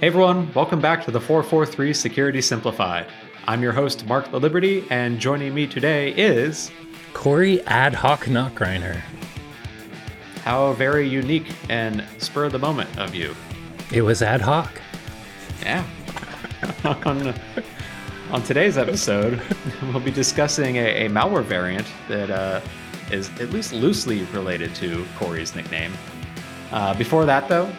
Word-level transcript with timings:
Hey 0.00 0.06
everyone, 0.06 0.50
welcome 0.54 0.80
back 0.80 1.04
to 1.04 1.10
the 1.10 1.20
443 1.20 1.92
Security 1.92 2.40
Simplified. 2.40 3.06
I'm 3.46 3.62
your 3.62 3.72
host, 3.72 4.06
Mark 4.06 4.24
Laliberte, 4.28 4.90
and 4.90 5.20
joining 5.20 5.52
me 5.52 5.66
today 5.66 6.14
is 6.14 6.70
Corey 7.12 7.60
Ad 7.66 7.92
Hoc 7.92 8.20
Nachreiner. 8.20 9.02
How 10.42 10.72
very 10.72 11.06
unique 11.06 11.52
and 11.68 12.02
spur 12.16 12.46
of 12.46 12.52
the 12.52 12.58
moment 12.58 12.98
of 12.98 13.14
you. 13.14 13.36
It 13.92 14.00
was 14.00 14.22
ad 14.22 14.40
hoc. 14.40 14.80
Yeah. 15.60 15.84
on, 17.04 17.34
on 18.30 18.42
today's 18.42 18.78
episode, 18.78 19.38
we'll 19.82 20.00
be 20.00 20.10
discussing 20.10 20.76
a, 20.76 21.04
a 21.04 21.08
malware 21.10 21.44
variant 21.44 21.86
that 22.08 22.30
uh, 22.30 22.62
is 23.12 23.28
at 23.38 23.50
least 23.50 23.74
loosely 23.74 24.22
related 24.32 24.74
to 24.76 25.04
Corey's 25.18 25.54
nickname. 25.54 25.92
Uh, 26.72 26.94
before 26.94 27.26
that, 27.26 27.50
though, 27.50 27.70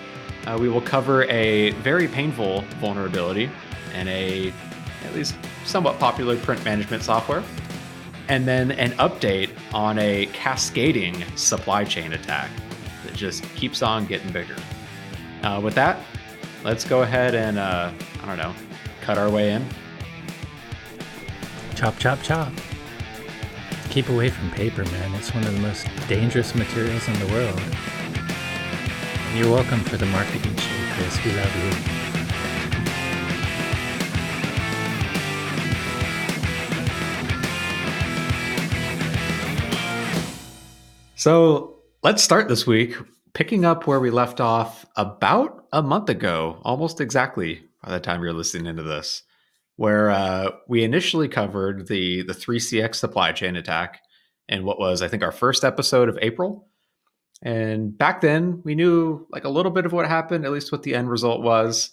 uh, 0.45 0.57
we 0.59 0.69
will 0.69 0.81
cover 0.81 1.23
a 1.25 1.71
very 1.81 2.07
painful 2.07 2.61
vulnerability 2.79 3.49
in 3.95 4.07
a 4.07 4.53
at 5.05 5.15
least 5.15 5.35
somewhat 5.65 5.99
popular 5.99 6.37
print 6.37 6.63
management 6.63 7.03
software, 7.03 7.43
and 8.27 8.47
then 8.47 8.71
an 8.71 8.91
update 8.91 9.49
on 9.73 9.97
a 9.99 10.27
cascading 10.27 11.23
supply 11.35 11.83
chain 11.83 12.13
attack 12.13 12.49
that 13.05 13.13
just 13.13 13.43
keeps 13.55 13.81
on 13.81 14.05
getting 14.05 14.31
bigger. 14.31 14.55
Uh, 15.43 15.59
with 15.63 15.75
that, 15.75 15.99
let's 16.63 16.85
go 16.85 17.01
ahead 17.01 17.35
and 17.35 17.57
uh, 17.57 17.91
I 18.21 18.25
don't 18.25 18.37
know, 18.37 18.53
cut 19.01 19.17
our 19.17 19.29
way 19.29 19.51
in. 19.51 19.65
Chop, 21.75 21.97
chop, 21.97 22.21
chop. 22.21 22.51
Keep 23.89 24.09
away 24.09 24.29
from 24.29 24.51
paper, 24.51 24.85
man. 24.85 25.13
It's 25.15 25.33
one 25.33 25.43
of 25.43 25.53
the 25.53 25.59
most 25.59 25.87
dangerous 26.07 26.55
materials 26.55 27.07
in 27.07 27.19
the 27.19 27.27
world. 27.33 27.59
You're 29.33 29.49
welcome 29.49 29.79
for 29.79 29.95
the 29.95 30.05
marketing 30.07 30.53
show, 30.57 30.93
Chris. 30.93 31.23
We 31.23 31.31
love 31.31 31.55
you. 31.55 31.71
So 41.15 41.77
let's 42.03 42.21
start 42.21 42.49
this 42.49 42.67
week 42.67 42.93
picking 43.33 43.63
up 43.63 43.87
where 43.87 44.01
we 44.01 44.09
left 44.09 44.41
off 44.41 44.85
about 44.97 45.65
a 45.71 45.81
month 45.81 46.09
ago, 46.09 46.59
almost 46.63 46.99
exactly 46.99 47.63
by 47.81 47.91
the 47.91 48.01
time 48.01 48.21
you're 48.21 48.33
listening 48.33 48.75
to 48.75 48.83
this, 48.83 49.23
where 49.77 50.09
uh, 50.09 50.51
we 50.67 50.83
initially 50.83 51.29
covered 51.29 51.87
the 51.87 52.23
the 52.23 52.33
3CX 52.33 52.95
supply 52.95 53.31
chain 53.31 53.55
attack 53.55 54.01
in 54.49 54.65
what 54.65 54.77
was, 54.77 55.01
I 55.01 55.07
think, 55.07 55.23
our 55.23 55.31
first 55.31 55.63
episode 55.63 56.09
of 56.09 56.19
April. 56.21 56.67
And 57.43 57.97
back 57.97 58.21
then, 58.21 58.61
we 58.63 58.75
knew 58.75 59.25
like 59.31 59.45
a 59.45 59.49
little 59.49 59.71
bit 59.71 59.85
of 59.85 59.93
what 59.93 60.07
happened, 60.07 60.45
at 60.45 60.51
least 60.51 60.71
what 60.71 60.83
the 60.83 60.93
end 60.93 61.09
result 61.09 61.41
was. 61.41 61.91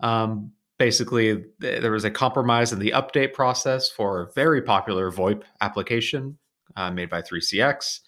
Um, 0.00 0.52
basically, 0.78 1.44
th- 1.60 1.82
there 1.82 1.90
was 1.90 2.04
a 2.04 2.10
compromise 2.10 2.72
in 2.72 2.78
the 2.78 2.92
update 2.92 3.32
process 3.32 3.90
for 3.90 4.22
a 4.22 4.32
very 4.32 4.62
popular 4.62 5.10
VoIP 5.10 5.42
application 5.60 6.38
uh, 6.76 6.90
made 6.90 7.10
by 7.10 7.22
3CX 7.22 8.00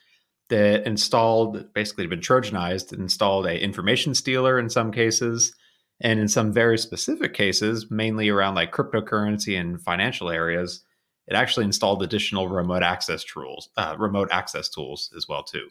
that 0.49 0.87
installed, 0.87 1.73
basically 1.75 2.07
been 2.07 2.21
Trojanized, 2.21 2.93
installed 2.93 3.47
a 3.47 3.61
information 3.61 4.15
stealer 4.15 4.59
in 4.59 4.71
some 4.71 4.93
cases, 4.93 5.53
and 6.01 6.21
in 6.21 6.29
some 6.29 6.53
very 6.53 6.79
specific 6.79 7.35
cases, 7.35 7.91
mainly 7.91 8.29
around 8.29 8.55
like 8.55 8.71
cryptocurrency 8.71 9.59
and 9.59 9.83
financial 9.83 10.31
areas, 10.31 10.85
it 11.27 11.35
actually 11.35 11.65
installed 11.65 12.05
additional 12.05 12.47
remote 12.47 12.85
access 12.85 13.25
tools, 13.25 13.71
uh, 13.77 13.97
remote 13.99 14.29
access 14.31 14.69
tools 14.69 15.13
as 15.17 15.27
well 15.27 15.43
too 15.43 15.69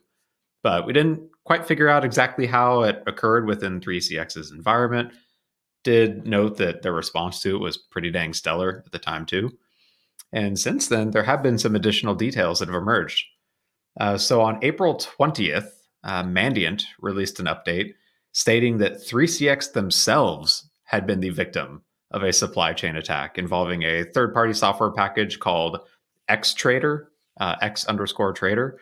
but 0.65 0.87
we 0.87 0.93
didn't 0.93 1.21
quite 1.43 1.67
figure 1.67 1.87
out 1.87 2.03
exactly 2.03 2.47
how 2.47 2.81
it 2.81 3.03
occurred 3.05 3.45
within 3.45 3.79
3CX's 3.79 4.49
environment. 4.49 5.13
Did 5.83 6.25
note 6.25 6.57
that 6.57 6.81
their 6.81 6.91
response 6.91 7.39
to 7.41 7.55
it 7.55 7.59
was 7.59 7.77
pretty 7.77 8.09
dang 8.09 8.33
stellar 8.33 8.81
at 8.83 8.91
the 8.91 8.97
time, 8.97 9.27
too. 9.27 9.55
And 10.33 10.57
since 10.57 10.87
then, 10.87 11.11
there 11.11 11.21
have 11.21 11.43
been 11.43 11.59
some 11.59 11.75
additional 11.75 12.15
details 12.15 12.57
that 12.57 12.67
have 12.67 12.81
emerged. 12.81 13.27
Uh, 13.99 14.17
so 14.17 14.41
on 14.41 14.57
April 14.63 14.95
20th, 14.95 15.69
uh, 16.03 16.23
Mandiant 16.23 16.81
released 16.99 17.39
an 17.39 17.45
update 17.45 17.93
stating 18.31 18.79
that 18.79 18.95
3CX 18.95 19.73
themselves 19.73 20.67
had 20.85 21.05
been 21.05 21.19
the 21.19 21.29
victim 21.29 21.83
of 22.09 22.23
a 22.23 22.33
supply 22.33 22.73
chain 22.73 22.95
attack 22.95 23.37
involving 23.37 23.83
a 23.83 24.03
third 24.03 24.33
party 24.33 24.53
software 24.53 24.91
package 24.91 25.39
called 25.39 25.77
X 26.27 26.55
Trader, 26.55 27.11
uh, 27.39 27.55
X 27.61 27.85
underscore 27.85 28.33
Trader 28.33 28.79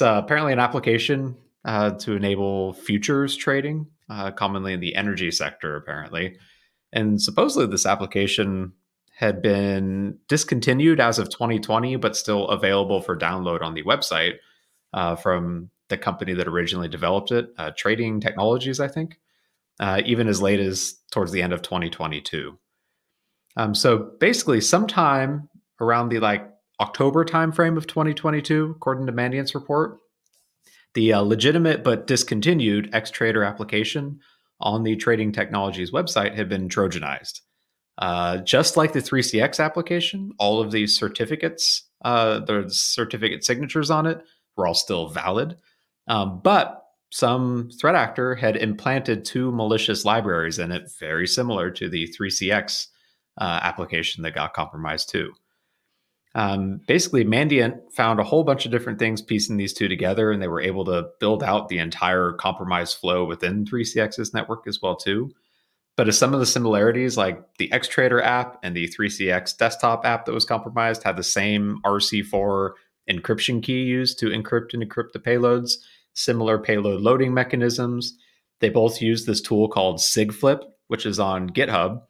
it's 0.00 0.06
uh, 0.06 0.18
apparently 0.24 0.54
an 0.54 0.58
application 0.58 1.36
uh, 1.66 1.90
to 1.90 2.14
enable 2.14 2.72
futures 2.72 3.36
trading, 3.36 3.86
uh, 4.08 4.30
commonly 4.30 4.72
in 4.72 4.80
the 4.80 4.94
energy 4.94 5.30
sector, 5.30 5.76
apparently. 5.76 6.38
And 6.90 7.20
supposedly, 7.20 7.66
this 7.66 7.84
application 7.84 8.72
had 9.18 9.42
been 9.42 10.16
discontinued 10.26 11.00
as 11.00 11.18
of 11.18 11.28
2020, 11.28 11.96
but 11.96 12.16
still 12.16 12.48
available 12.48 13.02
for 13.02 13.14
download 13.14 13.60
on 13.60 13.74
the 13.74 13.82
website 13.82 14.36
uh, 14.94 15.16
from 15.16 15.68
the 15.90 15.98
company 15.98 16.32
that 16.32 16.48
originally 16.48 16.88
developed 16.88 17.30
it, 17.30 17.50
uh, 17.58 17.70
Trading 17.76 18.20
Technologies, 18.20 18.80
I 18.80 18.88
think, 18.88 19.18
uh, 19.80 20.00
even 20.06 20.28
as 20.28 20.40
late 20.40 20.60
as 20.60 20.94
towards 21.12 21.30
the 21.30 21.42
end 21.42 21.52
of 21.52 21.60
2022. 21.60 22.58
Um, 23.58 23.74
so 23.74 24.12
basically, 24.18 24.62
sometime 24.62 25.50
around 25.78 26.08
the 26.08 26.20
like 26.20 26.48
October 26.80 27.24
timeframe 27.24 27.76
of 27.76 27.86
2022, 27.86 28.74
according 28.76 29.06
to 29.06 29.12
Mandiant's 29.12 29.54
report. 29.54 29.98
The 30.94 31.12
uh, 31.12 31.20
legitimate 31.20 31.84
but 31.84 32.06
discontinued 32.06 32.90
Xtrader 32.92 33.46
application 33.46 34.20
on 34.60 34.82
the 34.82 34.96
Trading 34.96 35.32
Technologies 35.32 35.92
website 35.92 36.34
had 36.34 36.48
been 36.48 36.68
Trojanized. 36.68 37.40
Uh, 37.98 38.38
just 38.38 38.76
like 38.76 38.92
the 38.92 39.00
3CX 39.00 39.62
application, 39.62 40.32
all 40.38 40.60
of 40.60 40.72
these 40.72 40.98
certificates, 40.98 41.84
uh, 42.04 42.40
the 42.40 42.64
certificate 42.68 43.44
signatures 43.44 43.90
on 43.90 44.06
it, 44.06 44.22
were 44.56 44.66
all 44.66 44.74
still 44.74 45.08
valid. 45.08 45.56
Um, 46.08 46.40
but 46.42 46.82
some 47.10 47.70
threat 47.78 47.94
actor 47.94 48.34
had 48.34 48.56
implanted 48.56 49.24
two 49.24 49.52
malicious 49.52 50.04
libraries 50.04 50.58
in 50.58 50.72
it, 50.72 50.90
very 50.98 51.26
similar 51.26 51.70
to 51.72 51.88
the 51.88 52.08
3CX 52.18 52.86
uh, 53.38 53.60
application 53.62 54.22
that 54.22 54.34
got 54.34 54.54
compromised 54.54 55.10
too. 55.10 55.32
Um, 56.34 56.80
basically, 56.86 57.24
Mandiant 57.24 57.92
found 57.92 58.20
a 58.20 58.24
whole 58.24 58.44
bunch 58.44 58.64
of 58.64 58.70
different 58.70 58.98
things 58.98 59.20
piecing 59.20 59.56
these 59.56 59.72
two 59.72 59.88
together, 59.88 60.30
and 60.30 60.40
they 60.40 60.48
were 60.48 60.60
able 60.60 60.84
to 60.84 61.08
build 61.18 61.42
out 61.42 61.68
the 61.68 61.78
entire 61.78 62.32
compromise 62.32 62.94
flow 62.94 63.24
within 63.24 63.64
3CX's 63.64 64.32
network 64.32 64.66
as 64.66 64.80
well 64.80 64.96
too. 64.96 65.30
But 65.96 66.08
as 66.08 66.16
some 66.16 66.32
of 66.32 66.40
the 66.40 66.46
similarities, 66.46 67.16
like 67.16 67.42
the 67.58 67.68
Xtrader 67.68 68.24
app 68.24 68.58
and 68.62 68.76
the 68.76 68.88
3CX 68.88 69.58
desktop 69.58 70.06
app 70.06 70.24
that 70.24 70.32
was 70.32 70.44
compromised, 70.44 71.02
had 71.02 71.16
the 71.16 71.22
same 71.22 71.80
RC4 71.84 72.70
encryption 73.10 73.62
key 73.62 73.82
used 73.82 74.18
to 74.20 74.26
encrypt 74.26 74.72
and 74.72 74.82
decrypt 74.82 75.12
the 75.12 75.18
payloads, 75.18 75.74
similar 76.14 76.58
payload 76.58 77.00
loading 77.00 77.34
mechanisms. 77.34 78.16
They 78.60 78.68
both 78.68 79.02
use 79.02 79.26
this 79.26 79.40
tool 79.40 79.68
called 79.68 79.98
SigFlip, 79.98 80.62
which 80.86 81.06
is 81.06 81.18
on 81.18 81.50
GitHub 81.50 82.02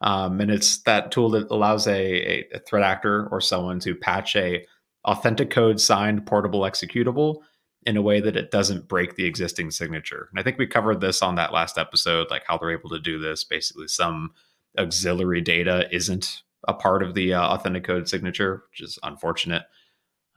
um, 0.00 0.40
and 0.40 0.50
it's 0.50 0.82
that 0.82 1.10
tool 1.10 1.30
that 1.30 1.50
allows 1.50 1.86
a, 1.86 2.44
a, 2.52 2.58
threat 2.60 2.84
actor 2.84 3.28
or 3.30 3.40
someone 3.40 3.80
to 3.80 3.94
patch 3.94 4.36
a 4.36 4.64
Authenticode 5.06 5.80
signed 5.80 6.26
portable 6.26 6.60
executable 6.60 7.38
in 7.86 7.96
a 7.96 8.02
way 8.02 8.20
that 8.20 8.36
it 8.36 8.50
doesn't 8.50 8.88
break 8.88 9.16
the 9.16 9.24
existing 9.24 9.70
signature. 9.70 10.28
And 10.30 10.38
I 10.38 10.42
think 10.42 10.58
we 10.58 10.66
covered 10.66 11.00
this 11.00 11.22
on 11.22 11.36
that 11.36 11.52
last 11.52 11.78
episode, 11.78 12.30
like 12.30 12.42
how 12.46 12.58
they're 12.58 12.70
able 12.70 12.90
to 12.90 12.98
do 12.98 13.18
this. 13.18 13.44
Basically, 13.44 13.88
some 13.88 14.32
auxiliary 14.76 15.40
data 15.40 15.88
isn't 15.90 16.42
a 16.66 16.74
part 16.74 17.02
of 17.02 17.14
the 17.14 17.34
uh, 17.34 17.56
Authenticode 17.56 18.08
signature, 18.08 18.64
which 18.70 18.82
is 18.82 18.98
unfortunate. 19.02 19.62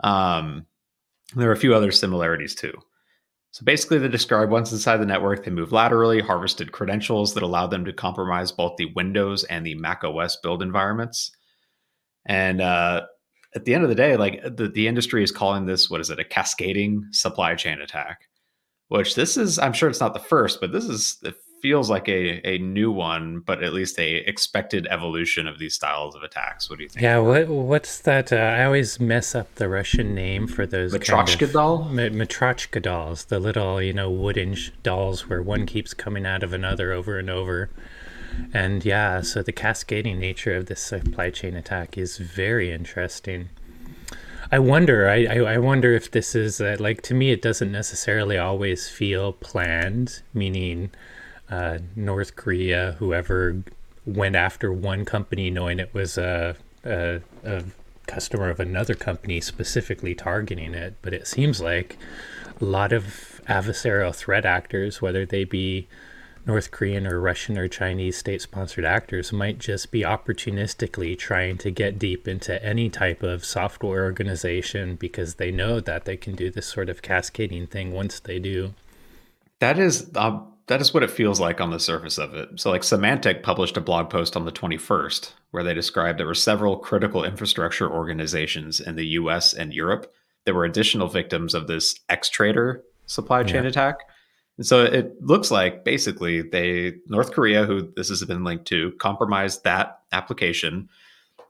Um, 0.04 0.66
there 1.36 1.50
are 1.50 1.54
a 1.54 1.58
few 1.58 1.76
other 1.76 1.92
similarities 1.92 2.56
too. 2.56 2.74
So 3.52 3.66
basically, 3.66 3.98
they 3.98 4.08
describe 4.08 4.50
once 4.50 4.72
inside 4.72 4.98
the 4.98 5.06
network, 5.06 5.44
they 5.44 5.52
move 5.52 5.74
laterally, 5.74 6.22
harvested 6.22 6.72
credentials 6.72 7.34
that 7.34 7.44
allow 7.44 7.68
them 7.68 7.84
to 7.84 7.92
compromise 7.92 8.52
both 8.52 8.78
the 8.78 8.92
Windows 8.96 9.44
and 9.46 9.66
the 9.66 9.76
Mac 9.76 10.04
OS 10.06 10.38
build 10.38 10.62
environments. 10.62 11.32
And 12.26 12.62
uh, 12.62 13.08
at 13.54 13.66
the 13.66 13.74
end 13.74 13.84
of 13.84 13.90
the 13.90 13.96
day, 13.96 14.16
like 14.16 14.42
the, 14.44 14.70
the 14.70 14.88
industry 14.88 15.22
is 15.22 15.32
calling 15.32 15.66
this, 15.66 15.90
what 15.90 16.00
is 16.00 16.10
it, 16.10 16.20
a 16.20 16.24
cascading 16.24 17.08
supply 17.12 17.56
chain 17.56 17.82
attack? 17.82 18.30
Which 18.88 19.16
this 19.16 19.36
is, 19.36 19.60
I'm 19.60 19.74
sure 19.74 19.90
it's 19.90 20.00
not 20.00 20.14
the 20.14 20.20
first, 20.20 20.62
but 20.62 20.72
this 20.72 20.86
is 20.86 21.18
feels 21.62 21.90
like 21.90 22.08
a, 22.10 22.46
a 22.48 22.58
new 22.58 22.92
one, 22.92 23.40
but 23.40 23.64
at 23.64 23.74
least 23.74 24.00
a 24.00 24.18
expected 24.28 24.88
evolution 24.90 25.48
of 25.48 25.60
these 25.60 25.76
styles 25.76 26.16
of 26.16 26.24
attacks. 26.24 26.70
What 26.70 26.78
do 26.78 26.84
you 26.84 26.90
think? 26.90 27.02
Yeah, 27.02 27.20
what 27.20 27.48
what's 27.48 28.00
that? 28.00 28.32
Uh, 28.32 28.38
I 28.38 28.66
always 28.66 29.00
mess 29.00 29.36
up 29.36 29.54
the 29.56 29.70
Russian 29.70 30.16
name 30.16 30.48
for 30.48 30.66
those 30.66 30.94
Matryoshka 30.94 31.52
doll. 31.52 31.86
Matryoshka 31.86 32.82
dolls, 32.82 33.26
the 33.26 33.40
little 33.40 33.82
you 33.82 33.94
know 33.94 34.10
wooden 34.10 34.56
dolls 34.84 35.30
where 35.30 35.42
one 35.42 35.66
keeps 35.66 35.94
coming 35.94 36.26
out 36.26 36.44
of 36.44 36.54
another 36.54 36.92
over 36.92 37.20
and 37.20 37.30
over. 37.30 37.70
And 38.54 38.86
yeah, 38.86 39.22
so 39.22 39.44
the 39.44 39.52
cascading 39.52 40.20
nature 40.20 40.56
of 40.56 40.68
this 40.68 40.82
supply 40.82 41.30
chain 41.30 41.56
attack 41.56 41.98
is 41.98 42.18
very 42.18 42.72
interesting. 42.72 43.50
I 44.52 44.60
wonder. 44.60 45.08
I, 45.08 45.26
I, 45.26 45.38
I 45.54 45.58
wonder 45.58 45.94
if 45.94 46.12
this 46.12 46.36
is 46.36 46.60
uh, 46.60 46.76
like 46.80 47.02
to 47.04 47.14
me. 47.14 47.32
It 47.32 47.42
doesn't 47.42 47.72
necessarily 47.72 48.38
always 48.38 48.90
feel 48.90 49.34
planned, 49.34 50.22
meaning 50.34 50.92
uh, 51.52 51.80
North 51.96 52.36
Korea, 52.36 52.96
whoever 53.00 53.64
went 54.06 54.36
after 54.36 54.72
one 54.74 55.06
company 55.06 55.50
knowing 55.50 55.80
it 55.80 55.94
was 55.94 56.18
a, 56.18 56.56
a, 56.84 57.22
a 57.44 57.64
customer 58.08 58.50
of 58.50 58.60
another 58.60 58.96
company 58.96 59.42
specifically 59.42 60.16
targeting 60.16 60.74
it. 60.74 60.96
But 61.02 61.14
it 61.14 61.28
seems 61.28 61.62
like 61.62 61.98
a 62.60 62.66
lot 62.66 62.94
of 62.94 63.42
adversarial 63.48 64.16
threat 64.16 64.46
actors, 64.46 65.02
whether 65.02 65.26
they 65.26 65.44
be 65.44 65.88
North 66.46 66.72
Korean 66.72 67.06
or 67.06 67.20
Russian 67.20 67.58
or 67.58 67.68
Chinese 67.68 68.18
state 68.18 68.42
sponsored 68.42 68.86
actors, 68.86 69.32
might 69.32 69.60
just 69.60 69.92
be 69.92 70.02
opportunistically 70.02 71.18
trying 71.18 71.58
to 71.60 71.70
get 71.70 72.00
deep 72.00 72.28
into 72.28 72.64
any 72.66 72.90
type 72.90 73.22
of 73.22 73.46
software 73.46 74.04
organization 74.04 74.96
because 74.96 75.36
they 75.36 75.52
know 75.52 75.80
that 75.80 76.06
they 76.06 76.18
can 76.18 76.36
do 76.36 76.50
this 76.50 76.66
sort 76.66 76.90
of 76.90 77.02
cascading 77.02 77.68
thing 77.68 77.92
once 77.92 78.20
they 78.20 78.40
do. 78.40 78.74
That 79.60 79.78
is 79.78 80.10
uh, 80.16 80.40
that 80.68 80.82
is 80.82 80.94
what 80.94 81.04
it 81.04 81.12
feels 81.12 81.40
like 81.40 81.60
on 81.60 81.72
the 81.72 81.80
surface 81.80 82.18
of 82.18 82.34
it. 82.34 82.50
So, 82.60 82.70
like 82.70 82.82
Symantec 82.82 83.44
published 83.44 83.78
a 83.78 83.82
blog 83.82 84.10
post 84.10 84.36
on 84.36 84.46
the 84.46 84.52
21st 84.52 85.32
where 85.52 85.64
they 85.64 85.74
described 85.74 86.20
there 86.20 86.28
were 86.28 86.34
several 86.34 86.78
critical 86.78 87.24
infrastructure 87.24 87.92
organizations 87.92 88.80
in 88.80 88.96
the 88.96 89.08
US 89.08 89.54
and 89.54 89.74
Europe 89.74 90.14
that 90.46 90.54
were 90.54 90.66
additional 90.66 91.08
victims 91.08 91.54
of 91.54 91.68
this 91.68 92.00
Xtrader 92.10 92.82
supply 93.06 93.44
chain 93.44 93.64
yeah. 93.64 93.70
attack. 93.70 93.98
And 94.58 94.66
so 94.66 94.84
it 94.84 95.22
looks 95.22 95.52
like 95.52 95.84
basically 95.84 96.42
they 96.42 96.96
North 97.08 97.32
Korea, 97.32 97.66
who 97.66 97.92
this 97.96 98.10
has 98.10 98.24
been 98.26 98.44
linked 98.44 98.66
to, 98.68 98.92
compromised 98.94 99.64
that 99.64 100.02
application, 100.12 100.90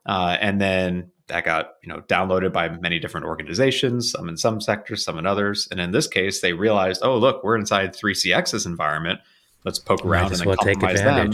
uh, 0.06 0.38
and 0.40 0.62
then 0.62 1.12
that 1.32 1.46
got 1.46 1.76
you 1.82 1.90
know 1.90 2.02
downloaded 2.02 2.54
by 2.54 2.70
many 2.70 3.00
different 3.00 3.26
organizations, 3.26 4.12
some 4.12 4.30
in 4.30 4.38
some 4.38 4.62
sectors, 4.62 5.04
some 5.04 5.18
in 5.18 5.26
others. 5.26 5.68
And 5.72 5.80
in 5.80 5.92
this 5.92 6.08
case, 6.08 6.42
they 6.42 6.54
realized, 6.54 7.02
oh 7.04 7.18
look, 7.18 7.44
we're 7.44 7.56
inside 7.56 7.94
3CX's 7.96 8.66
environment. 8.66 9.20
Let's 9.64 9.80
poke 9.80 10.06
around 10.06 10.34
and 10.34 10.46
well 10.46 10.58
compromise 10.58 11.02
them 11.02 11.34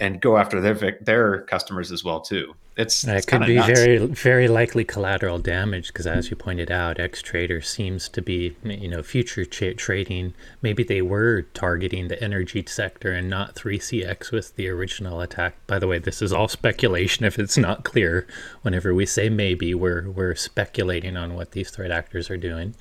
and 0.00 0.20
go 0.20 0.36
after 0.38 0.60
their 0.60 0.98
their 1.00 1.42
customers 1.42 1.92
as 1.92 2.02
well 2.02 2.20
too. 2.20 2.54
It's, 2.76 3.04
it 3.04 3.26
could 3.26 3.44
be 3.44 3.56
nuts. 3.56 3.78
very 3.78 3.98
very 3.98 4.48
likely 4.48 4.84
collateral 4.84 5.38
damage 5.38 5.88
because, 5.88 6.06
as 6.06 6.30
you 6.30 6.36
pointed 6.36 6.70
out, 6.70 6.98
X 6.98 7.20
Trader 7.20 7.60
seems 7.60 8.08
to 8.08 8.22
be 8.22 8.56
you 8.64 8.88
know 8.88 9.02
future 9.02 9.44
trading. 9.44 10.32
Maybe 10.62 10.82
they 10.82 11.02
were 11.02 11.42
targeting 11.52 12.08
the 12.08 12.22
energy 12.22 12.64
sector 12.66 13.12
and 13.12 13.28
not 13.28 13.54
3CX 13.54 14.32
with 14.32 14.56
the 14.56 14.68
original 14.68 15.20
attack. 15.20 15.54
By 15.66 15.78
the 15.78 15.86
way, 15.86 15.98
this 15.98 16.22
is 16.22 16.32
all 16.32 16.48
speculation. 16.48 17.26
If 17.26 17.38
it's 17.38 17.58
not 17.58 17.84
clear, 17.84 18.26
whenever 18.62 18.94
we 18.94 19.04
say 19.04 19.28
maybe, 19.28 19.74
we're 19.74 20.08
we're 20.08 20.34
speculating 20.34 21.16
on 21.16 21.34
what 21.34 21.52
these 21.52 21.70
threat 21.70 21.90
actors 21.90 22.30
are 22.30 22.38
doing 22.38 22.74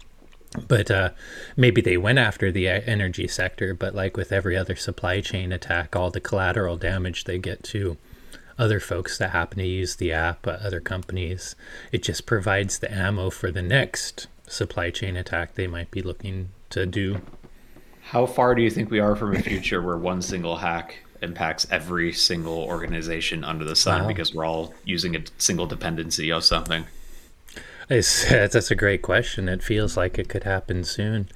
but 0.68 0.90
uh, 0.90 1.12
maybe 1.56 1.82
they 1.82 1.98
went 1.98 2.18
after 2.18 2.52
the 2.52 2.68
energy 2.68 3.28
sector 3.28 3.74
but 3.74 3.94
like 3.94 4.18
with 4.18 4.32
every 4.32 4.58
other 4.58 4.76
supply 4.76 5.22
chain 5.22 5.52
attack 5.52 5.96
all 5.96 6.10
the 6.10 6.20
collateral 6.20 6.78
damage 6.78 7.26
they 7.26 7.38
get 7.38 7.64
to 7.64 7.98
other 8.58 8.80
folks 8.80 9.18
that 9.18 9.30
happen 9.30 9.60
to 9.60 9.66
use 9.66 9.96
the 9.98 10.12
app 10.12 10.48
uh, 10.48 10.52
other 10.62 10.80
companies 10.80 11.56
it 11.92 12.02
just 12.04 12.26
provides 12.26 12.80
the 12.80 12.92
ammo 12.92 13.30
for 13.30 13.52
the 13.52 13.62
next 13.62 14.28
supply 14.48 14.90
chain 14.90 15.16
attack 15.16 15.54
they 15.54 15.68
might 15.68 15.92
be 15.92 16.02
looking 16.02 16.50
to 16.70 16.86
do 16.86 17.22
how 18.02 18.26
far 18.26 18.56
do 18.56 18.62
you 18.62 18.72
think 18.72 18.90
we 18.90 19.00
are 19.00 19.16
from 19.16 19.36
a 19.36 19.42
future 19.42 19.82
where 19.82 19.98
one 19.98 20.22
single 20.22 20.58
hack 20.58 20.98
impacts 21.22 21.68
every 21.70 22.12
single 22.12 22.64
organization 22.64 23.44
under 23.44 23.66
the 23.66 23.76
sun 23.76 24.02
wow. 24.02 24.08
because 24.08 24.34
we're 24.34 24.46
all 24.46 24.74
using 24.84 25.16
a 25.16 25.20
single 25.38 25.68
dependency 25.68 26.32
of 26.32 26.44
something 26.44 26.86
it's, 27.90 28.30
that's 28.30 28.72
a 28.72 28.76
great 28.76 29.02
question. 29.02 29.50
It 29.50 29.64
feels 29.64 29.98
like 29.98 30.18
it 30.18 30.30
could 30.30 30.44
happen 30.44 30.84
soon. 30.84 31.30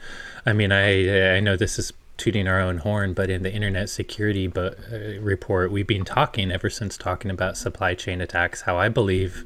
I 0.45 0.53
mean, 0.53 0.71
I 0.71 1.35
I 1.37 1.39
know 1.39 1.55
this 1.55 1.79
is 1.79 1.93
tooting 2.17 2.47
our 2.47 2.59
own 2.59 2.79
horn, 2.79 3.13
but 3.13 3.29
in 3.29 3.43
the 3.43 3.51
Internet 3.51 3.89
Security 3.89 4.51
uh, 4.55 4.71
report, 5.19 5.71
we've 5.71 5.87
been 5.87 6.05
talking 6.05 6.51
ever 6.51 6.69
since 6.69 6.97
talking 6.97 7.31
about 7.31 7.57
supply 7.57 7.95
chain 7.95 8.21
attacks. 8.21 8.61
How 8.61 8.77
I 8.77 8.89
believe 8.89 9.45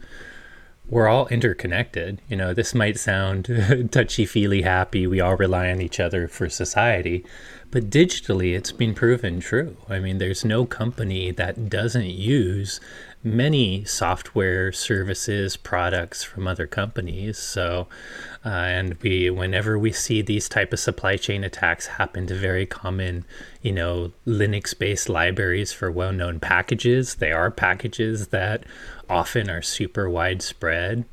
we're 0.89 1.07
all 1.07 1.27
interconnected. 1.27 2.21
You 2.29 2.37
know, 2.37 2.53
this 2.53 2.73
might 2.73 2.97
sound 2.97 3.89
touchy 3.91 4.25
feely 4.25 4.61
happy. 4.61 5.05
We 5.05 5.19
all 5.19 5.35
rely 5.35 5.69
on 5.69 5.81
each 5.81 5.99
other 5.99 6.27
for 6.27 6.49
society. 6.49 7.25
But 7.69 7.89
digitally, 7.89 8.55
it's 8.55 8.71
been 8.71 8.93
proven 8.93 9.41
true. 9.41 9.75
I 9.89 9.99
mean, 9.99 10.17
there's 10.17 10.45
no 10.45 10.65
company 10.65 11.31
that 11.31 11.69
doesn't 11.69 12.05
use 12.05 12.79
many 13.23 13.83
software 13.83 14.71
services 14.71 15.57
products 15.57 16.23
from 16.23 16.47
other 16.47 16.67
companies. 16.67 17.37
So 17.37 17.87
uh, 18.45 18.49
and 18.49 18.93
we 19.01 19.29
whenever 19.29 19.77
we 19.77 19.91
see 19.91 20.21
these 20.21 20.47
type 20.47 20.71
of 20.71 20.79
supply 20.79 21.17
chain 21.17 21.43
attacks 21.43 21.87
happen 21.87 22.27
to 22.27 22.35
very 22.35 22.65
common 22.65 23.25
you 23.61 23.71
know 23.71 24.13
linux 24.25 24.77
based 24.77 25.09
libraries 25.09 25.73
for 25.73 25.91
well-known 25.91 26.39
packages 26.39 27.15
they 27.15 27.31
are 27.31 27.51
packages 27.51 28.27
that 28.27 28.63
often 29.09 29.49
are 29.49 29.61
super 29.61 30.09
widespread. 30.09 31.05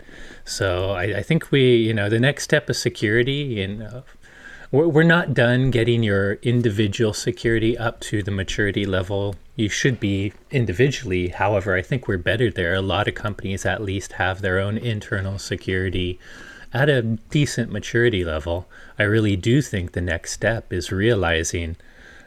So 0.44 0.90
I, 0.90 1.18
I 1.18 1.22
think 1.22 1.50
we 1.50 1.76
you 1.76 1.94
know 1.94 2.08
the 2.08 2.20
next 2.20 2.44
step 2.44 2.68
of 2.68 2.76
security 2.76 3.60
in 3.62 3.82
uh, 3.82 4.02
we're 4.70 5.04
not 5.04 5.34
done 5.34 5.70
getting 5.70 6.02
your 6.02 6.34
individual 6.42 7.12
security 7.12 7.78
up 7.78 8.00
to 8.00 8.24
the 8.24 8.32
maturity 8.32 8.84
level 8.84 9.36
you 9.56 9.68
should 9.68 10.00
be 10.00 10.32
individually. 10.50 11.28
However, 11.28 11.74
I 11.74 11.82
think 11.82 12.08
we're 12.08 12.18
better 12.18 12.50
there. 12.50 12.74
A 12.74 12.82
lot 12.82 13.08
of 13.08 13.14
companies 13.14 13.64
at 13.64 13.82
least 13.82 14.14
have 14.14 14.40
their 14.40 14.58
own 14.58 14.76
internal 14.76 15.38
security 15.38 16.18
at 16.72 16.88
a 16.88 17.02
decent 17.02 17.70
maturity 17.70 18.24
level. 18.24 18.68
I 18.98 19.04
really 19.04 19.36
do 19.36 19.62
think 19.62 19.92
the 19.92 20.00
next 20.00 20.32
step 20.32 20.72
is 20.72 20.90
realizing 20.90 21.76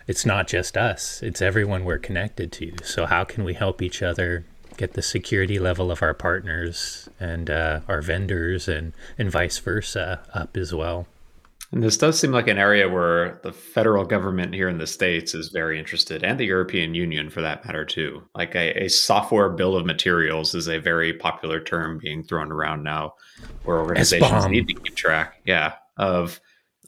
it's 0.08 0.26
not 0.26 0.48
just 0.48 0.78
us, 0.78 1.22
it's 1.22 1.42
everyone 1.42 1.84
we're 1.84 1.98
connected 1.98 2.52
to. 2.54 2.74
So, 2.82 3.06
how 3.06 3.26
can 3.26 3.44
we 3.44 3.54
help 3.56 3.82
each 3.82 4.02
other 4.02 4.46
get 4.78 4.94
the 4.94 5.02
security 5.02 5.60
level 5.60 5.92
of 5.92 6.02
our 6.02 6.14
partners 6.14 7.10
and 7.20 7.50
uh, 7.50 7.82
our 7.90 8.02
vendors 8.02 8.70
and, 8.70 8.94
and 9.18 9.30
vice 9.30 9.58
versa 9.58 10.22
up 10.34 10.56
as 10.56 10.74
well? 10.74 11.08
And 11.72 11.84
this 11.84 11.98
does 11.98 12.18
seem 12.18 12.32
like 12.32 12.48
an 12.48 12.58
area 12.58 12.88
where 12.88 13.42
the 13.44 13.52
federal 13.52 14.06
government 14.06 14.54
here 14.54 14.70
in 14.70 14.78
the 14.78 14.88
States 14.88 15.34
is 15.34 15.50
very 15.50 15.78
interested, 15.78 16.24
and 16.24 16.40
the 16.40 16.46
European 16.46 16.96
Union 16.96 17.30
for 17.30 17.42
that 17.42 17.66
matter, 17.66 17.84
too. 17.84 18.24
Like 18.34 18.56
a, 18.56 18.86
a 18.86 18.88
software 18.88 19.50
bill 19.50 19.76
of 19.76 19.86
materials 19.86 20.56
is 20.56 20.68
a 20.68 20.80
very 20.80 21.14
popular 21.14 21.60
term 21.60 22.00
being 22.02 22.24
thrown 22.24 22.54
around 22.54 22.84
now, 22.84 23.16
where 23.66 23.80
organizations 23.80 24.32
S-bomb. 24.32 24.52
need 24.52 24.68
to 24.70 24.76
keep 24.76 24.96
track, 24.96 25.42
yeah, 25.46 25.74
of 25.98 26.40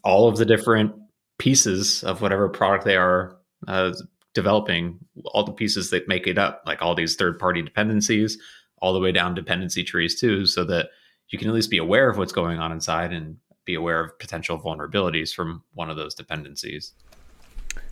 all 0.02 0.28
of 0.28 0.38
the 0.38 0.46
different 0.46 0.94
pieces 1.38 2.02
of 2.02 2.22
whatever 2.22 2.48
product 2.48 2.86
they 2.86 2.96
are 2.96 3.36
uh, 3.68 3.92
developing, 4.32 4.98
all 5.26 5.44
the 5.44 5.52
pieces 5.52 5.90
that 5.90 6.08
make 6.08 6.26
it 6.26 6.38
up, 6.38 6.62
like 6.64 6.80
all 6.80 6.94
these 6.94 7.16
third 7.16 7.38
party 7.38 7.60
dependencies, 7.60 8.38
all 8.80 8.94
the 8.94 9.00
way 9.00 9.12
down 9.12 9.34
dependency 9.34 9.84
trees, 9.84 10.18
too, 10.18 10.46
so 10.46 10.64
that 10.64 10.88
you 11.28 11.38
can 11.38 11.48
at 11.48 11.54
least 11.54 11.70
be 11.70 11.76
aware 11.76 12.08
of 12.08 12.16
what's 12.16 12.32
going 12.32 12.58
on 12.58 12.72
inside 12.72 13.12
and 13.12 13.36
be 13.64 13.74
aware 13.74 14.00
of 14.00 14.18
potential 14.18 14.58
vulnerabilities 14.58 15.34
from 15.34 15.62
one 15.74 15.90
of 15.90 15.96
those 15.96 16.14
dependencies. 16.14 16.92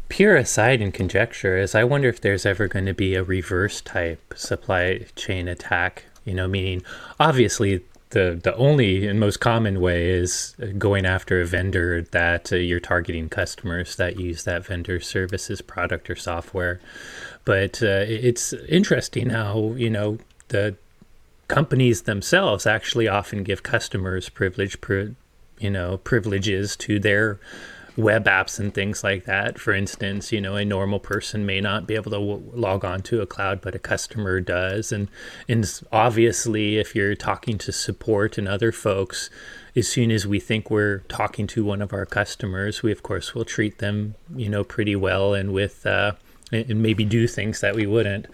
Pure 0.08 0.36
aside 0.36 0.80
and 0.80 0.94
conjecture 0.94 1.58
is 1.58 1.74
I 1.74 1.84
wonder 1.84 2.08
if 2.08 2.20
there's 2.20 2.46
ever 2.46 2.66
going 2.66 2.86
to 2.86 2.94
be 2.94 3.14
a 3.14 3.22
reverse 3.22 3.80
type 3.80 4.34
supply 4.34 5.06
chain 5.16 5.48
attack, 5.48 6.04
you 6.24 6.34
know, 6.34 6.48
meaning 6.48 6.82
obviously 7.20 7.84
the 8.10 8.40
the 8.42 8.54
only 8.56 9.06
and 9.06 9.20
most 9.20 9.40
common 9.40 9.80
way 9.80 10.10
is 10.10 10.54
going 10.78 11.04
after 11.04 11.40
a 11.40 11.46
vendor 11.46 12.02
that 12.02 12.52
uh, 12.52 12.56
you're 12.56 12.80
targeting 12.80 13.28
customers 13.28 13.96
that 13.96 14.18
use 14.18 14.44
that 14.44 14.64
vendor 14.64 15.00
services 15.00 15.60
product 15.60 16.08
or 16.08 16.16
software 16.16 16.80
but 17.44 17.82
uh, 17.82 18.04
it's 18.06 18.52
interesting 18.68 19.30
how 19.30 19.74
you 19.76 19.90
know 19.90 20.18
the 20.48 20.76
companies 21.48 22.02
themselves 22.02 22.66
actually 22.66 23.08
often 23.08 23.42
give 23.42 23.62
customers 23.62 24.28
privilege 24.28 24.80
you 25.60 25.70
know 25.70 25.98
privileges 25.98 26.76
to 26.76 26.98
their 26.98 27.38
web 27.98 28.26
apps 28.26 28.60
and 28.60 28.72
things 28.72 29.02
like 29.02 29.24
that. 29.24 29.58
For 29.58 29.74
instance, 29.74 30.30
you 30.30 30.40
know, 30.40 30.54
a 30.54 30.64
normal 30.64 31.00
person 31.00 31.44
may 31.44 31.60
not 31.60 31.86
be 31.86 31.96
able 31.96 32.12
to 32.12 32.18
w- 32.18 32.50
log 32.54 32.84
on 32.84 33.02
to 33.02 33.20
a 33.20 33.26
cloud, 33.26 33.60
but 33.60 33.74
a 33.74 33.78
customer 33.78 34.40
does. 34.40 34.92
And, 34.92 35.08
and 35.48 35.68
obviously, 35.90 36.78
if 36.78 36.94
you're 36.94 37.16
talking 37.16 37.58
to 37.58 37.72
support 37.72 38.38
and 38.38 38.46
other 38.46 38.70
folks, 38.70 39.30
as 39.74 39.88
soon 39.88 40.12
as 40.12 40.28
we 40.28 40.38
think 40.38 40.70
we're 40.70 40.98
talking 41.08 41.48
to 41.48 41.64
one 41.64 41.82
of 41.82 41.92
our 41.92 42.06
customers, 42.06 42.84
we 42.84 42.92
of 42.92 43.02
course 43.02 43.34
will 43.34 43.44
treat 43.44 43.78
them, 43.78 44.14
you 44.34 44.48
know, 44.48 44.62
pretty 44.62 44.94
well 44.94 45.34
and 45.34 45.52
with 45.52 45.84
uh, 45.84 46.12
and 46.50 46.82
maybe 46.82 47.04
do 47.04 47.26
things 47.26 47.60
that 47.60 47.74
we 47.74 47.86
wouldn't. 47.86 48.26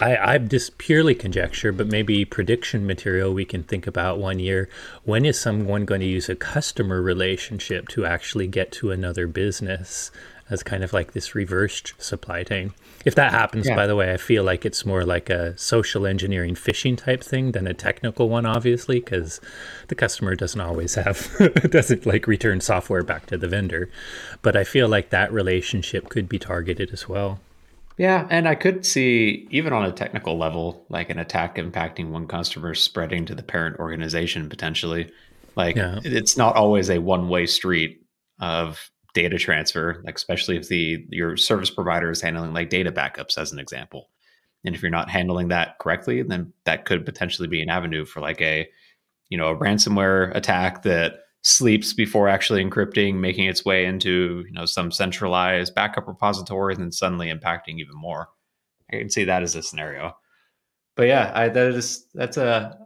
I, 0.00 0.16
I'm 0.16 0.48
just 0.48 0.78
purely 0.78 1.14
conjecture, 1.14 1.72
but 1.72 1.86
maybe 1.86 2.24
prediction 2.24 2.86
material 2.86 3.32
we 3.32 3.44
can 3.44 3.62
think 3.62 3.86
about 3.86 4.18
one 4.18 4.38
year. 4.38 4.68
When 5.04 5.24
is 5.24 5.40
someone 5.40 5.84
going 5.84 6.00
to 6.02 6.06
use 6.06 6.28
a 6.28 6.36
customer 6.36 7.00
relationship 7.00 7.88
to 7.88 8.04
actually 8.04 8.46
get 8.46 8.72
to 8.72 8.90
another 8.90 9.26
business? 9.26 10.10
as 10.52 10.62
kind 10.62 10.84
of 10.84 10.92
like 10.92 11.12
this 11.12 11.34
reversed 11.34 11.94
supply 11.96 12.42
chain. 12.42 12.74
If 13.06 13.14
that 13.14 13.32
happens, 13.32 13.66
yeah. 13.66 13.74
by 13.74 13.86
the 13.86 13.96
way, 13.96 14.12
I 14.12 14.18
feel 14.18 14.44
like 14.44 14.66
it's 14.66 14.84
more 14.84 15.02
like 15.02 15.30
a 15.30 15.56
social 15.56 16.06
engineering 16.06 16.54
phishing 16.54 16.96
type 16.96 17.24
thing 17.24 17.52
than 17.52 17.66
a 17.66 17.72
technical 17.72 18.28
one, 18.28 18.44
obviously, 18.44 19.00
because 19.00 19.40
the 19.88 19.94
customer 19.94 20.34
doesn't 20.34 20.60
always 20.60 20.94
have 20.96 21.30
doesn't 21.70 22.04
like 22.04 22.26
return 22.26 22.60
software 22.60 23.02
back 23.02 23.26
to 23.26 23.38
the 23.38 23.48
vendor. 23.48 23.90
But 24.42 24.54
I 24.54 24.64
feel 24.64 24.88
like 24.88 25.08
that 25.08 25.32
relationship 25.32 26.10
could 26.10 26.28
be 26.28 26.38
targeted 26.38 26.90
as 26.92 27.08
well. 27.08 27.40
Yeah, 27.98 28.26
and 28.30 28.48
I 28.48 28.54
could 28.54 28.86
see 28.86 29.46
even 29.50 29.72
on 29.72 29.84
a 29.84 29.92
technical 29.92 30.38
level, 30.38 30.86
like 30.88 31.10
an 31.10 31.18
attack 31.18 31.56
impacting 31.56 32.10
one 32.10 32.26
customer 32.26 32.74
spreading 32.74 33.26
to 33.26 33.34
the 33.34 33.42
parent 33.42 33.78
organization 33.78 34.48
potentially. 34.48 35.12
Like 35.56 35.76
yeah. 35.76 36.00
it's 36.02 36.36
not 36.36 36.56
always 36.56 36.88
a 36.88 36.98
one-way 36.98 37.46
street 37.46 38.06
of 38.40 38.90
data 39.14 39.38
transfer, 39.38 40.02
like 40.04 40.16
especially 40.16 40.56
if 40.56 40.68
the 40.68 41.04
your 41.10 41.36
service 41.36 41.70
provider 41.70 42.10
is 42.10 42.22
handling 42.22 42.54
like 42.54 42.70
data 42.70 42.90
backups 42.90 43.36
as 43.36 43.52
an 43.52 43.58
example. 43.58 44.08
And 44.64 44.74
if 44.74 44.82
you're 44.82 44.90
not 44.90 45.10
handling 45.10 45.48
that 45.48 45.78
correctly, 45.78 46.22
then 46.22 46.52
that 46.64 46.84
could 46.84 47.04
potentially 47.04 47.48
be 47.48 47.62
an 47.62 47.68
avenue 47.68 48.04
for 48.04 48.20
like 48.20 48.40
a, 48.40 48.68
you 49.28 49.36
know, 49.36 49.48
a 49.48 49.56
ransomware 49.56 50.34
attack 50.34 50.82
that 50.84 51.24
sleeps 51.42 51.92
before 51.92 52.28
actually 52.28 52.64
encrypting, 52.64 53.16
making 53.16 53.46
its 53.46 53.64
way 53.64 53.84
into 53.84 54.44
you 54.46 54.52
know 54.52 54.66
some 54.66 54.90
centralized 54.90 55.74
backup 55.74 56.06
repository, 56.06 56.74
and 56.74 56.82
then 56.82 56.92
suddenly 56.92 57.32
impacting 57.32 57.78
even 57.78 57.94
more. 57.94 58.28
I 58.92 58.98
can 58.98 59.10
see 59.10 59.24
that 59.24 59.42
as 59.42 59.54
a 59.54 59.62
scenario. 59.62 60.16
But 60.96 61.04
yeah, 61.04 61.32
I, 61.34 61.48
that 61.48 61.74
is 61.74 62.06
that's 62.14 62.36
a 62.36 62.78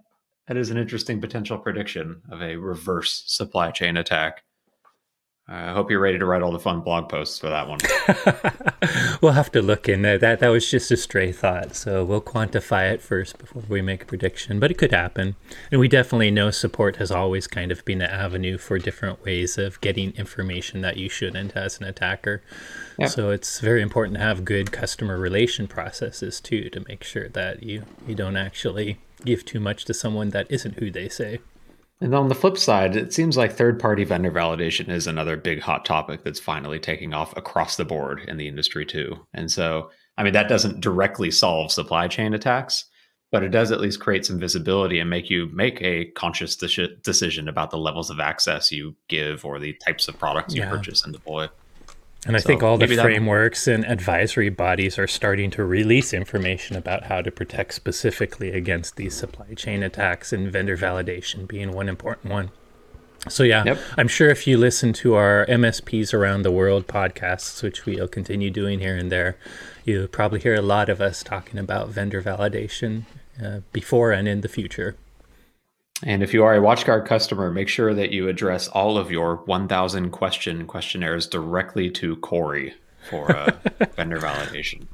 that 0.49 0.57
is 0.57 0.71
an 0.71 0.79
interesting 0.79 1.21
potential 1.21 1.59
prediction 1.59 2.23
of 2.31 2.41
a 2.41 2.57
reverse 2.57 3.25
supply 3.27 3.71
chain 3.71 3.97
attack. 3.97 4.43
I 5.49 5.71
hope 5.71 5.93
you're 5.93 6.01
ready 6.01 6.19
to 6.19 6.27
write 6.27 6.43
all 6.43 6.51
the 6.51 6.59
fun 6.59 6.81
blog 6.81 7.09
posts 7.09 7.39
for 7.39 7.49
that 7.49 7.69
one. 7.69 7.79
we'll 9.23 9.33
have 9.33 9.53
to 9.53 9.63
look 9.63 9.89
in 9.89 10.03
there. 10.03 10.19
That 10.19 10.41
that 10.41 10.49
was 10.49 10.69
just 10.69 10.91
a 10.91 10.97
stray 10.97 11.31
thought, 11.31 11.77
so 11.77 12.05
we'll 12.05 12.21
quantify 12.21 12.93
it 12.93 13.01
first 13.01 13.39
before 13.39 13.63
we 13.69 13.81
make 13.81 14.03
a 14.03 14.07
prediction. 14.07 14.59
But 14.59 14.73
it 14.73 14.79
could 14.79 14.91
happen, 14.91 15.37
and 15.71 15.81
we 15.81 15.87
definitely 15.87 16.33
know 16.33 16.51
support 16.51 16.97
has 16.97 17.13
always 17.13 17.47
kind 17.47 17.71
of 17.71 17.85
been 17.85 18.03
an 18.03 18.11
avenue 18.11 18.59
for 18.59 18.81
different 18.81 19.25
ways 19.25 19.57
of 19.57 19.81
getting 19.81 20.11
information 20.17 20.81
that 20.81 20.97
you 20.97 21.09
shouldn't 21.09 21.57
as 21.57 21.79
an 21.79 21.85
attacker. 21.87 22.43
Yep. 22.99 23.11
So 23.11 23.31
it's 23.31 23.61
very 23.61 23.83
important 23.83 24.17
to 24.17 24.25
have 24.25 24.45
good 24.45 24.73
customer 24.73 25.17
relation 25.17 25.69
processes 25.69 26.41
too 26.41 26.71
to 26.71 26.85
make 26.89 27.05
sure 27.05 27.29
that 27.29 27.63
you 27.63 27.85
you 28.05 28.17
don't 28.17 28.37
actually 28.37 28.99
give 29.25 29.45
too 29.45 29.61
much 29.61 29.85
to 29.85 29.95
someone 29.95 30.31
that 30.31 30.51
isn't 30.51 30.81
who 30.81 30.91
they 30.91 31.09
say. 31.09 31.39
And 32.01 32.15
on 32.15 32.29
the 32.29 32.35
flip 32.35 32.59
side, 32.59 32.95
it 32.95 33.13
seems 33.13 33.37
like 33.37 33.53
third 33.53 33.81
party 33.81 34.05
vendor 34.05 34.31
validation 34.31 34.91
is 34.91 35.07
another 35.07 35.37
big 35.37 35.61
hot 35.61 35.85
topic 35.85 36.25
that's 36.25 36.41
finally 36.41 36.79
taking 36.79 37.15
off 37.15 37.35
across 37.37 37.77
the 37.77 37.87
board 37.87 38.21
in 38.29 38.37
the 38.37 38.49
industry 38.49 38.85
too. 38.85 39.27
And 39.33 39.51
so, 39.51 39.91
I 40.19 40.23
mean, 40.23 40.35
that 40.35 40.49
doesn't 40.49 40.81
directly 40.81 41.31
solve 41.31 41.73
supply 41.73 42.09
chain 42.09 42.35
attacks, 42.35 42.85
but 43.33 43.43
it 43.43 43.49
does 43.49 43.73
at 43.73 43.81
least 43.81 44.01
create 44.01 44.27
some 44.27 44.39
visibility 44.39 44.99
and 44.99 45.09
make 45.09 45.31
you 45.31 45.49
make 45.53 45.81
a 45.81 46.07
conscious 46.13 46.55
de- 46.55 46.97
decision 46.97 47.49
about 47.49 47.71
the 47.71 47.79
levels 47.79 48.11
of 48.11 48.21
access 48.21 48.71
you 48.71 48.95
give 49.09 49.45
or 49.45 49.59
the 49.59 49.73
types 49.85 50.07
of 50.07 50.19
products 50.19 50.55
you 50.55 50.63
yeah. 50.63 50.71
purchase 50.71 51.03
and 51.03 51.15
deploy. 51.15 51.49
And 52.27 52.35
I 52.35 52.41
so 52.41 52.49
think 52.49 52.63
all 52.63 52.77
the 52.77 52.89
frameworks 52.89 53.69
and 53.69 53.85
advisory 53.85 54.49
bodies 54.49 54.99
are 54.99 55.07
starting 55.07 55.51
to 55.53 55.65
release 55.65 56.13
information 56.13 56.77
about 56.77 57.05
how 57.05 57.23
to 57.23 57.31
protect 57.31 57.75
specifically 57.75 58.51
against 58.51 58.97
these 58.97 59.15
supply 59.15 59.55
chain 59.55 59.85
attacks 59.85 60.33
and 60.33 60.51
vendor 60.51 60.77
validation 60.77 61.47
being 61.47 61.73
one 61.73 61.89
important 61.89 62.33
one. 62.33 62.51
So, 63.29 63.43
yeah, 63.43 63.65
yep. 63.65 63.79
I'm 63.97 64.09
sure 64.09 64.29
if 64.29 64.47
you 64.47 64.59
listen 64.59 64.93
to 64.95 65.15
our 65.15 65.47
MSPs 65.47 66.13
around 66.13 66.43
the 66.43 66.51
world 66.51 66.87
podcasts, 66.87 67.63
which 67.63 67.87
we'll 67.87 68.09
continue 68.09 68.51
doing 68.51 68.81
here 68.81 68.97
and 68.97 69.11
there, 69.11 69.37
you 69.85 70.07
probably 70.09 70.41
hear 70.41 70.55
a 70.55 70.63
lot 70.63 70.89
of 70.89 71.01
us 71.01 71.23
talking 71.23 71.59
about 71.59 71.89
vendor 71.89 72.23
validation 72.23 73.05
uh, 73.43 73.61
before 73.73 74.13
and 74.13 74.29
in 74.29 74.41
the 74.41 74.49
future. 74.49 74.97
And 76.03 76.23
if 76.23 76.35
you 76.35 76.45
are 76.45 76.55
a 76.55 76.61
WatchGuard 76.61 77.07
customer, 77.07 77.51
make 77.51 77.69
sure 77.69 77.95
that 77.95 78.13
you 78.13 78.29
address 78.29 78.69
all 78.69 78.99
of 78.99 79.11
your 79.11 79.37
1,000 79.37 80.11
question 80.11 80.67
questionnaires 80.67 81.27
directly 81.27 81.91
to 81.93 82.17
Corey 82.17 82.75
for 83.09 83.35
uh, 83.35 83.51
vendor 83.97 84.19
validation. 84.19 84.87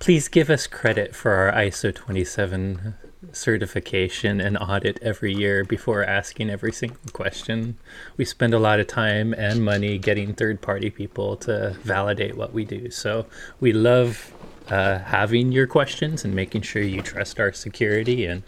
Please 0.00 0.28
give 0.28 0.50
us 0.50 0.66
credit 0.66 1.14
for 1.14 1.32
our 1.32 1.52
ISO 1.52 1.94
27 1.94 2.94
certification 3.32 4.40
and 4.40 4.56
audit 4.58 4.98
every 5.02 5.32
year 5.32 5.64
before 5.64 6.04
asking 6.04 6.50
every 6.50 6.72
single 6.72 6.98
question. 7.12 7.76
We 8.16 8.24
spend 8.24 8.54
a 8.54 8.58
lot 8.58 8.80
of 8.80 8.86
time 8.86 9.34
and 9.34 9.64
money 9.64 9.98
getting 9.98 10.34
third 10.34 10.60
party 10.60 10.90
people 10.90 11.36
to 11.38 11.76
validate 11.82 12.36
what 12.36 12.52
we 12.52 12.64
do. 12.64 12.90
So 12.90 13.26
we 13.60 13.72
love 13.72 14.32
uh, 14.68 14.98
having 15.00 15.52
your 15.52 15.66
questions 15.66 16.24
and 16.24 16.34
making 16.34 16.62
sure 16.62 16.82
you 16.82 17.02
trust 17.02 17.38
our 17.40 17.52
security 17.52 18.24
and 18.24 18.42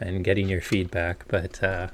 and 0.00 0.24
getting 0.24 0.48
your 0.48 0.60
feedback. 0.60 1.24
But 1.28 1.62
uh, 1.62 1.88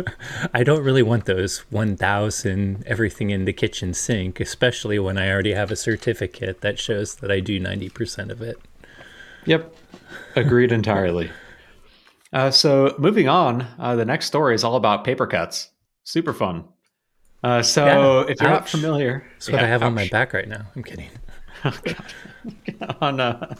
I 0.54 0.62
don't 0.62 0.82
really 0.82 1.02
want 1.02 1.24
those 1.26 1.58
1,000 1.70 2.84
everything 2.86 3.30
in 3.30 3.44
the 3.44 3.52
kitchen 3.52 3.94
sink, 3.94 4.40
especially 4.40 4.98
when 4.98 5.18
I 5.18 5.30
already 5.30 5.52
have 5.52 5.70
a 5.70 5.76
certificate 5.76 6.60
that 6.60 6.78
shows 6.78 7.16
that 7.16 7.30
I 7.30 7.40
do 7.40 7.60
90% 7.60 8.30
of 8.30 8.42
it. 8.42 8.58
Yep. 9.44 9.74
Agreed 10.36 10.72
entirely. 10.72 11.30
Uh, 12.32 12.50
so 12.50 12.94
moving 12.98 13.28
on, 13.28 13.66
uh, 13.78 13.96
the 13.96 14.04
next 14.04 14.26
story 14.26 14.54
is 14.54 14.64
all 14.64 14.76
about 14.76 15.04
paper 15.04 15.26
cuts. 15.26 15.70
Super 16.04 16.32
fun. 16.32 16.64
Uh, 17.42 17.62
so 17.62 17.84
yeah, 17.84 18.32
if 18.32 18.40
you're 18.40 18.50
ouch. 18.50 18.60
not 18.60 18.68
familiar, 18.68 19.24
that's 19.32 19.48
what 19.48 19.60
yeah, 19.60 19.66
I 19.66 19.68
have 19.68 19.82
ouch. 19.82 19.86
on 19.86 19.94
my 19.94 20.08
back 20.08 20.32
right 20.32 20.48
now. 20.48 20.66
I'm 20.74 20.82
kidding. 20.82 21.08
oh, 21.64 21.72
on 23.00 23.20
uh, 23.20 23.54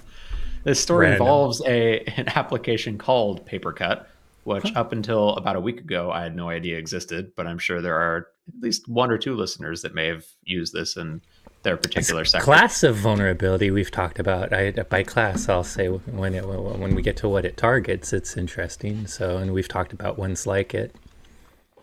this 0.68 0.80
story 0.80 1.06
Random. 1.06 1.22
involves 1.22 1.62
a 1.66 2.00
an 2.16 2.28
application 2.36 2.98
called 2.98 3.46
PaperCut, 3.46 4.04
which 4.44 4.70
huh. 4.70 4.80
up 4.80 4.92
until 4.92 5.30
about 5.30 5.56
a 5.56 5.60
week 5.60 5.80
ago 5.80 6.10
I 6.10 6.22
had 6.22 6.36
no 6.36 6.48
idea 6.48 6.78
existed, 6.78 7.32
but 7.36 7.46
I'm 7.46 7.58
sure 7.58 7.80
there 7.80 7.96
are 7.96 8.28
at 8.48 8.62
least 8.62 8.88
one 8.88 9.10
or 9.10 9.18
two 9.18 9.34
listeners 9.34 9.82
that 9.82 9.94
may 9.94 10.06
have 10.06 10.26
used 10.44 10.72
this 10.72 10.96
in 10.96 11.20
their 11.62 11.76
particular 11.76 12.24
sector. 12.24 12.44
Class 12.44 12.82
of 12.82 12.96
vulnerability 12.96 13.70
we've 13.70 13.90
talked 13.90 14.18
about. 14.18 14.52
I, 14.52 14.70
by 14.70 15.02
class, 15.02 15.48
I'll 15.48 15.64
say 15.64 15.88
when 15.88 16.34
it, 16.34 16.46
when 16.46 16.94
we 16.94 17.02
get 17.02 17.16
to 17.18 17.28
what 17.28 17.44
it 17.44 17.56
targets, 17.56 18.12
it's 18.12 18.36
interesting. 18.36 19.06
So, 19.06 19.38
and 19.38 19.52
we've 19.52 19.68
talked 19.68 19.92
about 19.92 20.18
ones 20.18 20.46
like 20.46 20.72
it. 20.72 20.94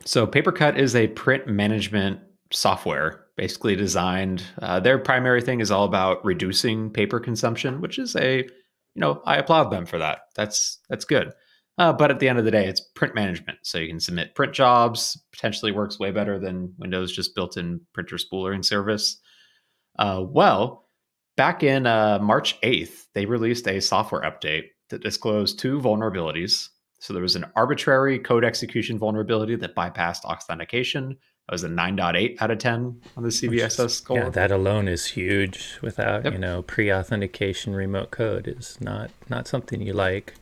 So, 0.06 0.25
PaperCut 0.25 0.77
is 0.77 0.96
a 0.96 1.08
print 1.08 1.48
management 1.48 2.20
software 2.51 3.25
basically 3.36 3.75
designed. 3.75 4.44
Uh, 4.62 4.80
their 4.80 4.98
primary 4.98 5.42
thing 5.42 5.60
is 5.60 5.72
all 5.72 5.84
about 5.84 6.24
reducing 6.24 6.89
paper 6.89 7.20
consumption, 7.20 7.82
which 7.82 8.00
is 8.00 8.15
a 8.15 8.48
you 8.95 9.01
know, 9.01 9.21
I 9.25 9.35
applaud 9.37 9.69
them 9.69 9.85
for 9.85 9.99
that. 9.99 10.21
That's 10.35 10.79
that's 10.89 11.05
good. 11.05 11.33
Uh, 11.77 11.91
but 11.91 12.09
at 12.09 12.19
the 12.19 12.29
end 12.29 12.39
of 12.39 12.45
the 12.45 12.51
day, 12.51 12.67
it's 12.67 12.79
print 12.79 13.13
management, 13.13 13.59
so 13.63 13.77
you 13.77 13.89
can 13.89 13.99
submit 13.99 14.33
print 14.33 14.53
jobs. 14.53 15.21
Potentially 15.33 15.73
works 15.73 15.99
way 15.99 16.11
better 16.11 16.39
than 16.39 16.73
Windows 16.77 17.11
just 17.11 17.35
built-in 17.35 17.81
printer 17.93 18.15
spoolering 18.15 18.63
service. 18.63 19.17
Uh, 19.99 20.23
well, 20.25 20.87
back 21.35 21.63
in 21.63 21.85
uh, 21.85 22.19
March 22.21 22.57
eighth, 22.63 23.07
they 23.13 23.25
released 23.25 23.67
a 23.67 23.81
software 23.81 24.21
update 24.21 24.69
that 24.89 25.03
disclosed 25.03 25.59
two 25.59 25.79
vulnerabilities. 25.79 26.69
So 26.99 27.13
there 27.13 27.21
was 27.21 27.35
an 27.35 27.45
arbitrary 27.55 28.19
code 28.19 28.45
execution 28.45 28.97
vulnerability 28.97 29.55
that 29.57 29.75
bypassed 29.75 30.23
authentication 30.23 31.17
that 31.47 31.53
was 31.53 31.63
a 31.63 31.69
9.8 31.69 32.41
out 32.41 32.49
of 32.49 32.57
10 32.57 33.01
on 33.15 33.23
the 33.23 33.29
CVSS 33.29 33.91
score. 33.91 34.17
Yeah, 34.17 34.29
that 34.29 34.51
alone 34.51 34.87
is 34.87 35.05
huge. 35.05 35.77
Without, 35.81 36.23
yep. 36.23 36.33
you 36.33 36.39
know, 36.39 36.63
pre-authentication 36.63 37.75
remote 37.75 38.09
code 38.11 38.47
is 38.47 38.77
not 38.81 39.11
not 39.29 39.47
something 39.47 39.81
you 39.81 39.93
like. 39.93 40.33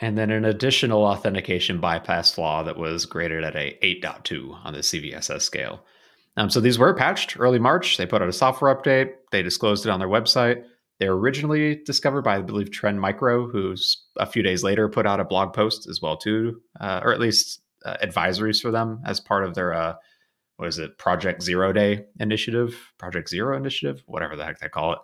And 0.00 0.18
then 0.18 0.30
an 0.30 0.44
additional 0.44 1.04
authentication 1.04 1.78
bypass 1.78 2.34
flaw 2.34 2.64
that 2.64 2.76
was 2.76 3.06
graded 3.06 3.44
at 3.44 3.54
a 3.54 3.78
8.2 3.82 4.64
on 4.64 4.72
the 4.72 4.80
CVSS 4.80 5.42
scale. 5.42 5.84
Um, 6.36 6.50
so 6.50 6.60
these 6.60 6.78
were 6.78 6.92
patched 6.92 7.38
early 7.38 7.60
March. 7.60 7.96
They 7.96 8.06
put 8.06 8.20
out 8.20 8.28
a 8.28 8.32
software 8.32 8.74
update. 8.74 9.12
They 9.30 9.42
disclosed 9.42 9.86
it 9.86 9.90
on 9.90 10.00
their 10.00 10.08
website. 10.08 10.64
They 10.98 11.08
were 11.08 11.18
originally 11.18 11.76
discovered 11.84 12.22
by, 12.22 12.38
I 12.38 12.40
believe, 12.40 12.72
Trend 12.72 13.00
Micro, 13.00 13.48
who's 13.48 14.04
a 14.16 14.26
few 14.26 14.42
days 14.42 14.64
later 14.64 14.88
put 14.88 15.06
out 15.06 15.20
a 15.20 15.24
blog 15.24 15.52
post 15.52 15.88
as 15.88 16.00
well 16.02 16.16
too, 16.16 16.60
uh, 16.80 17.00
or 17.04 17.12
at 17.12 17.20
least 17.20 17.60
uh, 17.84 17.96
advisories 18.02 18.60
for 18.60 18.70
them 18.72 19.00
as 19.04 19.20
part 19.20 19.44
of 19.44 19.54
their 19.54 19.72
uh, 19.72 19.94
what 20.62 20.68
is 20.68 20.78
it, 20.78 20.96
Project 20.96 21.42
Zero 21.42 21.72
Day 21.72 22.04
Initiative, 22.20 22.92
Project 22.96 23.28
Zero 23.28 23.56
Initiative, 23.56 24.00
whatever 24.06 24.36
the 24.36 24.44
heck 24.44 24.60
they 24.60 24.68
call 24.68 24.92
it. 24.92 25.00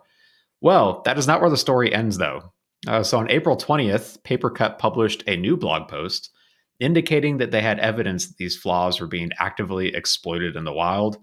Well, 0.61 1.01
that 1.03 1.17
is 1.17 1.27
not 1.27 1.41
where 1.41 1.49
the 1.49 1.57
story 1.57 1.93
ends, 1.93 2.17
though. 2.17 2.53
Uh, 2.87 3.03
so 3.03 3.17
on 3.19 3.29
April 3.29 3.57
20th, 3.57 4.21
Papercut 4.21 4.79
published 4.79 5.21
a 5.27 5.35
new 5.35 5.57
blog 5.57 5.89
post 5.89 6.31
indicating 6.79 7.39
that 7.39 7.51
they 7.51 7.59
had 7.59 7.77
evidence 7.79 8.25
that 8.27 8.37
these 8.37 8.55
flaws 8.55 9.01
were 9.01 9.07
being 9.07 9.31
actively 9.37 9.93
exploited 9.93 10.55
in 10.55 10.63
the 10.63 10.71
wild 10.71 11.17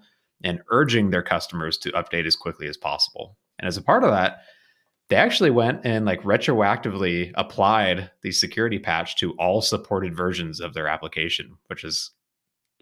and 0.44 0.60
urging 0.70 1.08
their 1.08 1.22
customers 1.22 1.78
to 1.78 1.92
update 1.92 2.26
as 2.26 2.36
quickly 2.36 2.68
as 2.68 2.76
possible. 2.76 3.38
And 3.58 3.66
as 3.66 3.78
a 3.78 3.82
part 3.82 4.04
of 4.04 4.10
that, 4.10 4.40
they 5.08 5.16
actually 5.16 5.50
went 5.50 5.80
and 5.86 6.04
like 6.04 6.22
retroactively 6.24 7.32
applied 7.36 8.10
the 8.20 8.32
security 8.32 8.78
patch 8.78 9.16
to 9.16 9.32
all 9.38 9.62
supported 9.62 10.14
versions 10.14 10.60
of 10.60 10.74
their 10.74 10.88
application, 10.88 11.56
which 11.68 11.84
is 11.84 12.10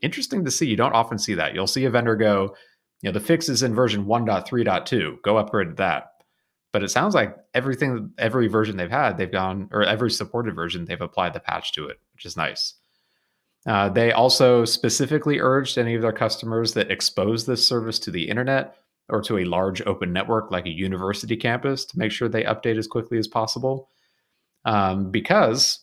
interesting 0.05 0.45
to 0.45 0.51
see. 0.51 0.67
You 0.67 0.77
don't 0.77 0.95
often 0.95 1.19
see 1.19 1.35
that. 1.35 1.55
You'll 1.55 1.67
see 1.67 1.85
a 1.85 1.91
vendor 1.91 2.17
go, 2.17 2.55
you 3.03 3.11
know, 3.11 3.13
the 3.13 3.25
fix 3.25 3.49
is 3.49 3.63
in 3.63 3.75
version 3.75 4.07
1.3.2. 4.07 5.23
Go 5.23 5.37
upgrade 5.37 5.77
that. 5.77 6.13
But 6.73 6.83
it 6.83 6.91
sounds 6.91 7.15
like 7.15 7.37
everything, 7.55 8.13
every 8.19 8.49
version 8.49 8.77
they've 8.77 8.91
had, 8.91 9.17
they've 9.17 9.31
gone, 9.31 9.69
or 9.73 9.85
every 9.85 10.11
supported 10.11 10.55
version, 10.55 10.85
they've 10.85 11.01
applied 11.01 11.33
the 11.33 11.41
patch 11.41 11.73
to 11.73 11.87
it, 11.87 11.99
which 12.13 12.25
is 12.25 12.37
nice. 12.37 12.75
Uh, 13.67 13.89
they 13.89 14.13
also 14.13 14.65
specifically 14.65 15.39
urged 15.39 15.79
any 15.79 15.95
of 15.95 16.03
their 16.03 16.13
customers 16.13 16.75
that 16.75 16.91
expose 16.91 17.47
this 17.47 17.67
service 17.67 17.99
to 17.99 18.11
the 18.11 18.29
internet 18.29 18.77
or 19.09 19.23
to 19.23 19.39
a 19.39 19.45
large 19.45 19.83
open 19.83 20.13
network 20.13 20.51
like 20.51 20.67
a 20.67 20.71
university 20.71 21.37
campus 21.37 21.85
to 21.85 21.99
make 21.99 22.11
sure 22.11 22.29
they 22.29 22.45
update 22.45 22.79
as 22.79 22.87
quickly 22.87 23.19
as 23.19 23.29
possible. 23.29 23.89
Um, 24.65 25.11
because, 25.11 25.81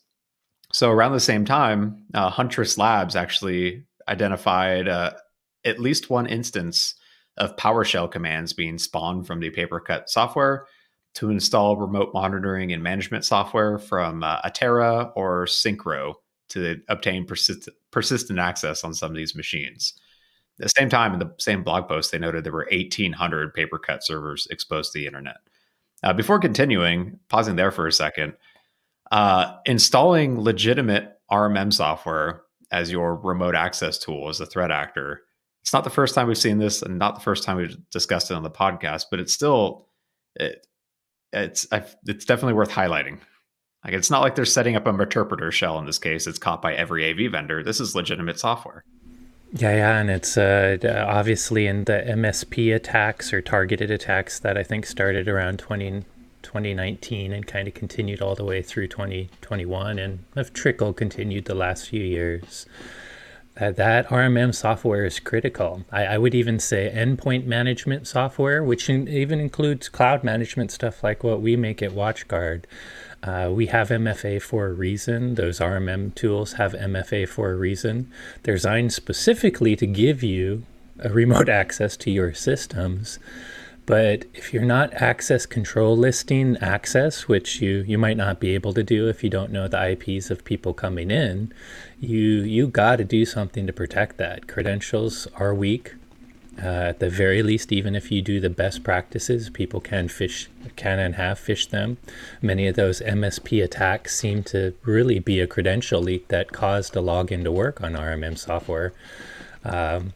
so 0.74 0.90
around 0.90 1.14
the 1.14 1.20
same 1.20 1.46
time, 1.46 2.04
uh, 2.14 2.30
Huntress 2.30 2.78
Labs 2.78 3.16
actually 3.16 3.86
identified 4.08 4.88
uh, 4.88 5.14
at 5.66 5.80
least 5.80 6.10
one 6.10 6.28
instance 6.28 6.96
of 7.38 7.56
PowerShell 7.56 8.12
commands 8.12 8.54
being 8.54 8.78
spawned 8.78 9.26
from 9.28 9.40
the 9.40 9.50
Papercut 9.50 10.10
software 10.10 10.66
to 11.14 11.30
install 11.30 11.78
remote 11.78 12.14
monitoring 12.14 12.72
and 12.72 12.84
management 12.84 13.26
software 13.26 13.78
from 13.78 14.24
uh, 14.24 14.42
Atera 14.42 15.12
or 15.16 15.46
Syncro 15.46 16.16
to 16.50 16.78
obtain 16.90 17.26
persist- 17.26 17.70
persistent 17.92 18.40
access 18.40 18.84
on 18.84 18.94
some 18.94 19.12
of 19.12 19.18
these 19.18 19.36
machines. 19.36 19.94
At 20.60 20.66
the 20.66 20.74
same 20.78 20.90
time, 20.90 21.14
in 21.14 21.20
the 21.20 21.34
same 21.40 21.64
blog 21.64 21.88
post, 21.88 22.12
they 22.12 22.20
noted 22.20 22.44
there 22.44 22.52
were 22.52 22.68
1,800 22.72 23.56
Papercut 23.56 24.04
servers 24.04 24.48
exposed 24.52 24.92
to 24.92 25.00
the 25.00 25.08
internet. 25.08 25.38
Uh, 26.04 26.14
before 26.14 26.40
continuing, 26.40 27.20
pausing 27.30 27.56
there 27.56 27.72
for 27.72 27.88
a 27.88 27.92
second, 27.92 28.34
uh, 29.12 29.58
installing 29.66 30.40
legitimate 30.40 31.20
RMM 31.32 31.74
software 31.74 32.44
as 32.72 32.92
your 32.92 33.16
remote 33.16 33.56
access 33.56 33.98
tool 33.98 34.30
as 34.30 34.40
a 34.40 34.46
threat 34.46 34.72
actor. 34.72 35.22
It's 35.62 35.74
not 35.74 35.84
the 35.84 35.90
first 35.90 36.16
time 36.16 36.28
we've 36.28 36.38
seen 36.38 36.58
this, 36.58 36.82
and 36.82 36.98
not 36.98 37.16
the 37.16 37.22
first 37.22 37.44
time 37.44 37.58
we've 37.58 37.78
discussed 37.92 38.32
it 38.32 38.34
on 38.36 38.44
the 38.44 38.50
podcast, 38.50 39.06
but 39.12 39.20
it's 39.20 39.34
still 39.34 39.88
it, 40.36 40.66
it's 41.34 41.68
it's 41.72 42.26
definitely 42.26 42.54
worth 42.54 42.72
highlighting. 42.72 43.20
Like 43.84 43.94
it's 43.94 44.10
not 44.10 44.22
like 44.22 44.36
they're 44.36 44.46
setting 44.46 44.76
up 44.76 44.88
a 44.88 44.94
Meterpreter 44.94 45.52
shell 45.52 45.78
in 45.80 45.86
this 45.86 46.00
case. 46.00 46.28
It's 46.28 46.40
caught 46.40 46.62
by 46.62 46.74
every 46.74 47.10
AV 47.10 47.32
vendor. 47.32 47.64
This 47.64 47.80
is 47.80 47.96
legitimate 47.96 48.40
software. 48.40 48.84
Yeah, 49.54 49.76
yeah, 49.76 50.00
and 50.00 50.10
it's 50.10 50.38
uh, 50.38 50.78
obviously 51.10 51.68
in 51.68 51.84
the 51.84 52.04
MSP 52.08 52.74
attacks 52.74 53.34
or 53.34 53.42
targeted 53.42 53.92
attacks 53.92 54.40
that 54.40 54.58
I 54.58 54.64
think 54.64 54.86
started 54.86 55.28
around 55.28 55.60
20, 55.60 56.06
2019 56.52 57.32
and 57.32 57.48
kind 57.48 57.66
of 57.66 57.74
continued 57.74 58.22
all 58.22 58.36
the 58.36 58.44
way 58.44 58.62
through 58.62 58.86
2021 58.86 59.98
and 59.98 60.20
have 60.36 60.52
trickle 60.52 60.92
continued 60.92 61.46
the 61.46 61.56
last 61.56 61.88
few 61.88 62.04
years. 62.04 62.66
Uh, 63.58 63.72
that 63.72 64.06
RMM 64.10 64.54
software 64.54 65.06
is 65.06 65.22
critical. 65.22 65.86
I, 65.94 66.06
I, 66.08 66.18
would 66.18 66.36
even 66.36 66.60
say 66.60 66.92
endpoint 66.94 67.46
management 67.46 68.06
software, 68.06 68.64
which 68.66 68.90
in, 68.90 69.08
even 69.08 69.40
includes 69.40 69.88
cloud 69.88 70.26
management 70.26 70.72
stuff 70.72 71.06
like 71.06 71.24
what 71.24 71.42
we 71.42 71.56
make 71.56 71.82
at 71.82 71.92
WatchGuard. 71.92 72.66
Uh, 73.24 73.50
we 73.54 73.68
have 73.68 73.88
MFA 73.88 74.42
for 74.42 74.68
a 74.68 74.74
reason. 74.74 75.36
Those 75.36 75.60
RMM 75.60 76.14
tools 76.16 76.54
have 76.54 76.74
MFA 76.74 77.30
for 77.30 77.52
a 77.52 77.56
reason. 77.56 78.12
They're 78.44 78.56
designed 78.56 78.92
specifically 78.92 79.78
to 79.78 79.88
give 79.88 80.22
you 80.22 80.64
a 81.00 81.10
remote 81.10 81.48
access 81.62 81.96
to 81.98 82.12
your 82.12 82.34
systems. 82.34 83.20
But 83.86 84.26
if 84.34 84.54
you're 84.54 84.64
not 84.64 84.94
access 84.94 85.46
control 85.46 85.98
listing 85.98 86.56
access, 86.58 87.28
which 87.28 87.62
you, 87.62 87.84
you 87.88 87.98
might 87.98 88.18
not 88.18 88.40
be 88.40 88.54
able 88.54 88.74
to 88.74 88.84
do 88.84 89.08
if 89.08 89.24
you 89.24 89.30
don't 89.30 89.52
know 89.52 89.68
the 89.68 89.92
IPs 89.92 90.30
of 90.30 90.46
people 90.46 90.74
coming 90.74 91.10
in, 91.10 91.52
you 92.00 92.20
you 92.20 92.68
got 92.68 92.98
to 92.98 93.04
do 93.04 93.26
something 93.26 93.66
to 93.68 93.74
protect 93.74 94.18
that. 94.18 94.48
Credentials 94.48 95.28
are 95.36 95.54
weak. 95.54 95.96
Uh, 96.62 96.90
at 96.90 97.00
the 97.00 97.10
very 97.10 97.42
least, 97.42 97.72
even 97.72 97.96
if 97.96 98.12
you 98.12 98.22
do 98.22 98.40
the 98.40 98.50
best 98.50 98.84
practices, 98.84 99.50
people 99.50 99.80
can 99.80 100.08
phish, 100.08 100.48
can 100.76 101.00
and 101.00 101.16
have 101.16 101.40
phished 101.40 101.70
them. 101.70 101.98
Many 102.42 102.68
of 102.68 102.76
those 102.76 103.02
MSP 103.02 103.64
attacks 103.64 104.16
seem 104.16 104.44
to 104.44 104.76
really 104.84 105.18
be 105.20 105.40
a 105.40 105.48
credential 105.48 106.02
leak 106.02 106.28
that 106.28 106.52
caused 106.52 106.96
a 106.96 107.00
login 107.00 107.44
to 107.46 107.52
work 107.52 107.82
on 107.82 107.94
RMM 107.94 108.38
software. 108.38 108.94
Um, 109.64 110.14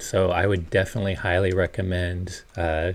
so 0.00 0.30
I 0.30 0.46
would 0.46 0.70
definitely 0.70 1.14
highly 1.14 1.52
recommend 1.52 2.42
uh, 2.56 2.92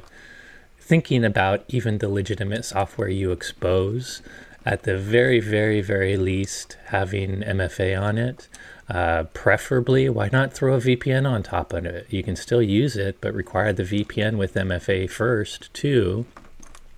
thinking 0.79 1.23
about 1.23 1.63
even 1.67 1.97
the 1.97 2.09
legitimate 2.09 2.65
software 2.65 3.09
you 3.09 3.31
expose. 3.31 4.21
At 4.63 4.83
the 4.83 4.97
very, 4.97 5.39
very, 5.39 5.81
very 5.81 6.17
least, 6.17 6.77
having 6.87 7.41
MFA 7.41 7.99
on 7.99 8.19
it. 8.19 8.47
Uh, 8.87 9.23
preferably, 9.33 10.09
why 10.09 10.29
not 10.31 10.53
throw 10.53 10.75
a 10.75 10.79
VPN 10.79 11.27
on 11.27 11.41
top 11.41 11.73
of 11.73 11.85
it? 11.85 12.05
You 12.09 12.21
can 12.21 12.35
still 12.35 12.61
use 12.61 12.95
it, 12.95 13.17
but 13.21 13.33
require 13.33 13.73
the 13.73 13.83
VPN 13.83 14.37
with 14.37 14.53
MFA 14.53 15.09
first, 15.09 15.73
too. 15.73 16.25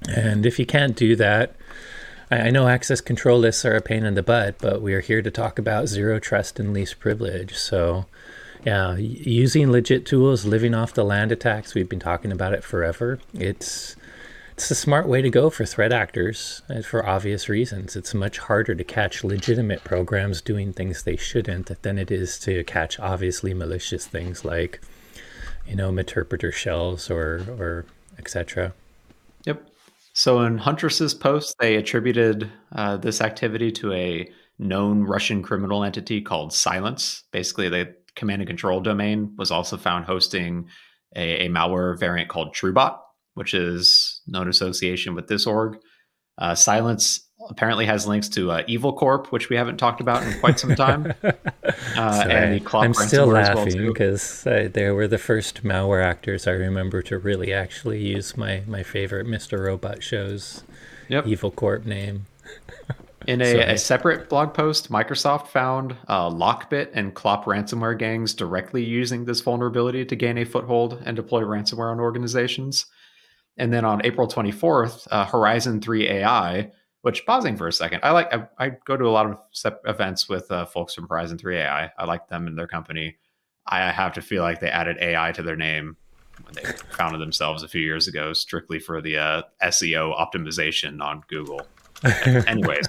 And 0.09 0.45
if 0.45 0.59
you 0.59 0.65
can't 0.65 0.95
do 0.95 1.15
that, 1.15 1.55
I, 2.29 2.47
I 2.47 2.49
know 2.49 2.67
access 2.67 2.99
control 2.99 3.39
lists 3.39 3.63
are 3.63 3.75
a 3.75 3.81
pain 3.81 4.03
in 4.03 4.15
the 4.15 4.23
butt, 4.23 4.55
but 4.59 4.81
we 4.81 4.93
are 4.93 5.01
here 5.01 5.21
to 5.21 5.31
talk 5.31 5.59
about 5.59 5.87
zero 5.87 6.19
trust 6.19 6.59
and 6.59 6.73
least 6.73 6.99
privilege. 6.99 7.55
So, 7.55 8.07
yeah, 8.65 8.95
using 8.95 9.71
legit 9.71 10.05
tools, 10.05 10.45
living 10.45 10.73
off 10.73 10.93
the 10.93 11.03
land 11.03 11.31
attacks, 11.31 11.73
we've 11.73 11.89
been 11.89 11.99
talking 11.99 12.31
about 12.31 12.53
it 12.53 12.63
forever. 12.63 13.19
It's 13.33 13.95
it's 14.53 14.69
a 14.69 14.75
smart 14.75 15.07
way 15.07 15.21
to 15.21 15.29
go 15.29 15.49
for 15.49 15.65
threat 15.65 15.91
actors 15.91 16.61
uh, 16.69 16.81
for 16.83 17.05
obvious 17.05 17.49
reasons. 17.49 17.95
It's 17.95 18.13
much 18.13 18.37
harder 18.37 18.75
to 18.75 18.83
catch 18.83 19.23
legitimate 19.23 19.83
programs 19.83 20.41
doing 20.41 20.73
things 20.73 21.03
they 21.03 21.15
shouldn't 21.15 21.81
than 21.81 21.97
it 21.97 22.11
is 22.11 22.39
to 22.41 22.63
catch 22.63 22.99
obviously 22.99 23.53
malicious 23.53 24.05
things 24.05 24.45
like, 24.45 24.79
you 25.67 25.75
know, 25.75 25.91
Meterpreter 25.91 26.53
shells 26.53 27.09
or 27.09 27.43
or 27.57 27.85
etc. 28.17 28.73
Yep. 29.45 29.67
So 30.13 30.41
in 30.41 30.59
Huntress's 30.59 31.15
post, 31.15 31.55
they 31.59 31.75
attributed 31.75 32.49
uh, 32.73 32.97
this 32.97 33.19
activity 33.19 33.71
to 33.73 33.91
a 33.93 34.31
known 34.59 35.01
Russian 35.01 35.41
criminal 35.41 35.83
entity 35.83 36.21
called 36.21 36.53
Silence. 36.53 37.23
Basically, 37.31 37.67
the 37.67 37.95
command 38.15 38.41
and 38.41 38.47
control 38.47 38.79
domain 38.79 39.33
was 39.37 39.51
also 39.51 39.77
found 39.77 40.05
hosting 40.05 40.67
a, 41.15 41.45
a 41.45 41.49
malware 41.49 41.97
variant 41.99 42.29
called 42.29 42.55
TrueBot 42.55 42.97
which 43.35 43.53
is 43.53 44.21
known 44.27 44.47
association 44.47 45.15
with 45.15 45.27
this 45.27 45.45
org. 45.45 45.77
Uh, 46.37 46.55
Silence 46.55 47.27
apparently 47.49 47.85
has 47.85 48.07
links 48.07 48.29
to 48.29 48.51
uh, 48.51 48.63
Evil 48.67 48.93
Corp, 48.93 49.31
which 49.31 49.49
we 49.49 49.55
haven't 49.55 49.77
talked 49.77 50.01
about 50.01 50.23
in 50.23 50.39
quite 50.39 50.59
some 50.59 50.75
time. 50.75 51.13
Uh, 51.95 52.25
and 52.27 52.55
the 52.55 52.59
Clock 52.59 52.85
I'm 52.85 52.93
still 52.93 53.27
laughing 53.27 53.85
because 53.85 54.43
well 54.45 54.67
they 54.67 54.89
were 54.89 55.07
the 55.07 55.17
first 55.17 55.63
malware 55.63 56.03
actors 56.03 56.47
I 56.47 56.51
remember 56.51 57.01
to 57.03 57.17
really 57.17 57.53
actually 57.53 57.99
use 57.99 58.35
my 58.35 58.63
my 58.67 58.83
favorite 58.83 59.27
Mr. 59.27 59.65
Robot 59.65 60.01
shows. 60.03 60.63
Yep. 61.07 61.27
Evil 61.27 61.51
Corp 61.51 61.85
name. 61.85 62.25
In 63.27 63.41
a, 63.41 63.51
so, 63.51 63.59
a, 63.59 63.77
separate 63.77 64.29
blog 64.29 64.53
post, 64.53 64.91
Microsoft 64.91 65.47
found 65.47 65.95
uh, 66.07 66.29
Lockbit 66.29 66.89
and 66.93 67.13
Clop 67.13 67.45
ransomware 67.45 67.97
gangs 67.97 68.33
directly 68.33 68.83
using 68.83 69.25
this 69.25 69.41
vulnerability 69.41 70.05
to 70.05 70.15
gain 70.15 70.37
a 70.37 70.45
foothold 70.45 71.01
and 71.05 71.15
deploy 71.15 71.41
ransomware 71.41 71.91
on 71.91 71.99
organizations. 71.99 72.85
And 73.57 73.71
then 73.71 73.85
on 73.85 74.05
April 74.05 74.27
24th, 74.27 75.07
uh, 75.11 75.25
Horizon 75.25 75.79
3 75.79 76.07
AI, 76.09 76.71
which 77.01 77.25
pausing 77.25 77.55
for 77.55 77.67
a 77.67 77.73
second, 77.73 78.01
I 78.03 78.11
like, 78.11 78.33
I, 78.33 78.47
I 78.57 78.69
go 78.85 78.97
to 78.97 79.05
a 79.05 79.09
lot 79.11 79.25
of 79.27 79.37
events 79.85 80.27
with 80.27 80.51
uh, 80.51 80.65
folks 80.65 80.93
from 80.93 81.07
Horizon 81.07 81.37
3 81.37 81.57
AI. 81.59 81.91
I 81.97 82.05
like 82.05 82.27
them 82.27 82.47
and 82.47 82.57
their 82.57 82.67
company. 82.67 83.17
I 83.65 83.91
have 83.91 84.13
to 84.13 84.21
feel 84.21 84.43
like 84.43 84.59
they 84.59 84.69
added 84.69 84.97
AI 84.99 85.31
to 85.33 85.43
their 85.43 85.55
name 85.55 85.95
when 86.41 86.55
they 86.55 86.63
founded 86.91 87.21
themselves 87.21 87.63
a 87.63 87.67
few 87.67 87.81
years 87.81 88.07
ago, 88.07 88.33
strictly 88.33 88.79
for 88.79 89.01
the 89.01 89.17
uh, 89.17 89.41
SEO 89.63 90.17
optimization 90.17 91.01
on 91.01 91.23
Google. 91.29 91.61
Anyways, 92.47 92.87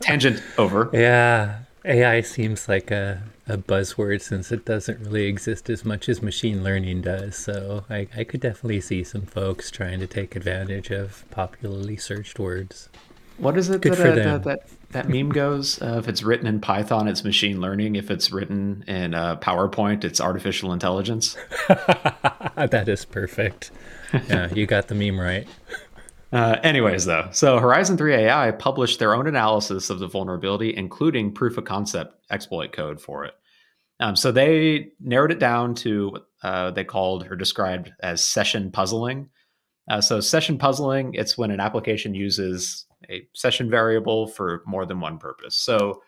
tangent 0.00 0.42
over. 0.58 0.90
Yeah. 0.92 1.60
AI 1.84 2.22
seems 2.22 2.66
like 2.66 2.90
a, 2.90 3.22
a 3.46 3.58
buzzword 3.58 4.22
since 4.22 4.50
it 4.50 4.64
doesn't 4.64 5.00
really 5.00 5.26
exist 5.26 5.68
as 5.68 5.84
much 5.84 6.08
as 6.08 6.22
machine 6.22 6.64
learning 6.64 7.02
does. 7.02 7.36
So 7.36 7.84
I, 7.90 8.08
I 8.16 8.24
could 8.24 8.40
definitely 8.40 8.80
see 8.80 9.04
some 9.04 9.22
folks 9.22 9.70
trying 9.70 10.00
to 10.00 10.06
take 10.06 10.34
advantage 10.34 10.90
of 10.90 11.24
popularly 11.30 11.98
searched 11.98 12.38
words. 12.38 12.88
What 13.36 13.58
is 13.58 13.68
it 13.68 13.82
Good 13.82 13.94
that, 13.94 14.18
uh, 14.18 14.38
that, 14.38 14.44
that, 14.44 14.68
that 14.90 15.08
meme 15.08 15.30
goes? 15.30 15.82
Uh, 15.82 15.98
if 15.98 16.08
it's 16.08 16.22
written 16.22 16.46
in 16.46 16.60
Python, 16.60 17.08
it's 17.08 17.24
machine 17.24 17.60
learning. 17.60 17.96
If 17.96 18.10
it's 18.10 18.30
written 18.30 18.84
in 18.86 19.12
uh, 19.12 19.36
PowerPoint, 19.36 20.04
it's 20.04 20.20
artificial 20.20 20.72
intelligence. 20.72 21.36
that 21.68 22.84
is 22.88 23.04
perfect. 23.04 23.72
Yeah, 24.28 24.54
you 24.54 24.66
got 24.66 24.88
the 24.88 24.94
meme 24.94 25.20
right. 25.20 25.48
Uh, 26.34 26.58
anyways, 26.64 27.04
though, 27.04 27.28
so 27.30 27.60
Horizon 27.60 27.96
3 27.96 28.12
AI 28.12 28.50
published 28.50 28.98
their 28.98 29.14
own 29.14 29.28
analysis 29.28 29.88
of 29.88 30.00
the 30.00 30.08
vulnerability, 30.08 30.76
including 30.76 31.32
proof 31.32 31.56
of 31.56 31.64
concept 31.64 32.16
exploit 32.28 32.72
code 32.72 33.00
for 33.00 33.24
it. 33.24 33.34
Um, 34.00 34.16
so 34.16 34.32
they 34.32 34.88
narrowed 34.98 35.30
it 35.30 35.38
down 35.38 35.76
to 35.76 36.08
what 36.10 36.26
uh, 36.42 36.72
they 36.72 36.82
called 36.82 37.30
or 37.30 37.36
described 37.36 37.92
as 38.02 38.24
session 38.24 38.72
puzzling. 38.72 39.30
Uh, 39.88 40.00
so 40.00 40.18
session 40.18 40.58
puzzling, 40.58 41.14
it's 41.14 41.38
when 41.38 41.52
an 41.52 41.60
application 41.60 42.16
uses 42.16 42.86
a 43.08 43.28
session 43.34 43.70
variable 43.70 44.26
for 44.26 44.64
more 44.66 44.86
than 44.86 44.98
one 44.98 45.18
purpose. 45.18 45.56
So 45.56 46.02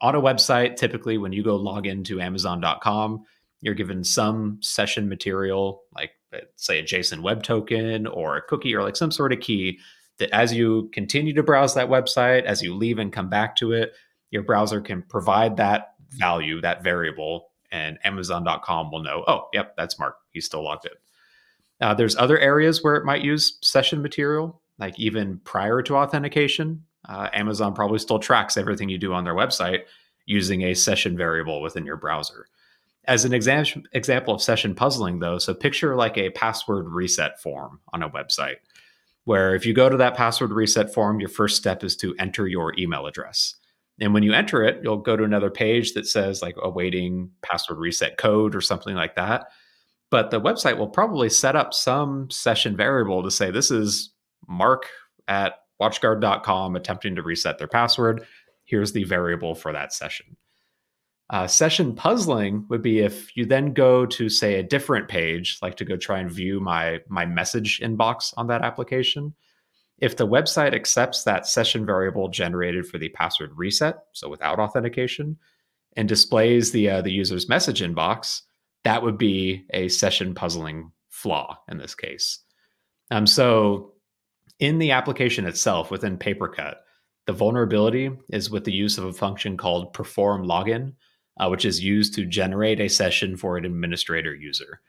on 0.00 0.14
a 0.14 0.22
website, 0.22 0.76
typically 0.76 1.18
when 1.18 1.34
you 1.34 1.42
go 1.42 1.56
log 1.56 1.86
into 1.86 2.22
Amazon.com, 2.22 3.22
you're 3.60 3.74
given 3.74 4.02
some 4.02 4.60
session 4.62 5.10
material 5.10 5.82
like 5.94 6.12
say 6.56 6.78
a 6.78 6.82
JSON 6.82 7.22
web 7.22 7.42
token 7.42 8.06
or 8.06 8.36
a 8.36 8.42
cookie 8.42 8.74
or 8.74 8.82
like 8.82 8.96
some 8.96 9.10
sort 9.10 9.32
of 9.32 9.40
key 9.40 9.78
that 10.18 10.30
as 10.30 10.52
you 10.52 10.90
continue 10.92 11.32
to 11.34 11.42
browse 11.42 11.74
that 11.74 11.88
website, 11.88 12.44
as 12.44 12.62
you 12.62 12.74
leave 12.74 12.98
and 12.98 13.12
come 13.12 13.28
back 13.28 13.56
to 13.56 13.72
it, 13.72 13.92
your 14.30 14.42
browser 14.42 14.80
can 14.80 15.02
provide 15.02 15.56
that 15.56 15.94
value, 16.10 16.60
that 16.60 16.82
variable, 16.82 17.50
and 17.70 17.98
Amazon.com 18.04 18.90
will 18.90 19.02
know, 19.02 19.24
oh, 19.26 19.48
yep, 19.52 19.74
that's 19.76 19.98
Mark. 19.98 20.16
He's 20.30 20.46
still 20.46 20.64
logged 20.64 20.86
in. 20.86 20.92
Uh, 21.86 21.94
there's 21.94 22.16
other 22.16 22.38
areas 22.38 22.82
where 22.82 22.96
it 22.96 23.04
might 23.04 23.22
use 23.22 23.58
session 23.62 24.02
material, 24.02 24.60
like 24.78 24.98
even 24.98 25.38
prior 25.44 25.82
to 25.82 25.96
authentication. 25.96 26.82
Uh, 27.08 27.28
Amazon 27.32 27.74
probably 27.74 27.98
still 27.98 28.18
tracks 28.18 28.56
everything 28.56 28.88
you 28.88 28.98
do 28.98 29.12
on 29.12 29.24
their 29.24 29.34
website 29.34 29.82
using 30.26 30.62
a 30.62 30.74
session 30.74 31.16
variable 31.16 31.62
within 31.62 31.86
your 31.86 31.96
browser. 31.96 32.46
As 33.08 33.24
an 33.24 33.32
exam- 33.32 33.84
example 33.92 34.34
of 34.34 34.42
session 34.42 34.74
puzzling, 34.74 35.18
though, 35.18 35.38
so 35.38 35.54
picture 35.54 35.96
like 35.96 36.18
a 36.18 36.30
password 36.30 36.88
reset 36.88 37.40
form 37.40 37.80
on 37.94 38.02
a 38.02 38.10
website, 38.10 38.56
where 39.24 39.54
if 39.54 39.64
you 39.64 39.72
go 39.72 39.88
to 39.88 39.96
that 39.96 40.14
password 40.14 40.52
reset 40.52 40.92
form, 40.92 41.18
your 41.18 41.30
first 41.30 41.56
step 41.56 41.82
is 41.82 41.96
to 41.96 42.14
enter 42.18 42.46
your 42.46 42.78
email 42.78 43.06
address. 43.06 43.56
And 43.98 44.14
when 44.14 44.22
you 44.22 44.32
enter 44.32 44.62
it, 44.62 44.80
you'll 44.82 44.98
go 44.98 45.16
to 45.16 45.24
another 45.24 45.50
page 45.50 45.94
that 45.94 46.06
says 46.06 46.42
like 46.42 46.54
awaiting 46.62 47.30
password 47.42 47.78
reset 47.78 48.18
code 48.18 48.54
or 48.54 48.60
something 48.60 48.94
like 48.94 49.16
that. 49.16 49.46
But 50.10 50.30
the 50.30 50.40
website 50.40 50.78
will 50.78 50.88
probably 50.88 51.30
set 51.30 51.56
up 51.56 51.74
some 51.74 52.30
session 52.30 52.76
variable 52.76 53.22
to 53.22 53.30
say 53.30 53.50
this 53.50 53.70
is 53.70 54.12
Mark 54.46 54.86
at 55.26 55.54
watchguard.com 55.80 56.76
attempting 56.76 57.16
to 57.16 57.22
reset 57.22 57.58
their 57.58 57.68
password. 57.68 58.24
Here's 58.64 58.92
the 58.92 59.04
variable 59.04 59.54
for 59.54 59.72
that 59.72 59.92
session. 59.92 60.36
Uh, 61.30 61.46
session 61.46 61.94
puzzling 61.94 62.64
would 62.68 62.80
be 62.80 63.00
if 63.00 63.36
you 63.36 63.44
then 63.44 63.74
go 63.74 64.06
to 64.06 64.30
say 64.30 64.54
a 64.54 64.62
different 64.62 65.08
page, 65.08 65.58
like 65.60 65.76
to 65.76 65.84
go 65.84 65.96
try 65.96 66.18
and 66.20 66.30
view 66.30 66.58
my 66.58 67.00
my 67.08 67.26
message 67.26 67.80
inbox 67.80 68.32
on 68.36 68.46
that 68.46 68.62
application. 68.62 69.34
If 69.98 70.16
the 70.16 70.26
website 70.26 70.74
accepts 70.74 71.24
that 71.24 71.46
session 71.46 71.84
variable 71.84 72.28
generated 72.28 72.86
for 72.86 72.98
the 72.98 73.10
password 73.10 73.50
reset, 73.56 73.96
so 74.12 74.28
without 74.28 74.58
authentication, 74.58 75.36
and 75.96 76.08
displays 76.08 76.70
the 76.70 76.88
uh, 76.88 77.02
the 77.02 77.12
user's 77.12 77.48
message 77.48 77.82
inbox, 77.82 78.42
that 78.84 79.02
would 79.02 79.18
be 79.18 79.66
a 79.70 79.88
session 79.88 80.34
puzzling 80.34 80.92
flaw 81.10 81.58
in 81.68 81.76
this 81.76 81.94
case. 81.94 82.38
Um, 83.10 83.26
so 83.26 83.94
in 84.60 84.78
the 84.78 84.92
application 84.92 85.46
itself 85.46 85.90
within 85.90 86.16
Papercut, 86.16 86.76
the 87.26 87.32
vulnerability 87.32 88.10
is 88.30 88.50
with 88.50 88.64
the 88.64 88.72
use 88.72 88.96
of 88.96 89.04
a 89.04 89.12
function 89.12 89.56
called 89.56 89.92
perform 89.92 90.46
login, 90.46 90.94
uh, 91.38 91.48
which 91.48 91.64
is 91.64 91.82
used 91.82 92.14
to 92.14 92.26
generate 92.26 92.80
a 92.80 92.88
session 92.88 93.36
for 93.36 93.56
an 93.56 93.64
administrator 93.64 94.34
user. 94.34 94.80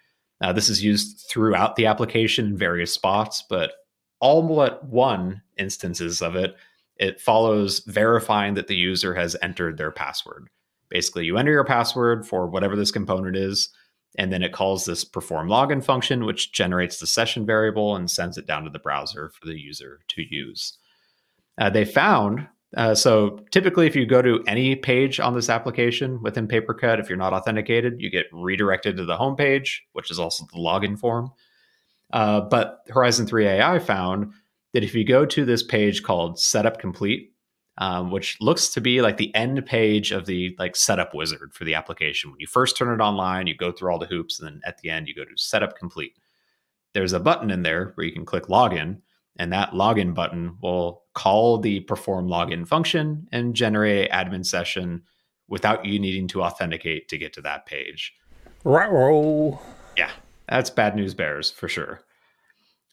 Now, 0.41 0.53
this 0.53 0.69
is 0.69 0.83
used 0.83 1.25
throughout 1.29 1.75
the 1.75 1.85
application 1.85 2.47
in 2.47 2.57
various 2.57 2.93
spots, 2.93 3.43
but 3.49 3.73
all 4.19 4.41
but 4.43 4.85
one 4.85 5.41
instances 5.57 6.21
of 6.21 6.35
it, 6.35 6.55
it 6.97 7.21
follows 7.21 7.79
verifying 7.79 8.53
that 8.55 8.67
the 8.67 8.75
user 8.75 9.13
has 9.15 9.35
entered 9.41 9.77
their 9.77 9.91
password. 9.91 10.47
Basically, 10.89 11.25
you 11.25 11.37
enter 11.37 11.51
your 11.51 11.65
password 11.65 12.27
for 12.27 12.47
whatever 12.47 12.75
this 12.75 12.91
component 12.91 13.35
is, 13.35 13.69
and 14.17 14.33
then 14.33 14.41
it 14.41 14.53
calls 14.53 14.85
this 14.85 15.03
perform 15.03 15.47
login 15.47 15.83
function, 15.83 16.25
which 16.25 16.51
generates 16.51 16.99
the 16.99 17.07
session 17.07 17.45
variable 17.45 17.95
and 17.95 18.09
sends 18.09 18.37
it 18.37 18.47
down 18.47 18.63
to 18.63 18.69
the 18.69 18.79
browser 18.79 19.29
for 19.29 19.45
the 19.45 19.59
user 19.59 19.99
to 20.07 20.23
use. 20.23 20.77
Uh, 21.59 21.69
they 21.69 21.85
found 21.85 22.47
uh, 22.77 22.93
so 22.93 23.39
typically, 23.51 23.87
if 23.87 23.95
you 23.95 24.05
go 24.05 24.21
to 24.21 24.43
any 24.47 24.75
page 24.75 25.19
on 25.19 25.33
this 25.33 25.49
application 25.49 26.21
within 26.21 26.47
Papercut, 26.47 26.99
if 26.99 27.09
you're 27.09 27.17
not 27.17 27.33
authenticated, 27.33 27.99
you 27.99 28.11
get 28.11 28.27
redirected 28.31 28.97
to 28.97 29.05
the 29.05 29.17
home 29.17 29.35
page, 29.35 29.83
which 29.93 30.11
is 30.11 30.19
also 30.19 30.45
the 30.51 30.59
login 30.59 30.97
form. 30.97 31.31
Uh, 32.13 32.41
but 32.41 32.79
Horizon 32.89 33.25
3 33.25 33.47
AI 33.47 33.79
found 33.79 34.33
that 34.73 34.83
if 34.83 34.93
you 34.93 35.03
go 35.03 35.25
to 35.25 35.45
this 35.45 35.63
page 35.63 36.03
called 36.03 36.39
Setup 36.39 36.79
Complete, 36.79 37.33
um, 37.79 38.11
which 38.11 38.37
looks 38.41 38.69
to 38.69 38.81
be 38.81 39.01
like 39.01 39.17
the 39.17 39.33
end 39.33 39.65
page 39.65 40.11
of 40.11 40.25
the 40.25 40.55
like 40.59 40.75
setup 40.75 41.13
wizard 41.13 41.53
for 41.53 41.63
the 41.63 41.75
application. 41.75 42.29
When 42.29 42.39
you 42.39 42.47
first 42.47 42.77
turn 42.77 42.93
it 42.93 43.01
online, 43.01 43.47
you 43.47 43.55
go 43.55 43.71
through 43.71 43.91
all 43.91 43.99
the 43.99 44.05
hoops, 44.05 44.39
and 44.39 44.47
then 44.47 44.61
at 44.65 44.77
the 44.79 44.89
end, 44.89 45.07
you 45.07 45.15
go 45.15 45.23
to 45.23 45.37
Setup 45.37 45.77
Complete. 45.77 46.13
There's 46.93 47.13
a 47.13 47.19
button 47.19 47.49
in 47.49 47.63
there 47.63 47.93
where 47.95 48.05
you 48.05 48.11
can 48.11 48.25
click 48.25 48.47
Login, 48.47 48.99
and 49.39 49.53
that 49.53 49.71
login 49.71 50.13
button 50.13 50.57
will 50.61 51.03
call 51.13 51.57
the 51.57 51.79
perform 51.79 52.27
login 52.27 52.67
function 52.67 53.27
and 53.31 53.55
generate 53.55 54.11
an 54.11 54.27
admin 54.27 54.45
session 54.45 55.01
without 55.47 55.85
you 55.85 55.97
needing 55.97 56.27
to 56.27 56.43
authenticate 56.43 57.07
to 57.07 57.17
get 57.17 57.33
to 57.33 57.41
that 57.41 57.65
page. 57.65 58.13
Right, 58.65 58.91
Yeah, 59.97 60.11
that's 60.47 60.69
bad 60.69 60.95
news 60.95 61.13
bears 61.13 61.49
for 61.49 61.69
sure. 61.69 62.01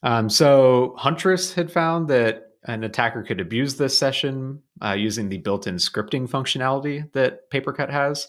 Um, 0.01 0.29
so 0.29 0.95
Huntress 0.97 1.53
had 1.53 1.71
found 1.71 2.07
that 2.07 2.53
an 2.63 2.83
attacker 2.83 3.23
could 3.23 3.41
abuse 3.41 3.75
this 3.75 3.97
session 3.97 4.61
uh, 4.83 4.93
using 4.93 5.29
the 5.29 5.37
built-in 5.39 5.75
scripting 5.75 6.29
functionality 6.29 7.11
that 7.11 7.51
Papercut 7.51 7.89
has. 7.89 8.27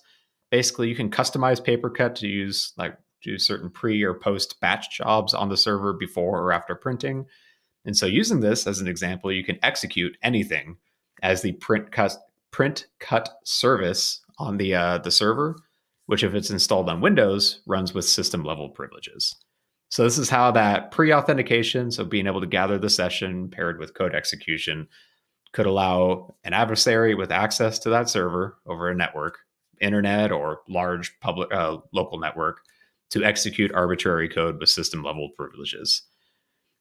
Basically, 0.50 0.88
you 0.88 0.96
can 0.96 1.10
customize 1.10 1.64
Papercut 1.64 2.16
to 2.16 2.26
use 2.26 2.72
like 2.76 2.96
do 3.22 3.38
certain 3.38 3.70
pre 3.70 4.02
or 4.02 4.14
post 4.14 4.60
batch 4.60 4.96
jobs 4.96 5.34
on 5.34 5.48
the 5.48 5.56
server 5.56 5.92
before 5.92 6.40
or 6.40 6.52
after 6.52 6.74
printing 6.74 7.26
and 7.88 7.96
so 7.96 8.04
using 8.04 8.40
this 8.40 8.66
as 8.66 8.80
an 8.80 8.86
example, 8.86 9.32
you 9.32 9.42
can 9.42 9.58
execute 9.62 10.14
anything 10.22 10.76
as 11.22 11.40
the 11.40 11.52
print 11.52 11.90
cut 11.90 12.12
print 12.50 12.86
cut 12.98 13.30
service 13.44 14.20
on 14.38 14.58
the 14.58 14.74
uh, 14.74 14.98
the 14.98 15.10
server, 15.10 15.56
which 16.04 16.22
if 16.22 16.34
it's 16.34 16.50
installed 16.50 16.90
on 16.90 17.00
Windows, 17.00 17.62
runs 17.66 17.94
with 17.94 18.04
system 18.04 18.44
level 18.44 18.68
privileges. 18.68 19.34
So 19.88 20.04
this 20.04 20.18
is 20.18 20.28
how 20.28 20.50
that 20.50 20.90
pre-authentication, 20.90 21.90
so 21.90 22.04
being 22.04 22.26
able 22.26 22.42
to 22.42 22.46
gather 22.46 22.76
the 22.78 22.90
session 22.90 23.48
paired 23.48 23.78
with 23.78 23.94
code 23.94 24.14
execution, 24.14 24.86
could 25.54 25.64
allow 25.64 26.34
an 26.44 26.52
adversary 26.52 27.14
with 27.14 27.32
access 27.32 27.78
to 27.78 27.88
that 27.88 28.10
server 28.10 28.58
over 28.66 28.90
a 28.90 28.94
network, 28.94 29.38
internet 29.80 30.30
or 30.30 30.60
large 30.68 31.18
public 31.20 31.50
uh, 31.54 31.78
local 31.94 32.18
network, 32.18 32.60
to 33.08 33.24
execute 33.24 33.72
arbitrary 33.72 34.28
code 34.28 34.60
with 34.60 34.68
system 34.68 35.02
level 35.02 35.30
privileges. 35.38 36.02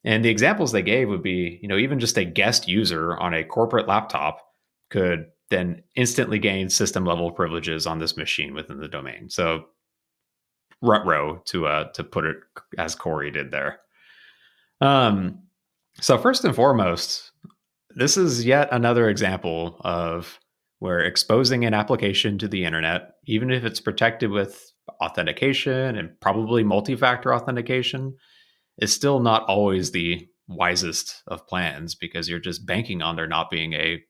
And 0.07 0.23
the 0.23 0.29
examples 0.29 0.71
they 0.71 0.83
gave 0.83 1.09
would 1.09 1.21
be, 1.21 1.59
you 1.61 1.67
know, 1.67 1.75
even 1.75 1.99
just 1.99 2.17
a 2.17 2.23
guest 2.23 2.65
user 2.65 3.17
on 3.17 3.33
a 3.33 3.43
corporate 3.43 3.89
laptop 3.89 4.39
could 4.89 5.25
then 5.49 5.83
instantly 5.97 6.39
gain 6.39 6.69
system 6.69 7.03
level 7.03 7.29
privileges 7.29 7.85
on 7.85 7.99
this 7.99 8.15
machine 8.15 8.53
within 8.53 8.79
the 8.79 8.87
domain. 8.87 9.29
So 9.29 9.65
rut 10.81 11.05
row 11.05 11.41
to 11.47 11.67
uh 11.67 11.91
to 11.91 12.05
put 12.05 12.23
it 12.23 12.37
as 12.77 12.95
Corey 12.95 13.31
did 13.31 13.51
there. 13.51 13.79
Um 14.79 15.39
so 15.99 16.17
first 16.17 16.45
and 16.45 16.55
foremost, 16.55 17.33
this 17.89 18.15
is 18.15 18.45
yet 18.45 18.69
another 18.71 19.09
example 19.09 19.75
of 19.81 20.39
where 20.79 20.99
exposing 20.99 21.65
an 21.65 21.73
application 21.73 22.37
to 22.37 22.47
the 22.47 22.63
internet, 22.63 23.15
even 23.25 23.51
if 23.51 23.65
it's 23.65 23.81
protected 23.81 24.31
with 24.31 24.71
authentication 25.03 25.97
and 25.97 26.17
probably 26.21 26.63
multi-factor 26.63 27.33
authentication, 27.33 28.15
is 28.77 28.93
still 28.93 29.19
not 29.19 29.43
always 29.43 29.91
the 29.91 30.27
wisest 30.47 31.23
of 31.27 31.47
plans 31.47 31.95
because 31.95 32.29
you're 32.29 32.39
just 32.39 32.65
banking 32.65 33.01
on 33.01 33.15
there 33.15 33.27
not 33.27 33.49
being 33.49 33.73
a 33.73 34.01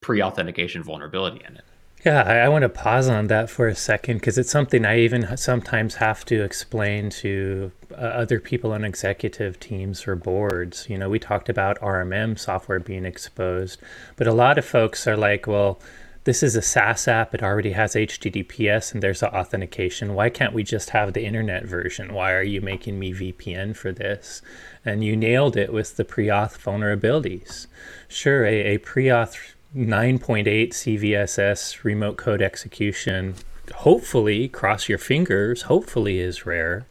pre-authentication 0.00 0.82
vulnerability 0.82 1.42
in 1.46 1.56
it. 1.56 1.64
Yeah, 2.04 2.22
I, 2.22 2.48
want 2.48 2.62
to 2.62 2.68
pause 2.68 3.08
on 3.08 3.26
that 3.28 3.50
for 3.50 3.66
a 3.66 3.74
second 3.74 4.18
because 4.18 4.38
it's 4.38 4.50
something 4.50 4.84
I 4.84 5.00
even 5.00 5.36
sometimes 5.36 5.96
have 5.96 6.24
to 6.26 6.44
explain 6.44 7.10
to 7.10 7.72
uh, 7.90 7.96
other 7.96 8.38
people 8.38 8.70
on 8.70 8.84
executive 8.84 9.58
teams 9.58 10.06
or 10.06 10.14
boards. 10.14 10.86
You 10.88 10.98
know, 10.98 11.08
we 11.08 11.18
talked 11.18 11.48
about 11.48 11.80
RMM 11.80 12.38
software 12.38 12.78
being 12.78 13.04
exposed, 13.04 13.80
but 14.14 14.28
a 14.28 14.32
lot 14.32 14.56
of 14.56 14.64
folks 14.64 15.08
are 15.08 15.16
like, 15.16 15.48
well, 15.48 15.80
this 16.26 16.42
is 16.42 16.56
a 16.56 16.60
SaaS 16.60 17.06
app. 17.06 17.34
It 17.34 17.42
already 17.42 17.70
has 17.70 17.94
HTTPS 17.94 18.92
and 18.92 19.00
there's 19.00 19.22
authentication. 19.22 20.12
Why 20.12 20.28
can't 20.28 20.52
we 20.52 20.64
just 20.64 20.90
have 20.90 21.12
the 21.12 21.24
internet 21.24 21.64
version? 21.66 22.12
Why 22.12 22.32
are 22.32 22.42
you 22.42 22.60
making 22.60 22.98
me 22.98 23.14
VPN 23.14 23.76
for 23.76 23.92
this? 23.92 24.42
And 24.84 25.04
you 25.04 25.16
nailed 25.16 25.56
it 25.56 25.72
with 25.72 25.96
the 25.96 26.04
pre-auth 26.04 26.58
vulnerabilities. 26.58 27.68
Sure, 28.08 28.44
a, 28.44 28.74
a 28.74 28.78
pre-auth 28.78 29.36
9.8 29.76 30.70
CVSS 30.70 31.84
remote 31.84 32.16
code 32.16 32.42
execution, 32.42 33.36
hopefully, 33.70 34.48
cross 34.48 34.88
your 34.88 34.98
fingers, 34.98 35.62
hopefully 35.62 36.18
is 36.20 36.46
rare. 36.46 36.86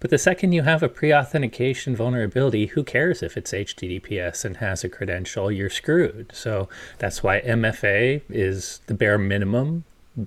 But 0.00 0.10
the 0.10 0.18
second 0.18 0.52
you 0.52 0.62
have 0.62 0.82
a 0.82 0.88
pre 0.88 1.12
authentication 1.12 1.96
vulnerability, 1.96 2.66
who 2.66 2.84
cares 2.84 3.22
if 3.22 3.36
it's 3.36 3.52
HTTPS 3.52 4.44
and 4.44 4.58
has 4.58 4.84
a 4.84 4.88
credential? 4.88 5.50
You're 5.50 5.70
screwed. 5.70 6.30
So 6.32 6.68
that's 6.98 7.22
why 7.22 7.40
MFA 7.40 8.22
is 8.28 8.80
the 8.86 8.94
bare 8.94 9.18
minimum. 9.18 9.84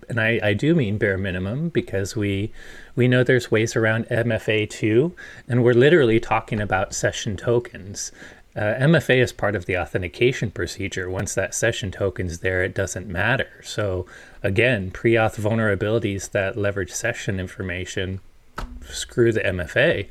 And 0.10 0.20
I, 0.22 0.40
I 0.42 0.54
do 0.54 0.74
mean 0.76 0.98
bare 0.98 1.18
minimum 1.18 1.70
because 1.70 2.16
we 2.16 2.52
we 2.96 3.08
know 3.08 3.24
there's 3.24 3.52
ways 3.52 3.76
around 3.76 4.06
MFA 4.06 4.70
too, 4.70 5.14
and 5.48 5.64
we're 5.64 5.74
literally 5.74 6.20
talking 6.20 6.62
about 6.62 6.94
session 6.94 7.38
tokens. 7.38 8.12
Uh, 8.54 8.76
MFA 8.76 9.22
is 9.22 9.32
part 9.32 9.56
of 9.56 9.66
the 9.66 9.78
authentication 9.78 10.52
procedure. 10.52 11.10
Once 11.10 11.34
that 11.36 11.56
session 11.56 11.90
token's 11.90 12.40
there, 12.40 12.64
it 12.64 12.76
doesn't 12.76 13.08
matter. 13.08 13.62
So 13.64 14.06
again, 14.44 14.92
pre-auth 14.92 15.40
vulnerabilities 15.40 16.32
that 16.32 16.58
leverage 16.58 16.92
session 16.92 17.40
information 17.40 18.20
screw 18.90 19.32
the 19.32 19.42
MFA 19.42 20.08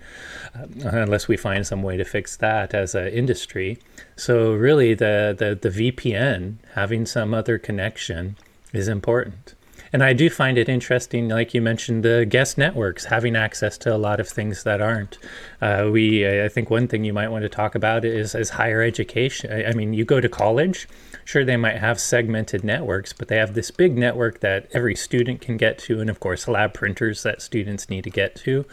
uh, 0.55 0.67
unless 0.85 1.29
we 1.29 1.37
find 1.37 1.67
some 1.67 1.83
way 1.83 1.97
to 1.97 2.05
fix 2.05 2.37
that 2.37 2.75
as 2.75 2.95
an 2.95 3.09
industry. 3.09 3.79
So 4.17 4.55
really, 4.55 4.95
the, 4.95 5.35
the 5.39 5.71
the 5.71 5.93
VPN 5.93 6.57
having 6.75 7.07
some 7.07 7.35
other 7.35 7.59
connection 7.59 8.37
is 8.73 8.89
important. 8.89 9.55
And 9.93 10.05
I 10.05 10.13
do 10.13 10.31
find 10.31 10.57
it 10.57 10.69
interesting, 10.69 11.29
like 11.29 11.53
you 11.53 11.61
mentioned, 11.61 12.05
the 12.05 12.25
guest 12.25 12.57
networks 12.57 13.07
having 13.07 13.35
access 13.35 13.77
to 13.79 13.95
a 13.95 13.99
lot 13.99 14.21
of 14.21 14.29
things 14.29 14.63
that 14.63 14.81
aren't. 14.81 15.19
Uh, 15.61 15.89
we, 15.93 16.25
I 16.45 16.49
think, 16.49 16.71
one 16.71 16.87
thing 16.87 17.03
you 17.03 17.13
might 17.13 17.29
want 17.29 17.43
to 17.43 17.49
talk 17.49 17.75
about 17.75 18.05
is 18.05 18.35
is 18.35 18.51
higher 18.51 18.83
education. 18.83 19.67
I 19.67 19.73
mean, 19.73 19.93
you 19.93 20.05
go 20.05 20.21
to 20.21 20.29
college, 20.29 20.89
sure, 21.31 21.45
they 21.45 21.57
might 21.57 21.77
have 21.77 22.01
segmented 22.01 22.65
networks, 22.65 23.13
but 23.13 23.29
they 23.29 23.37
have 23.37 23.55
this 23.55 23.71
big 23.71 23.97
network 23.97 24.41
that 24.41 24.69
every 24.73 24.97
student 24.97 25.41
can 25.41 25.57
get 25.57 25.79
to, 25.79 26.01
and 26.01 26.11
of 26.11 26.19
course, 26.19 26.49
lab 26.49 26.75
printers 26.75 27.23
that 27.23 27.41
students 27.41 27.89
need 27.89 28.03
to 28.03 28.11
get 28.11 28.35
to. 28.35 28.65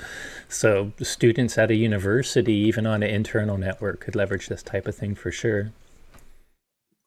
So, 0.49 0.91
students 1.03 1.55
at 1.59 1.69
a 1.69 1.75
university, 1.75 2.53
even 2.53 2.87
on 2.87 3.03
an 3.03 3.11
internal 3.11 3.59
network, 3.59 3.99
could 3.99 4.15
leverage 4.15 4.47
this 4.47 4.63
type 4.63 4.87
of 4.87 4.95
thing 4.95 5.13
for 5.13 5.31
sure. 5.31 5.71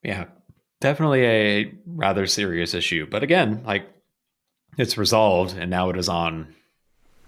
Yeah, 0.05 0.27
definitely 0.81 1.25
a 1.25 1.75
rather 1.85 2.29
serious 2.29 2.73
issue. 2.73 3.09
But 3.11 3.25
again, 3.25 3.65
like 3.65 3.89
it's 4.79 4.97
resolved, 4.97 5.59
and 5.59 5.69
now 5.69 5.91
it 5.91 5.97
is 5.97 6.09
on 6.09 6.55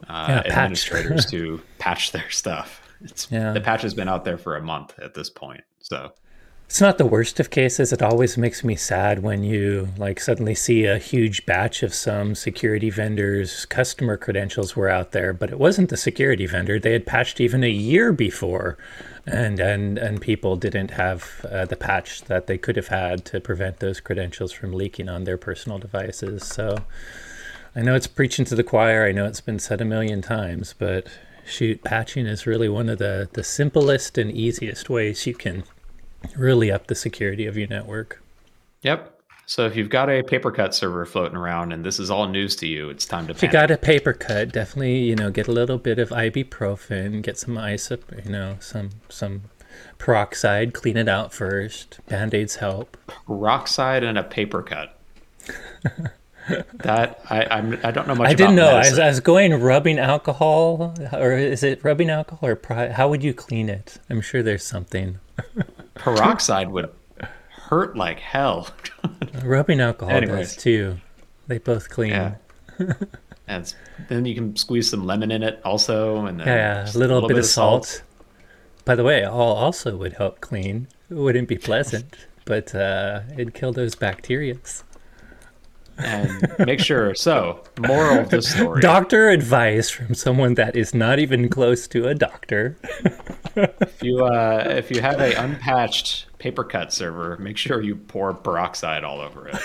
uh, 0.08 0.26
yeah, 0.28 0.52
administrators 0.52 1.26
to 1.32 1.60
patch 1.78 2.12
their 2.12 2.30
stuff. 2.30 2.82
It's, 3.00 3.26
yeah. 3.32 3.52
The 3.52 3.60
patch 3.60 3.82
has 3.82 3.94
been 3.94 4.08
out 4.08 4.24
there 4.24 4.38
for 4.38 4.54
a 4.54 4.62
month 4.62 4.96
at 5.00 5.14
this 5.14 5.28
point, 5.28 5.64
so 5.80 6.12
it's 6.72 6.80
not 6.80 6.96
the 6.96 7.04
worst 7.04 7.38
of 7.38 7.50
cases. 7.50 7.92
It 7.92 8.00
always 8.00 8.38
makes 8.38 8.64
me 8.64 8.76
sad 8.76 9.22
when 9.22 9.44
you 9.44 9.88
like 9.98 10.18
suddenly 10.18 10.54
see 10.54 10.86
a 10.86 10.96
huge 10.96 11.44
batch 11.44 11.82
of 11.82 11.92
some 11.92 12.34
security 12.34 12.88
vendors' 12.88 13.66
customer 13.66 14.16
credentials 14.16 14.74
were 14.74 14.88
out 14.88 15.12
there, 15.12 15.34
but 15.34 15.50
it 15.50 15.58
wasn't 15.58 15.90
the 15.90 15.98
security 15.98 16.46
vendor. 16.46 16.80
They 16.80 16.94
had 16.94 17.04
patched 17.04 17.42
even 17.42 17.62
a 17.62 17.68
year 17.68 18.10
before, 18.10 18.78
and 19.26 19.60
and 19.60 19.98
and 19.98 20.18
people 20.22 20.56
didn't 20.56 20.92
have 20.92 21.44
uh, 21.44 21.66
the 21.66 21.76
patch 21.76 22.22
that 22.22 22.46
they 22.46 22.56
could 22.56 22.76
have 22.76 22.88
had 22.88 23.26
to 23.26 23.38
prevent 23.38 23.80
those 23.80 24.00
credentials 24.00 24.50
from 24.50 24.72
leaking 24.72 25.10
on 25.10 25.24
their 25.24 25.36
personal 25.36 25.76
devices. 25.76 26.42
So 26.42 26.78
I 27.76 27.82
know 27.82 27.94
it's 27.94 28.06
preaching 28.06 28.46
to 28.46 28.54
the 28.54 28.64
choir. 28.64 29.04
I 29.04 29.12
know 29.12 29.26
it's 29.26 29.42
been 29.42 29.58
said 29.58 29.82
a 29.82 29.84
million 29.84 30.22
times, 30.22 30.74
but 30.78 31.06
shoot, 31.44 31.84
patching 31.84 32.24
is 32.24 32.46
really 32.46 32.70
one 32.70 32.88
of 32.88 32.96
the, 32.96 33.28
the 33.34 33.44
simplest 33.44 34.16
and 34.16 34.32
easiest 34.32 34.88
ways 34.88 35.26
you 35.26 35.34
can 35.34 35.64
really 36.36 36.70
up 36.70 36.86
the 36.86 36.94
security 36.94 37.46
of 37.46 37.56
your 37.56 37.68
network. 37.68 38.22
Yep. 38.82 39.20
So 39.46 39.66
if 39.66 39.76
you've 39.76 39.90
got 39.90 40.08
a 40.08 40.22
paper 40.22 40.50
cut 40.50 40.74
server 40.74 41.04
floating 41.04 41.36
around 41.36 41.72
and 41.72 41.84
this 41.84 41.98
is 41.98 42.10
all 42.10 42.28
news 42.28 42.56
to 42.56 42.66
you, 42.66 42.90
it's 42.90 43.04
time 43.04 43.26
to. 43.26 43.32
If 43.32 43.42
you 43.42 43.50
got 43.50 43.70
a 43.70 43.76
paper 43.76 44.12
cut, 44.12 44.52
definitely 44.52 45.00
you 45.00 45.16
know 45.16 45.30
get 45.30 45.48
a 45.48 45.52
little 45.52 45.78
bit 45.78 45.98
of 45.98 46.10
ibuprofen, 46.10 47.22
get 47.22 47.38
some 47.38 47.54
isop, 47.56 48.24
you 48.24 48.30
know 48.30 48.56
some 48.60 48.90
some 49.08 49.42
peroxide, 49.98 50.74
clean 50.74 50.96
it 50.96 51.08
out 51.08 51.32
first. 51.32 52.00
Band 52.06 52.34
aids 52.34 52.56
help. 52.56 52.96
Peroxide 53.26 54.04
and 54.04 54.16
a 54.16 54.22
paper 54.22 54.62
cut. 54.62 54.98
that 56.74 57.20
I 57.30 57.46
I'm, 57.50 57.78
I 57.84 57.90
don't 57.90 58.08
know 58.08 58.14
much. 58.14 58.28
I 58.28 58.34
didn't 58.34 58.56
know. 58.56 58.76
I 58.76 58.78
was, 58.78 58.98
I 58.98 59.08
was, 59.08 59.20
going 59.20 59.54
rubbing 59.54 59.98
alcohol, 59.98 60.94
or 61.12 61.32
is 61.32 61.62
it 61.62 61.82
rubbing 61.84 62.10
alcohol, 62.10 62.48
or 62.48 62.90
how 62.92 63.08
would 63.08 63.22
you 63.22 63.34
clean 63.34 63.68
it? 63.68 63.98
I'm 64.08 64.20
sure 64.20 64.42
there's 64.42 64.64
something. 64.64 65.18
Peroxide 65.94 66.70
would 66.70 66.90
hurt 67.50 67.96
like 67.96 68.18
hell. 68.18 68.68
rubbing 69.44 69.80
alcohol 69.80 70.14
Anyways. 70.14 70.54
does 70.54 70.62
too. 70.62 70.96
They 71.46 71.58
both 71.58 71.88
clean. 71.90 72.10
Yeah. 72.10 72.34
and 73.46 73.74
then 74.08 74.24
you 74.24 74.34
can 74.34 74.56
squeeze 74.56 74.88
some 74.90 75.06
lemon 75.06 75.30
in 75.30 75.42
it 75.42 75.60
also, 75.64 76.26
and 76.26 76.40
yeah, 76.40 76.84
a 76.84 76.86
little, 76.86 77.00
little 77.16 77.28
bit, 77.28 77.34
bit, 77.34 77.38
of 77.40 77.46
salt. 77.46 77.86
salt. 77.86 78.02
By 78.84 78.94
the 78.94 79.04
way, 79.04 79.24
all 79.24 79.56
also 79.56 79.96
would 79.96 80.14
help 80.14 80.40
clean. 80.40 80.88
It 81.10 81.14
wouldn't 81.14 81.48
be 81.48 81.58
pleasant, 81.58 82.16
but 82.44 82.74
uh, 82.74 83.20
it'd 83.34 83.54
kill 83.54 83.72
those 83.72 83.94
bacterias 83.94 84.82
and 85.98 86.54
make 86.58 86.80
sure. 86.80 87.14
So, 87.14 87.62
moral 87.78 88.20
of 88.20 88.30
the 88.30 88.42
story: 88.42 88.80
doctor 88.80 89.28
advice 89.28 89.90
from 89.90 90.14
someone 90.14 90.54
that 90.54 90.76
is 90.76 90.94
not 90.94 91.18
even 91.18 91.48
close 91.48 91.86
to 91.88 92.08
a 92.08 92.14
doctor. 92.14 92.76
if 93.56 94.02
you 94.02 94.24
uh, 94.24 94.64
if 94.68 94.90
you 94.90 95.00
have 95.00 95.20
a 95.20 95.34
unpatched 95.34 96.26
paper 96.38 96.64
cut 96.64 96.92
server, 96.92 97.36
make 97.38 97.56
sure 97.56 97.80
you 97.80 97.96
pour 97.96 98.34
peroxide 98.34 99.04
all 99.04 99.20
over 99.20 99.48
it. 99.48 99.56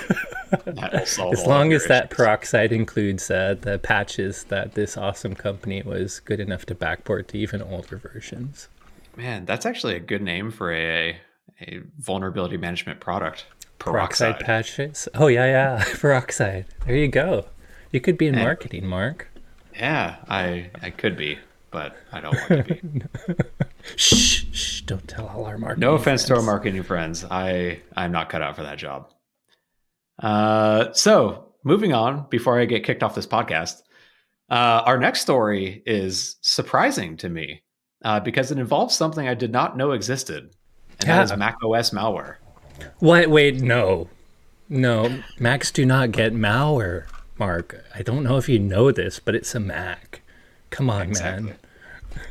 as 0.94 1.46
long 1.46 1.74
as 1.74 1.86
that 1.88 2.10
peroxide 2.10 2.72
includes 2.72 3.30
uh, 3.32 3.56
the 3.60 3.80
patches 3.80 4.46
that 4.46 4.74
this 4.74 4.96
awesome 4.98 5.36
company 5.36 5.82
was 5.82 6.20
good 6.20 6.40
enough 6.40 6.66
to 6.66 6.76
backport 6.76 7.28
to 7.28 7.38
even 7.38 7.62
older 7.62 7.98
versions. 7.98 8.70
Man, 9.16 9.46
that's 9.46 9.66
actually 9.66 9.96
a 9.96 10.00
good 10.00 10.22
name 10.22 10.52
for 10.52 10.72
a 10.74 11.18
a 11.62 11.82
vulnerability 11.98 12.58
management 12.58 13.00
product 13.00 13.46
peroxide, 13.80 14.36
peroxide 14.40 14.46
patches. 14.46 15.08
Oh 15.14 15.28
yeah, 15.28 15.46
yeah, 15.46 15.84
peroxide. 15.96 16.66
There 16.86 16.96
you 16.96 17.08
go. 17.08 17.46
You 17.92 18.02
could 18.02 18.18
be 18.18 18.28
in 18.28 18.36
and, 18.36 18.44
marketing, 18.44 18.86
Mark. 18.86 19.30
Yeah, 19.76 20.18
I 20.28 20.70
I 20.82 20.90
could 20.90 21.18
be, 21.18 21.40
but 21.72 21.96
I 22.12 22.22
don't 22.22 22.36
want 22.36 22.68
to 22.68 22.76
be. 22.76 23.02
shh, 23.96 24.46
shh! 24.52 24.82
Don't 24.82 25.08
tell 25.08 25.28
all 25.28 25.46
our 25.46 25.58
marketing. 25.58 25.82
No 25.82 25.94
offense 25.94 26.26
friends. 26.26 26.26
to 26.26 26.36
our 26.36 26.42
marketing 26.42 26.84
friends. 26.84 27.26
I 27.30 27.82
I'm 27.96 28.12
not 28.12 28.30
cut 28.30 28.42
out 28.42 28.56
for 28.56 28.64
that 28.64 28.78
job. 28.78 29.12
Uh, 30.20 30.92
so 30.94 31.54
moving 31.64 31.94
on 31.94 32.26
before 32.30 32.60
I 32.60 32.66
get 32.66 32.84
kicked 32.84 33.04
off 33.04 33.16
this 33.16 33.28
podcast, 33.28 33.82
uh, 34.50 34.82
our 34.86 34.98
next 34.98 35.22
story 35.22 35.84
is 35.86 36.38
surprising 36.42 37.18
to 37.18 37.30
me 37.30 37.64
uh, 38.04 38.20
because 38.20 38.52
it 38.52 38.58
involves 38.58 38.96
something 38.96 39.28
I 39.28 39.34
did 39.34 39.52
not 39.52 39.78
know 39.78 39.92
existed, 39.92 40.56
and 41.00 41.08
yeah. 41.08 41.18
that 41.18 41.32
is 41.32 41.38
Mac 41.38 41.58
OS 41.64 41.92
malware. 41.92 42.38
Wait, 43.00 43.30
wait, 43.30 43.62
no. 43.62 44.10
No, 44.70 45.24
Macs 45.40 45.72
do 45.72 45.86
not 45.86 46.12
get 46.12 46.34
malware, 46.34 47.06
Mark. 47.38 47.84
I 47.96 48.02
don't 48.02 48.24
know 48.24 48.38
if 48.38 48.50
you 48.50 48.60
know 48.60 48.92
this, 48.92 49.20
but 49.20 49.34
it's 49.34 49.56
a 49.56 49.60
Mac. 49.60 50.22
Come 50.70 50.90
on, 50.90 51.04
exactly. 51.04 51.54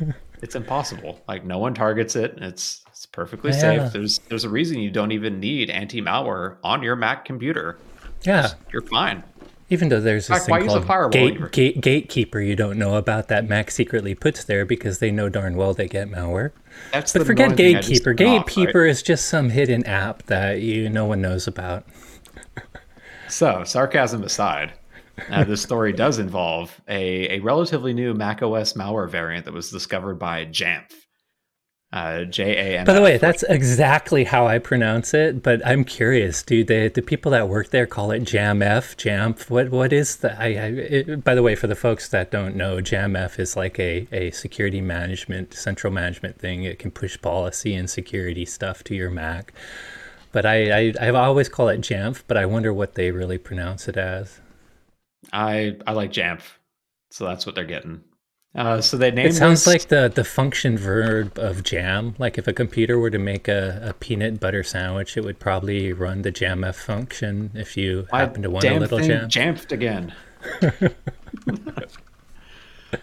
man. 0.01 0.15
it's 0.43 0.55
impossible. 0.55 1.21
Like 1.27 1.45
no 1.45 1.59
one 1.59 1.73
targets 1.73 2.15
it. 2.15 2.37
It's 2.39 2.85
it's 2.89 3.07
perfectly 3.07 3.53
yeah. 3.53 3.59
safe. 3.59 3.93
There's 3.93 4.19
there's 4.29 4.45
a 4.45 4.51
reason 4.51 4.81
you 4.81 4.91
don't 4.91 5.13
even 5.13 5.41
need 5.41 5.71
anti-malware 5.71 6.57
on 6.63 6.83
your 6.83 6.97
Mac 6.97 7.25
computer. 7.25 7.79
Yeah. 8.23 8.51
You're 8.73 8.83
fine. 8.83 9.23
Even 9.69 9.89
though 9.89 10.01
there's 10.01 10.29
this 10.29 10.47
fact, 10.47 10.65
thing 10.65 10.85
called 10.87 11.11
gate, 11.11 11.51
gate, 11.51 11.81
gatekeeper, 11.81 12.41
you 12.41 12.55
don't 12.55 12.79
know 12.79 12.95
about 12.95 13.27
that 13.29 13.49
Mac 13.49 13.73
secretly 13.73 14.15
puts 14.15 14.45
there 14.45 14.65
because 14.65 15.01
they 15.01 15.11
know 15.11 15.29
darn 15.29 15.57
well 15.57 15.75
they 15.75 15.89
get 15.89 16.09
malware. 16.09 16.53
That's 16.93 17.13
but 17.13 17.27
forget 17.27 17.57
gatekeeper. 17.57 18.13
Gatekeeper 18.13 18.83
right? 18.83 18.91
is 18.91 19.03
just 19.03 19.27
some 19.29 19.51
hidden 19.51 19.85
app 19.85 20.23
that 20.25 20.61
you 20.61 20.89
no 20.89 21.05
one 21.05 21.21
knows 21.21 21.49
about. 21.49 21.85
so 23.29 23.65
sarcasm 23.65 24.23
aside, 24.23 24.75
uh, 25.31 25.43
this 25.43 25.63
story 25.63 25.93
does 25.93 26.21
involve 26.21 26.81
a, 26.89 27.37
a 27.37 27.41
relatively 27.41 27.93
new 27.93 28.15
Mac 28.15 28.43
OS 28.43 28.75
malware 28.75 29.09
variant 29.11 29.47
that 29.47 29.55
was 29.55 29.71
discovered 29.71 30.19
by 30.19 30.45
Jamf. 30.47 30.93
Uh, 31.97 32.25
J 32.25 32.75
A 32.75 32.79
M. 32.81 32.85
By 32.85 32.93
the 32.93 33.01
way, 33.01 33.17
that's 33.17 33.43
exactly 33.45 34.25
how 34.25 34.47
I 34.47 34.59
pronounce 34.59 35.15
it. 35.15 35.43
But 35.43 35.67
I'm 35.67 35.83
curious, 35.83 36.43
do 36.43 36.63
the 36.63 36.89
the 36.89 37.01
people 37.01 37.31
that 37.33 37.49
work 37.49 37.71
there 37.71 37.87
call 37.87 38.11
it 38.11 38.23
JAMF? 38.23 38.97
Jamf? 38.97 39.49
What 39.49 39.71
what 39.71 39.95
is 39.95 40.17
the? 40.17 40.39
I, 40.39 40.47
I 40.49 40.67
it, 40.67 41.25
by 41.25 41.35
the 41.35 41.43
way, 41.43 41.55
for 41.55 41.69
the 41.69 41.75
folks 41.75 42.07
that 42.11 42.31
don't 42.31 42.55
know, 42.55 42.83
JAMF 42.83 43.39
is 43.39 43.57
like 43.57 43.79
a 43.81 44.07
a 44.13 44.31
security 44.33 44.83
management, 44.83 45.55
central 45.55 45.91
management 45.91 46.39
thing. 46.39 46.65
It 46.65 46.79
can 46.79 46.91
push 46.91 47.19
policy 47.19 47.75
and 47.75 47.89
security 47.89 48.45
stuff 48.45 48.85
to 48.85 48.95
your 48.95 49.09
Mac. 49.09 49.55
But 50.33 50.45
I, 50.45 50.89
I 50.89 50.95
I've 51.01 51.15
always 51.15 51.49
call 51.49 51.71
it 51.71 51.81
Jamf, 51.81 52.25
but 52.27 52.37
I 52.37 52.45
wonder 52.45 52.75
what 52.75 52.95
they 52.95 53.11
really 53.11 53.39
pronounce 53.39 53.89
it 53.89 53.97
as. 53.97 54.39
I 55.33 55.79
I 55.87 55.93
like 55.93 56.13
Jamf, 56.13 56.43
so 57.11 57.25
that's 57.25 57.47
what 57.47 57.55
they're 57.55 57.65
getting. 57.65 58.03
Uh, 58.57 58.81
so 58.81 58.97
they 58.97 59.11
named. 59.11 59.29
It 59.29 59.35
sounds 59.35 59.65
this... 59.65 59.75
like 59.75 59.89
the 59.89 60.11
the 60.13 60.25
function 60.25 60.79
verb 60.79 61.39
of 61.39 61.63
jam. 61.63 62.15
Like 62.19 62.39
if 62.39 62.49
a 62.49 62.55
computer 62.55 62.99
were 62.99 63.11
to 63.11 63.19
make 63.19 63.49
a, 63.49 63.81
a 63.83 63.93
peanut 63.93 64.41
butter 64.41 64.63
sandwich, 64.63 65.17
it 65.17 65.25
would 65.25 65.39
probably 65.39 65.93
run 65.93 66.23
the 66.23 66.33
jamf 66.33 66.75
function 66.75 67.51
if 67.55 67.77
you 67.77 68.07
happen 68.11 68.43
to 68.43 68.51
want 68.51 68.65
a 68.65 68.79
little 68.79 68.99
jam. 68.99 69.29
Jamfed 69.29 69.73
again. 69.73 70.15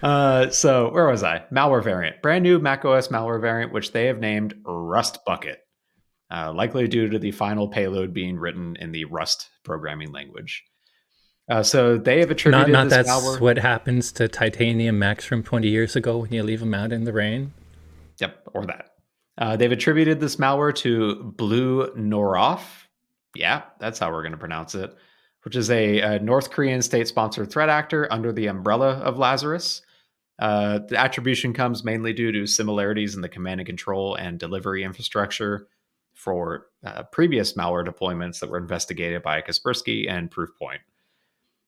uh, 0.03 0.49
so 0.49 0.91
where 0.91 1.05
was 1.07 1.23
I? 1.23 1.43
Malware 1.51 1.83
variant, 1.83 2.21
brand 2.23 2.41
new 2.41 2.57
macOS 2.57 3.09
malware 3.09 3.39
variant, 3.39 3.71
which 3.71 3.91
they 3.91 4.07
have 4.07 4.19
named 4.19 4.55
Rust 4.65 5.19
Bucket, 5.23 5.59
uh, 6.31 6.51
likely 6.51 6.87
due 6.87 7.09
to 7.09 7.19
the 7.19 7.31
final 7.31 7.67
payload 7.67 8.11
being 8.11 8.37
written 8.37 8.75
in 8.79 8.91
the 8.91 9.05
Rust 9.05 9.49
programming 9.63 10.11
language. 10.11 10.63
Uh, 11.49 11.61
so 11.61 11.97
they 11.97 12.19
have 12.19 12.31
attributed 12.31 12.71
not, 12.71 12.87
not 12.87 12.89
that's 12.89 13.39
what 13.39 13.57
happens 13.57 14.11
to 14.13 14.27
titanium 14.27 14.97
Macs 14.97 15.25
from 15.25 15.43
20 15.43 15.67
years 15.67 15.95
ago 15.95 16.19
when 16.19 16.31
you 16.31 16.41
leave 16.41 16.61
them 16.61 16.73
out 16.73 16.93
in 16.93 17.03
the 17.03 17.11
rain. 17.11 17.53
Yep, 18.19 18.49
or 18.53 18.65
that. 18.65 18.91
Uh, 19.37 19.57
they've 19.57 19.71
attributed 19.71 20.19
this 20.19 20.37
malware 20.37 20.73
to 20.75 21.15
Blue 21.37 21.91
Noroff. 21.95 22.61
Yeah, 23.35 23.63
that's 23.79 23.99
how 23.99 24.11
we're 24.11 24.21
going 24.21 24.33
to 24.33 24.37
pronounce 24.37 24.75
it, 24.75 24.95
which 25.43 25.55
is 25.55 25.69
a, 25.69 25.99
a 25.99 26.19
North 26.19 26.51
Korean 26.51 26.81
state-sponsored 26.81 27.51
threat 27.51 27.69
actor 27.69 28.07
under 28.11 28.31
the 28.31 28.47
umbrella 28.47 28.99
of 28.99 29.17
Lazarus. 29.17 29.81
Uh, 30.39 30.79
the 30.87 30.97
attribution 30.97 31.53
comes 31.53 31.83
mainly 31.83 32.13
due 32.13 32.31
to 32.31 32.47
similarities 32.47 33.15
in 33.15 33.21
the 33.21 33.29
command 33.29 33.59
and 33.59 33.67
control 33.67 34.15
and 34.15 34.39
delivery 34.39 34.83
infrastructure 34.83 35.67
for 36.13 36.67
uh, 36.85 37.03
previous 37.11 37.53
malware 37.53 37.85
deployments 37.85 38.39
that 38.39 38.49
were 38.49 38.57
investigated 38.57 39.23
by 39.23 39.41
Kaspersky 39.41 40.09
and 40.09 40.31
Proofpoint. 40.31 40.79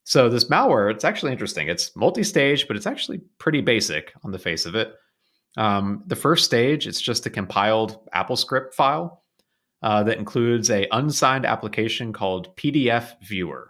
So 0.05 0.29
this 0.29 0.45
malware, 0.45 0.91
it's 0.91 1.03
actually 1.03 1.31
interesting. 1.31 1.67
It's 1.67 1.95
multi-stage, 1.95 2.67
but 2.67 2.77
it's 2.77 2.85
actually 2.85 3.21
pretty 3.39 3.61
basic 3.61 4.13
on 4.23 4.31
the 4.31 4.39
face 4.39 4.65
of 4.67 4.75
it. 4.75 4.93
Um, 5.57 6.03
the 6.05 6.15
first 6.15 6.45
stage, 6.45 6.85
it's 6.87 7.01
just 7.01 7.25
a 7.25 7.29
compiled 7.29 8.07
AppleScript 8.13 8.75
file 8.75 9.23
uh, 9.81 10.03
that 10.03 10.19
includes 10.19 10.69
a 10.69 10.87
unsigned 10.91 11.45
application 11.45 12.13
called 12.13 12.55
PDF 12.55 13.13
Viewer. 13.23 13.69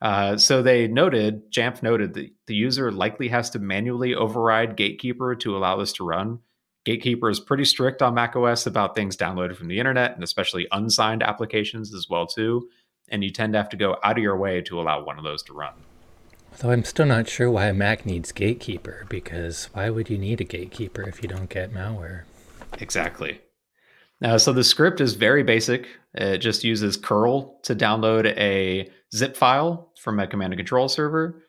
Uh, 0.00 0.38
so 0.38 0.62
they 0.62 0.88
noted, 0.88 1.52
Jamf 1.52 1.82
noted 1.82 2.14
that 2.14 2.30
the 2.46 2.54
user 2.54 2.90
likely 2.90 3.28
has 3.28 3.50
to 3.50 3.58
manually 3.58 4.14
override 4.14 4.76
Gatekeeper 4.76 5.34
to 5.36 5.56
allow 5.58 5.76
this 5.76 5.92
to 5.94 6.04
run. 6.04 6.38
Gatekeeper 6.86 7.28
is 7.28 7.38
pretty 7.38 7.66
strict 7.66 8.00
on 8.00 8.14
macOS 8.14 8.66
about 8.66 8.94
things 8.94 9.14
downloaded 9.14 9.56
from 9.56 9.68
the 9.68 9.78
internet 9.78 10.14
and 10.14 10.24
especially 10.24 10.66
unsigned 10.72 11.22
applications 11.22 11.92
as 11.92 12.06
well 12.08 12.26
too. 12.26 12.66
And 13.10 13.24
you 13.24 13.30
tend 13.30 13.52
to 13.54 13.58
have 13.58 13.68
to 13.70 13.76
go 13.76 13.96
out 14.04 14.18
of 14.18 14.22
your 14.22 14.36
way 14.36 14.60
to 14.62 14.80
allow 14.80 15.02
one 15.02 15.18
of 15.18 15.24
those 15.24 15.42
to 15.44 15.52
run. 15.52 15.74
Though 16.58 16.70
I'm 16.70 16.84
still 16.84 17.06
not 17.06 17.28
sure 17.28 17.50
why 17.50 17.66
a 17.66 17.74
Mac 17.74 18.04
needs 18.04 18.32
Gatekeeper 18.32 19.06
because 19.08 19.70
why 19.72 19.90
would 19.90 20.10
you 20.10 20.18
need 20.18 20.40
a 20.40 20.44
Gatekeeper 20.44 21.02
if 21.02 21.22
you 21.22 21.28
don't 21.28 21.48
get 21.48 21.72
malware? 21.72 22.22
Exactly. 22.78 23.40
Now, 24.20 24.36
so 24.36 24.52
the 24.52 24.64
script 24.64 25.00
is 25.00 25.14
very 25.14 25.42
basic. 25.42 25.88
It 26.14 26.38
just 26.38 26.62
uses 26.62 26.96
curl 26.96 27.58
to 27.62 27.74
download 27.74 28.26
a 28.36 28.90
zip 29.14 29.36
file 29.36 29.92
from 29.98 30.20
a 30.20 30.26
command 30.26 30.52
and 30.52 30.58
control 30.58 30.88
server. 30.88 31.42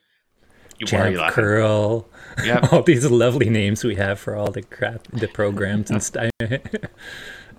You 0.78 0.86
Jamf, 0.86 1.30
curl, 1.30 2.08
yep. 2.42 2.72
all 2.72 2.82
these 2.82 3.08
lovely 3.08 3.50
names 3.50 3.84
we 3.84 3.94
have 3.96 4.18
for 4.18 4.34
all 4.34 4.50
the 4.50 4.62
crap, 4.62 5.06
the 5.08 5.28
programs 5.28 5.90
and 5.90 6.02
stuff. 6.02 6.30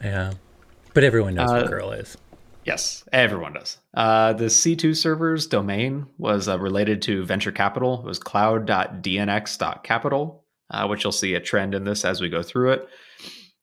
yeah, 0.04 0.34
but 0.94 1.04
everyone 1.04 1.36
knows 1.36 1.50
uh, 1.50 1.54
what 1.54 1.68
curl 1.68 1.92
is. 1.92 2.18
Yes, 2.66 3.04
everyone 3.12 3.54
does. 3.54 3.78
Uh, 3.94 4.34
the 4.34 4.46
C2 4.46 4.96
server's 4.96 5.46
domain 5.48 6.06
was 6.18 6.48
uh, 6.48 6.58
related 6.60 7.02
to 7.04 7.24
venture 7.26 7.52
capital. 7.52 8.00
It 8.00 8.06
was 8.06 8.20
cloud.dnx.capital, 8.20 10.44
uh, 10.72 10.88
which 10.88 11.04
you'll 11.04 11.12
see 11.12 11.34
a 11.34 11.42
trend 11.42 11.76
in 11.76 11.84
this 11.84 12.06
as 12.06 12.22
we 12.22 12.30
go 12.30 12.42
through 12.42 12.72
it. 12.74 12.88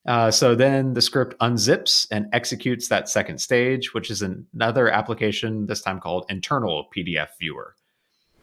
Uh, 0.05 0.29
so 0.31 0.55
then 0.55 0.93
the 0.93 1.01
script 1.01 1.37
unzips 1.39 2.07
and 2.11 2.27
executes 2.33 2.87
that 2.87 3.09
second 3.09 3.39
stage, 3.39 3.93
which 3.93 4.09
is 4.09 4.23
another 4.23 4.89
application, 4.89 5.67
this 5.67 5.81
time 5.81 5.99
called 5.99 6.25
internal 6.29 6.87
PDF 6.95 7.27
viewer. 7.39 7.75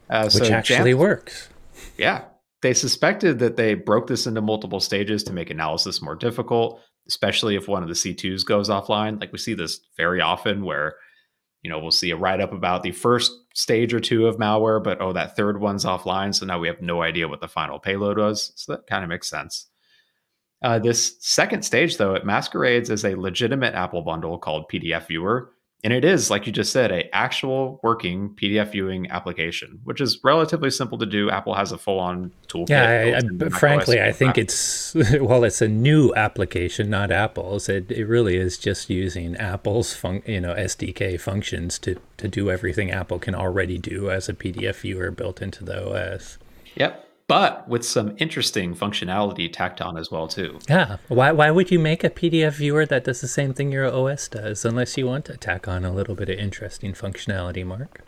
Uh, 0.09 0.23
which 0.23 0.45
so 0.45 0.53
actually 0.53 0.93
works. 0.93 1.49
Yeah. 1.97 2.23
They 2.61 2.73
suspected 2.73 3.39
that 3.39 3.55
they 3.55 3.73
broke 3.73 4.07
this 4.07 4.27
into 4.27 4.41
multiple 4.41 4.81
stages 4.81 5.23
to 5.23 5.33
make 5.33 5.49
analysis 5.49 6.01
more 6.01 6.15
difficult, 6.15 6.81
especially 7.09 7.55
if 7.55 7.67
one 7.67 7.83
of 7.83 7.89
the 7.89 7.95
C2s 7.95 8.45
goes 8.45 8.69
offline. 8.69 9.19
Like 9.19 9.31
we 9.31 9.39
see 9.39 9.55
this 9.55 9.81
very 9.97 10.21
often 10.21 10.63
where, 10.63 10.95
you 11.63 11.69
know, 11.69 11.79
we'll 11.79 11.91
see 11.91 12.11
a 12.11 12.15
write 12.15 12.39
up 12.39 12.53
about 12.53 12.83
the 12.83 12.91
first 12.91 13.31
stage 13.55 13.93
or 13.93 13.99
two 13.99 14.27
of 14.27 14.37
malware, 14.37 14.81
but 14.81 15.01
oh, 15.01 15.11
that 15.11 15.35
third 15.35 15.59
one's 15.59 15.85
offline. 15.85 16.33
So 16.33 16.45
now 16.45 16.59
we 16.59 16.67
have 16.67 16.81
no 16.81 17.01
idea 17.01 17.27
what 17.27 17.41
the 17.41 17.47
final 17.47 17.79
payload 17.79 18.19
was. 18.19 18.53
So 18.55 18.73
that 18.73 18.87
kind 18.87 19.03
of 19.03 19.09
makes 19.09 19.27
sense. 19.27 19.65
Uh, 20.61 20.77
this 20.77 21.17
second 21.19 21.63
stage, 21.63 21.97
though, 21.97 22.13
it 22.13 22.25
masquerades 22.25 22.91
as 22.91 23.03
a 23.03 23.15
legitimate 23.15 23.73
Apple 23.73 24.03
bundle 24.03 24.37
called 24.37 24.69
PDF 24.71 25.07
Viewer. 25.07 25.51
And 25.83 25.93
it 25.93 26.03
is, 26.03 26.29
like 26.29 26.45
you 26.45 26.51
just 26.51 26.73
said, 26.73 26.91
a 26.91 27.13
actual 27.15 27.79
working 27.83 28.31
PDF 28.31 28.71
viewing 28.71 29.09
application, 29.11 29.79
which 29.85 30.01
is 30.01 30.19
relatively 30.23 30.69
simple 30.69 30.97
to 30.97 31.05
do. 31.05 31.29
Apple 31.29 31.53
has 31.53 31.71
a 31.71 31.77
full-on 31.77 32.33
toolkit. 32.49 32.69
Yeah, 32.69 33.19
I, 33.41 33.45
I, 33.45 33.49
frankly, 33.49 34.01
I 34.01 34.11
think 34.11 34.37
it's 34.37 34.93
well, 35.21 35.45
it's 35.45 35.61
a 35.61 35.69
new 35.69 36.13
application, 36.15 36.89
not 36.89 37.11
Apple's. 37.11 37.69
It, 37.69 37.89
it 37.91 38.05
really 38.05 38.35
is 38.35 38.57
just 38.57 38.89
using 38.89 39.37
Apple's 39.37 39.93
fun, 39.93 40.21
you 40.25 40.41
know 40.41 40.53
SDK 40.53 41.19
functions 41.19 41.79
to 41.79 41.95
to 42.17 42.27
do 42.27 42.51
everything 42.51 42.91
Apple 42.91 43.19
can 43.19 43.33
already 43.33 43.77
do 43.77 44.09
as 44.09 44.27
a 44.27 44.33
PDF 44.33 44.81
viewer 44.81 45.11
built 45.11 45.41
into 45.41 45.63
the 45.63 45.89
OS. 45.89 46.37
Yep 46.75 47.08
but 47.29 47.67
with 47.69 47.85
some 47.85 48.15
interesting 48.17 48.73
functionality 48.73 49.53
tacked 49.53 49.81
on 49.81 49.97
as 49.97 50.09
well 50.09 50.27
too. 50.27 50.57
Yeah. 50.67 50.97
Why 51.09 51.31
why 51.31 51.51
would 51.51 51.69
you 51.69 51.77
make 51.77 52.03
a 52.03 52.09
PDF 52.09 52.53
viewer 52.53 52.87
that 52.87 53.03
does 53.03 53.21
the 53.21 53.27
same 53.27 53.53
thing 53.53 53.71
your 53.71 53.85
OS 53.85 54.27
does 54.27 54.65
unless 54.65 54.97
you 54.97 55.05
want 55.05 55.25
to 55.25 55.37
tack 55.37 55.67
on 55.67 55.85
a 55.85 55.93
little 55.93 56.15
bit 56.15 56.29
of 56.29 56.39
interesting 56.39 56.93
functionality, 56.93 57.63
Mark? 57.63 58.03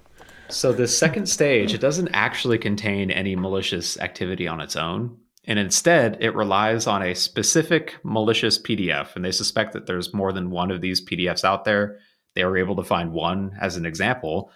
So 0.49 0.73
the 0.73 0.87
second 0.87 1.27
stage, 1.27 1.71
it 1.73 1.79
doesn't 1.79 2.09
actually 2.09 2.57
contain 2.57 3.11
any 3.11 3.35
malicious 3.35 3.97
activity 3.99 4.47
on 4.47 4.59
its 4.59 4.75
own. 4.75 5.17
And 5.45 5.59
instead, 5.59 6.17
it 6.19 6.35
relies 6.35 6.87
on 6.87 7.03
a 7.03 7.13
specific 7.13 7.97
malicious 8.03 8.59
PDF. 8.59 9.15
And 9.15 9.23
they 9.23 9.31
suspect 9.31 9.73
that 9.73 9.85
there's 9.85 10.13
more 10.15 10.33
than 10.33 10.49
one 10.49 10.71
of 10.71 10.81
these 10.81 11.03
PDFs 11.05 11.45
out 11.45 11.63
there. 11.63 11.99
They 12.35 12.43
were 12.43 12.57
able 12.57 12.75
to 12.75 12.83
find 12.83 13.13
one 13.13 13.55
as 13.61 13.77
an 13.77 13.85
example 13.85 14.51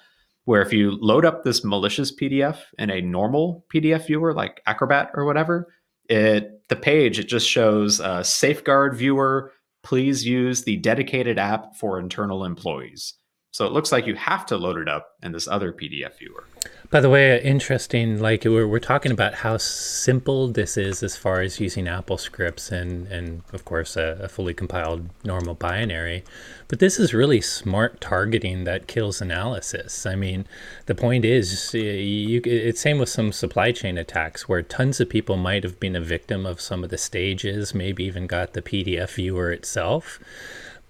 where 0.45 0.61
if 0.61 0.71
you 0.71 0.97
load 1.01 1.25
up 1.25 1.43
this 1.43 1.63
malicious 1.63 2.15
PDF 2.15 2.59
in 2.79 2.89
a 2.89 3.01
normal 3.01 3.65
PDF 3.73 4.07
viewer 4.07 4.33
like 4.33 4.61
Acrobat 4.65 5.11
or 5.13 5.25
whatever, 5.25 5.73
it 6.09 6.61
the 6.69 6.75
page 6.75 7.19
it 7.19 7.27
just 7.27 7.47
shows 7.47 7.99
a 7.99 8.23
safeguard 8.23 8.95
viewer. 8.95 9.51
Please 9.83 10.25
use 10.25 10.63
the 10.63 10.77
dedicated 10.77 11.37
app 11.37 11.75
for 11.75 11.99
internal 11.99 12.45
employees. 12.45 13.13
So 13.55 13.65
it 13.65 13.71
looks 13.71 13.93
like 13.93 14.05
you 14.05 14.15
have 14.15 14.45
to 14.47 14.57
load 14.57 14.77
it 14.77 14.89
up 14.89 15.15
in 15.23 15.31
this 15.31 15.47
other 15.47 15.71
PDF 15.71 16.19
viewer. 16.19 16.43
By 16.89 16.99
the 16.99 17.09
way, 17.09 17.41
interesting, 17.41 18.19
like 18.19 18.43
we're, 18.43 18.67
we're 18.67 18.79
talking 18.79 19.13
about 19.13 19.33
how 19.33 19.55
simple 19.55 20.49
this 20.49 20.75
is 20.75 21.01
as 21.01 21.15
far 21.15 21.39
as 21.39 21.57
using 21.57 21.87
Apple 21.87 22.17
scripts 22.17 22.69
and, 22.69 23.07
and 23.07 23.43
of 23.53 23.63
course, 23.63 23.95
a, 23.95 24.17
a 24.23 24.27
fully 24.27 24.53
compiled 24.53 25.07
normal 25.23 25.53
binary. 25.53 26.25
But 26.67 26.79
this 26.79 26.99
is 26.99 27.13
really 27.13 27.39
smart 27.39 28.01
targeting 28.01 28.65
that 28.65 28.87
kills 28.87 29.21
analysis. 29.21 30.05
I 30.05 30.15
mean, 30.15 30.47
the 30.87 30.95
point 30.95 31.23
is, 31.23 31.73
you, 31.73 32.41
it's 32.43 32.81
same 32.81 32.99
with 32.99 33.07
some 33.07 33.31
supply 33.31 33.71
chain 33.71 33.97
attacks 33.97 34.49
where 34.49 34.63
tons 34.63 34.99
of 34.99 35.07
people 35.07 35.37
might 35.37 35.63
have 35.63 35.79
been 35.79 35.95
a 35.95 36.01
victim 36.01 36.45
of 36.45 36.59
some 36.59 36.83
of 36.83 36.89
the 36.89 36.97
stages, 36.97 37.73
maybe 37.73 38.03
even 38.03 38.27
got 38.27 38.51
the 38.51 38.61
PDF 38.61 39.11
viewer 39.11 39.49
itself. 39.49 40.19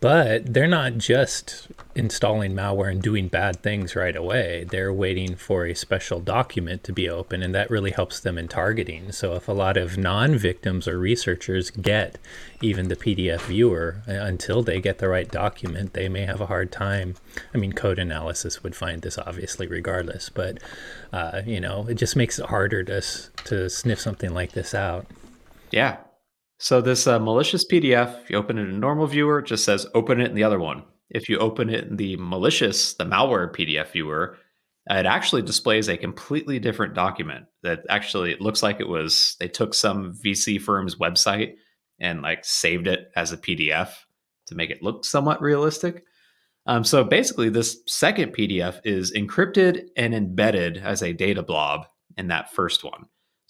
But 0.05 0.53
they're 0.53 0.67
not 0.67 0.99
just 0.99 1.67
installing 1.95 2.53
malware 2.53 2.91
and 2.91 3.01
doing 3.01 3.27
bad 3.27 3.63
things 3.63 3.95
right 3.95 4.15
away. 4.15 4.63
They're 4.69 4.93
waiting 4.93 5.35
for 5.35 5.65
a 5.65 5.73
special 5.73 6.19
document 6.19 6.83
to 6.83 6.93
be 6.93 7.09
open, 7.09 7.41
and 7.41 7.55
that 7.55 7.71
really 7.71 7.89
helps 7.89 8.19
them 8.19 8.37
in 8.37 8.47
targeting. 8.47 9.11
So, 9.11 9.33
if 9.33 9.47
a 9.47 9.51
lot 9.51 9.77
of 9.77 9.97
non 9.97 10.37
victims 10.37 10.87
or 10.87 10.99
researchers 10.99 11.71
get 11.71 12.19
even 12.61 12.87
the 12.87 12.95
PDF 12.95 13.47
viewer 13.47 14.03
uh, 14.07 14.11
until 14.11 14.61
they 14.61 14.79
get 14.79 14.99
the 14.99 15.09
right 15.09 15.31
document, 15.31 15.93
they 15.93 16.07
may 16.07 16.27
have 16.27 16.39
a 16.39 16.45
hard 16.45 16.71
time. 16.71 17.15
I 17.51 17.57
mean, 17.57 17.73
code 17.73 17.97
analysis 17.97 18.61
would 18.61 18.75
find 18.75 19.01
this 19.01 19.17
obviously 19.17 19.65
regardless, 19.65 20.29
but 20.29 20.59
uh, 21.11 21.41
you 21.47 21.59
know, 21.59 21.87
it 21.89 21.95
just 21.95 22.15
makes 22.15 22.37
it 22.37 22.45
harder 22.45 22.83
to 22.83 23.01
to 23.45 23.71
sniff 23.71 23.99
something 23.99 24.35
like 24.35 24.51
this 24.51 24.75
out. 24.75 25.07
Yeah, 25.71 25.97
so 26.65 26.81
this 26.81 27.05
uh, 27.05 27.19
malicious 27.19 27.63
PDF, 27.63 28.23
if 28.23 28.31
you 28.31 28.37
open 28.37 28.57
it 28.57 28.67
in 28.67 28.79
normal 28.79 29.05
viewer, 29.05 29.37
it 29.37 29.45
just 29.45 29.63
says 29.63 29.85
open 29.93 30.19
it 30.19 30.29
in 30.29 30.35
the 30.35 30.45
other 30.45 30.57
one. 30.57 30.81
If 31.11 31.29
you 31.29 31.37
open 31.37 31.69
it 31.69 31.83
in 31.83 31.97
the 31.97 32.15
malicious, 32.17 32.95
the 32.95 33.05
malware 33.05 33.53
PDF 33.53 33.91
viewer, 33.91 34.35
it 34.89 35.05
actually 35.05 35.43
displays 35.43 35.87
a 35.87 35.95
completely 35.95 36.57
different 36.57 36.95
document 36.95 37.45
that 37.61 37.81
actually 37.87 38.31
it 38.31 38.41
looks 38.41 38.63
like 38.63 38.79
it 38.79 38.89
was 38.89 39.35
they 39.39 39.47
took 39.47 39.75
some 39.75 40.15
VC 40.15 40.59
firm's 40.59 40.95
website 40.95 41.53
and 41.99 42.23
like 42.23 42.43
saved 42.43 42.87
it 42.87 43.11
as 43.15 43.31
a 43.31 43.37
PDF 43.37 43.91
to 44.47 44.55
make 44.55 44.71
it 44.71 44.81
look 44.81 45.05
somewhat 45.05 45.43
realistic. 45.43 46.03
Um, 46.65 46.83
so 46.83 47.03
basically, 47.03 47.49
this 47.49 47.77
second 47.85 48.33
PDF 48.33 48.81
is 48.83 49.13
encrypted 49.13 49.89
and 49.95 50.15
embedded 50.15 50.77
as 50.77 51.03
a 51.03 51.13
data 51.13 51.43
blob 51.43 51.85
in 52.17 52.29
that 52.29 52.51
first 52.51 52.83
one. 52.83 53.05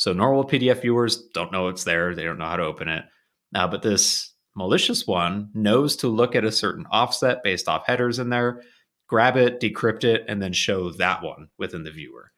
So 0.05 0.13
normal 0.13 0.45
PDF 0.45 0.83
viewers 0.83 1.29
don't 1.33 1.51
know 1.51 1.67
it's 1.67 1.83
there. 1.83 2.13
They 2.13 2.25
don't 2.25 2.37
know 2.37 2.45
how 2.45 2.57
to 2.57 2.63
open 2.63 2.87
it. 2.89 3.05
Now, 3.51 3.67
but 3.67 3.81
this 3.81 4.35
malicious 4.55 5.07
one 5.07 5.49
knows 5.55 5.95
to 5.95 6.07
look 6.07 6.35
at 6.35 6.45
a 6.45 6.51
certain 6.51 6.85
offset 6.91 7.41
based 7.43 7.67
off 7.67 7.87
headers 7.87 8.19
in 8.19 8.29
there, 8.29 8.61
grab 9.07 9.35
it, 9.35 9.59
decrypt 9.59 10.03
it, 10.03 10.23
and 10.27 10.39
then 10.39 10.53
show 10.53 10.91
that 10.91 11.23
one 11.23 11.49
within 11.57 11.83
the 11.83 11.89
viewer. 11.89 12.31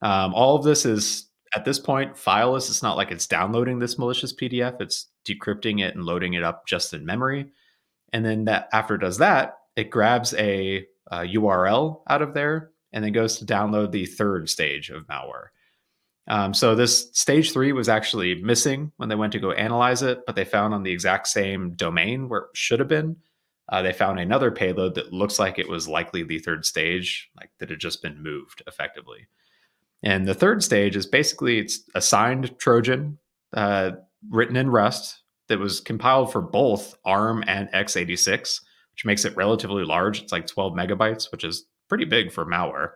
Um, 0.00 0.32
all 0.32 0.54
of 0.54 0.62
this 0.62 0.86
is 0.86 1.28
at 1.56 1.64
this 1.64 1.80
point 1.80 2.14
fileless. 2.14 2.70
It's 2.70 2.84
not 2.84 2.96
like 2.96 3.10
it's 3.10 3.26
downloading 3.26 3.80
this 3.80 3.98
malicious 3.98 4.32
PDF. 4.32 4.80
It's 4.80 5.08
decrypting 5.26 5.80
it 5.84 5.96
and 5.96 6.04
loading 6.04 6.34
it 6.34 6.44
up 6.44 6.68
just 6.68 6.94
in 6.94 7.04
memory. 7.04 7.50
And 8.12 8.24
then 8.24 8.44
that 8.44 8.68
after 8.72 8.94
it 8.94 9.00
does 9.00 9.18
that, 9.18 9.58
it 9.74 9.90
grabs 9.90 10.34
a, 10.34 10.86
a 11.10 11.16
URL 11.22 12.02
out 12.08 12.22
of 12.22 12.32
there 12.32 12.70
and 12.92 13.04
then 13.04 13.12
goes 13.12 13.38
to 13.38 13.44
download 13.44 13.90
the 13.90 14.06
third 14.06 14.48
stage 14.48 14.88
of 14.90 15.08
malware. 15.08 15.48
Um, 16.28 16.54
so 16.54 16.74
this 16.74 17.10
stage 17.12 17.52
three 17.52 17.72
was 17.72 17.88
actually 17.88 18.40
missing 18.42 18.92
when 18.96 19.08
they 19.08 19.14
went 19.14 19.32
to 19.32 19.40
go 19.40 19.52
analyze 19.52 20.02
it, 20.02 20.20
but 20.26 20.36
they 20.36 20.44
found 20.44 20.72
on 20.72 20.82
the 20.82 20.92
exact 20.92 21.26
same 21.26 21.74
domain 21.74 22.28
where 22.28 22.42
it 22.42 22.50
should 22.54 22.78
have 22.78 22.88
been. 22.88 23.16
Uh, 23.68 23.82
they 23.82 23.92
found 23.92 24.20
another 24.20 24.50
payload 24.50 24.94
that 24.94 25.12
looks 25.12 25.38
like 25.38 25.58
it 25.58 25.68
was 25.68 25.88
likely 25.88 26.22
the 26.22 26.38
third 26.38 26.64
stage, 26.64 27.30
like 27.36 27.50
that 27.58 27.70
had 27.70 27.80
just 27.80 28.02
been 28.02 28.22
moved 28.22 28.62
effectively. 28.66 29.26
And 30.02 30.26
the 30.26 30.34
third 30.34 30.62
stage 30.62 30.96
is 30.96 31.06
basically 31.06 31.58
it's 31.58 31.80
a 31.94 32.00
signed 32.00 32.58
Trojan 32.58 33.18
uh, 33.52 33.92
written 34.30 34.56
in 34.56 34.70
Rust 34.70 35.22
that 35.48 35.58
was 35.58 35.80
compiled 35.80 36.32
for 36.32 36.40
both 36.40 36.96
ARM 37.04 37.44
and 37.46 37.68
x86, 37.72 38.60
which 38.92 39.04
makes 39.04 39.24
it 39.24 39.36
relatively 39.36 39.84
large. 39.84 40.22
It's 40.22 40.32
like 40.32 40.46
12 40.46 40.74
megabytes, 40.74 41.30
which 41.32 41.44
is 41.44 41.66
pretty 41.88 42.04
big 42.04 42.32
for 42.32 42.44
malware. 42.44 42.92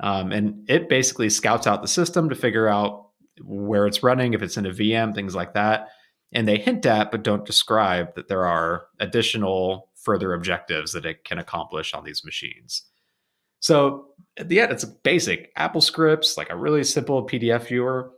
Um, 0.00 0.32
and 0.32 0.68
it 0.68 0.88
basically 0.88 1.30
scouts 1.30 1.66
out 1.66 1.82
the 1.82 1.88
system 1.88 2.28
to 2.30 2.34
figure 2.34 2.68
out 2.68 3.08
where 3.42 3.86
it's 3.86 4.02
running, 4.02 4.34
if 4.34 4.42
it's 4.42 4.56
in 4.56 4.66
a 4.66 4.70
VM, 4.70 5.14
things 5.14 5.34
like 5.34 5.54
that. 5.54 5.88
And 6.32 6.46
they 6.48 6.58
hint 6.58 6.86
at, 6.86 7.10
but 7.10 7.22
don't 7.22 7.44
describe, 7.44 8.14
that 8.14 8.28
there 8.28 8.46
are 8.46 8.86
additional 8.98 9.90
further 9.96 10.32
objectives 10.32 10.92
that 10.92 11.04
it 11.04 11.24
can 11.24 11.38
accomplish 11.38 11.92
on 11.92 12.04
these 12.04 12.24
machines. 12.24 12.84
So 13.60 14.06
at 14.38 14.48
the 14.48 14.60
end, 14.60 14.72
it's 14.72 14.84
basic 14.84 15.52
Apple 15.56 15.82
scripts, 15.82 16.38
like 16.38 16.50
a 16.50 16.56
really 16.56 16.84
simple 16.84 17.26
PDF 17.26 17.68
viewer. 17.68 18.12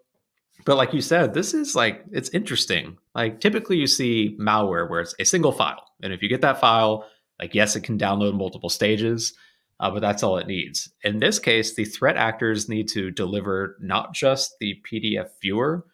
But 0.65 0.77
like 0.77 0.93
you 0.93 1.01
said, 1.01 1.35
this 1.35 1.55
is 1.55 1.75
like, 1.75 2.05
it's 2.13 2.29
interesting. 2.31 2.97
Like 3.15 3.41
typically 3.41 3.77
you 3.77 3.89
see 3.89 4.37
malware 4.41 4.89
where 4.89 5.01
it's 5.01 5.15
a 5.19 5.25
single 5.25 5.51
file. 5.51 5.85
And 6.03 6.13
if 6.13 6.23
you 6.23 6.29
get 6.29 6.43
that 6.43 6.61
file, 6.61 7.07
like, 7.41 7.55
yes, 7.55 7.75
it 7.75 7.81
can 7.81 7.99
download 7.99 8.35
multiple 8.35 8.69
stages, 8.69 9.35
uh, 9.83 9.91
but 9.91 10.01
that's 10.01 10.23
all 10.23 10.39
it 10.39 10.47
needs. 10.47 10.89
In 11.03 11.19
this 11.19 11.41
case, 11.41 11.75
the 11.75 11.85
threat 11.85 12.17
actors 12.17 12.69
need 12.69 12.87
to 12.91 13.11
deliver 13.11 13.77
not 13.81 14.15
just 14.15 14.55
the 14.61 14.81
PDF 14.89 15.31
viewer, 15.43 15.85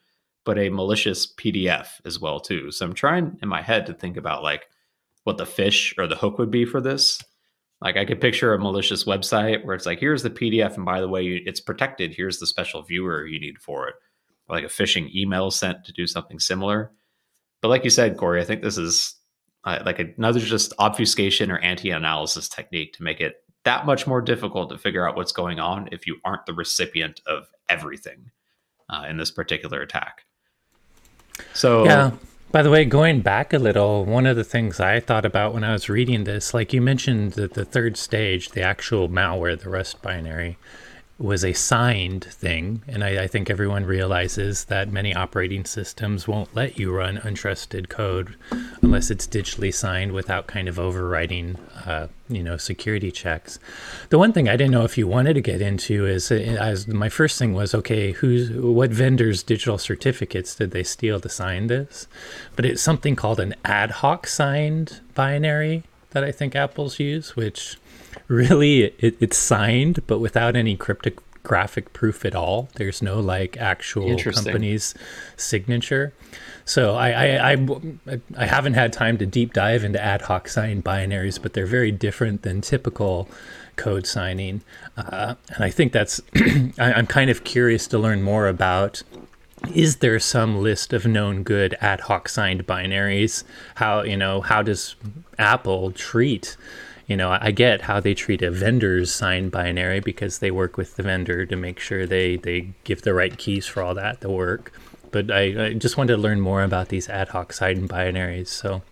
but 0.45 0.59
a 0.59 0.69
malicious 0.69 1.33
PDF 1.35 1.89
as 2.05 2.21
well 2.21 2.39
too. 2.39 2.71
So 2.71 2.85
I'm 2.85 2.93
trying 2.93 3.39
in 3.43 3.49
my 3.49 3.63
head 3.63 3.87
to 3.87 3.95
think 3.95 4.19
about 4.19 4.43
like 4.43 4.69
what 5.25 5.39
the 5.39 5.45
phish 5.45 5.95
or 5.97 6.07
the 6.07 6.17
hook 6.17 6.39
would 6.39 6.51
be 6.51 6.67
for 6.67 6.83
this. 6.83 7.23
Like 7.81 7.97
I 7.97 8.05
could 8.05 8.21
picture 8.21 8.53
a 8.53 8.59
malicious 8.59 9.05
website 9.05 9.65
where 9.65 9.75
it's 9.75 9.87
like, 9.87 10.01
here's 10.01 10.23
the 10.23 10.31
PDF, 10.31 10.77
and 10.77 10.85
by 10.85 11.01
the 11.01 11.09
way, 11.09 11.25
it's 11.47 11.61
protected. 11.61 12.13
Here's 12.15 12.41
the 12.41 12.47
special 12.47 12.83
viewer 12.83 13.27
you 13.27 13.41
need 13.41 13.59
for 13.59 13.89
it. 13.89 13.95
Or 14.49 14.57
like 14.57 14.65
a 14.65 14.69
phishing 14.69 15.15
email 15.15 15.51
sent 15.51 15.85
to 15.87 15.93
do 15.93 16.07
something 16.07 16.41
similar. 16.41 16.93
But 17.63 17.69
like 17.69 17.85
you 17.85 17.91
said, 17.91 18.19
Corey, 18.19 18.43
I 18.43 18.45
think 18.45 18.63
this 18.63 18.77
is 18.77 19.15
uh, 19.65 19.79
like 19.87 19.99
another 19.99 20.41
just 20.41 20.75
obfuscation 20.79 21.51
or 21.51 21.59
anti-analysis 21.59 22.51
technique 22.51 22.93
to 22.95 23.03
make 23.03 23.21
it 23.21 23.37
that 23.69 23.85
much 23.85 24.07
more 24.07 24.23
difficult 24.23 24.71
to 24.71 24.79
figure 24.79 25.07
out 25.07 25.15
what's 25.15 25.31
going 25.31 25.61
on 25.61 25.91
if 25.93 26.07
you 26.07 26.17
aren't 26.25 26.47
the 26.47 26.55
recipient 26.55 27.21
of 27.27 27.49
everything 27.69 28.31
uh, 28.89 29.05
in 29.07 29.19
this 29.19 29.31
particular 29.31 29.83
attack. 29.83 30.25
So, 31.53 31.85
yeah. 31.85 32.13
By 32.51 32.63
the 32.63 32.71
way, 32.71 32.87
going 32.87 33.21
back 33.21 33.53
a 33.53 33.59
little, 33.59 34.07
one 34.07 34.25
of 34.25 34.37
the 34.37 34.43
things 34.43 34.81
I 34.81 35.01
thought 35.01 35.27
about 35.27 35.53
when 35.53 35.65
I 35.65 35.73
was 35.73 35.91
reading 35.91 36.25
this, 36.25 36.55
like 36.55 36.73
you 36.73 36.81
mentioned 36.81 37.33
that 37.33 37.53
the 37.53 37.65
third 37.67 37.99
stage, 37.99 38.49
the 38.49 38.63
actual 38.63 39.11
malware, 39.11 39.61
the 39.61 39.69
Rust 39.69 40.01
binary, 40.01 40.57
was 41.19 41.45
a 41.45 41.53
signed 41.53 42.25
thing. 42.25 42.83
And 42.87 43.03
I, 43.03 43.25
I, 43.25 43.27
think 43.27 43.51
everyone 43.51 43.85
realizes 43.85 44.67
that 44.67 44.93
many 44.93 45.13
operating 45.13 45.65
systems 45.65 46.29
won't 46.29 46.55
let 46.55 46.79
you 46.79 46.93
run 46.93 47.19
untrusted 47.19 47.89
code 47.89 48.37
unless 48.83 49.11
it's 49.11 49.27
digitally 49.27 49.75
signed 49.75 50.13
without 50.13 50.47
kind 50.47 50.69
of 50.69 50.79
overriding, 50.79 51.57
uh, 51.85 52.07
you 52.29 52.45
know, 52.45 52.57
security 52.57 53.11
checks. 53.11 53.59
The 54.11 54.19
one 54.19 54.33
thing 54.33 54.49
I 54.49 54.57
didn't 54.57 54.71
know 54.71 54.85
if 54.85 54.97
you 54.97 55.09
wanted 55.09 55.35
to 55.35 55.41
get 55.41 55.61
into 55.61 56.07
is, 56.07 56.31
uh, 56.31 56.37
as 56.37 56.87
my 56.87 57.09
first 57.09 57.37
thing 57.37 57.53
was, 57.53 57.75
okay, 57.75 58.13
who's 58.13 58.51
what 58.53 58.91
vendors' 58.91 59.43
digital 59.43 59.77
certificates 59.77 60.55
did 60.55 60.71
they 60.71 60.85
steal 60.85 61.19
to 61.19 61.29
sign 61.29 61.67
this? 61.67 62.07
But 62.55 62.65
it's 62.65 62.81
something 62.81 63.17
called 63.17 63.41
an 63.41 63.57
ad 63.65 63.91
hoc 63.91 64.29
signed 64.29 65.01
binary 65.15 65.83
that 66.11 66.23
I 66.23 66.31
think 66.31 66.55
Apple's 66.55 67.01
use, 67.01 67.35
which 67.35 67.77
really 68.29 68.85
it, 68.99 69.17
it's 69.21 69.37
signed 69.37 70.07
but 70.07 70.19
without 70.19 70.55
any 70.55 70.77
cryptographic 70.77 71.93
proof 71.93 72.25
at 72.25 72.35
all. 72.35 72.69
There's 72.75 73.03
no 73.03 73.21
like 73.21 73.57
actual 73.57 74.17
company's 74.19 74.95
signature. 75.37 76.13
So 76.65 76.95
I, 76.95 77.11
I, 77.11 77.53
I, 77.53 78.21
I 78.37 78.47
haven't 78.47 78.75
had 78.75 78.93
time 78.93 79.17
to 79.19 79.27
deep 79.27 79.55
dive 79.55 79.85
into 79.85 80.03
ad 80.03 80.23
hoc 80.23 80.49
sign 80.49 80.83
binaries 80.83 81.41
but 81.41 81.55
they're 81.55 81.67
very 81.67 81.91
different 81.91 82.43
than 82.43 82.61
typical 82.61 83.29
code 83.77 84.07
signing. 84.07 84.63
Uh, 84.97 85.37
and 85.55 85.65
i 85.65 85.71
think 85.71 85.93
that's 85.93 86.21
I, 86.79 86.93
i'm 86.95 87.07
kind 87.07 87.31
of 87.31 87.45
curious 87.45 87.87
to 87.89 87.99
learn 87.99 88.23
more 88.23 88.49
about 88.49 89.05
is 89.75 89.97
there 89.97 90.19
some 90.21 90.59
list 90.63 90.93
of 90.93 91.07
known 91.07 91.43
good 91.43 91.77
ad 91.81 92.03
hoc 92.03 92.29
signed 92.29 92.67
binaries? 92.67 93.45
How 93.77 94.03
you 94.03 94.17
know 94.17 94.41
how 94.41 94.63
does 94.63 94.97
apple 95.39 95.93
treat 95.93 96.57
you 97.09 97.17
know, 97.17 97.37
I 97.41 97.51
get 97.53 97.81
how 97.81 98.01
they 98.01 98.15
treat 98.15 98.43
a 98.43 98.51
vendor's 98.51 99.13
signed 99.13 99.51
binary 99.51 99.99
because 99.99 100.39
they 100.39 100.51
work 100.51 100.77
with 100.77 100.97
the 100.97 101.03
vendor 101.03 101.47
to 101.47 101.57
make 101.57 101.81
sure 101.81 102.07
they, 102.07 102.37
they 102.37 102.71
give 102.85 103.03
the 103.03 103.15
right 103.15 103.37
keys 103.37 103.67
for 103.67 103.83
all 103.83 103.95
that 103.95 104.21
to 104.21 104.29
work. 104.29 104.73
But 105.11 105.31
I, 105.31 105.69
I 105.69 105.73
just 105.73 105.97
wanted 105.97 106.17
to 106.17 106.21
learn 106.21 106.39
more 106.39 106.63
about 106.63 106.91
these 106.91 107.09
ad 107.09 107.29
hoc 107.29 107.55
signed 107.55 107.89
binaries. 107.89 108.49
So 108.49 108.83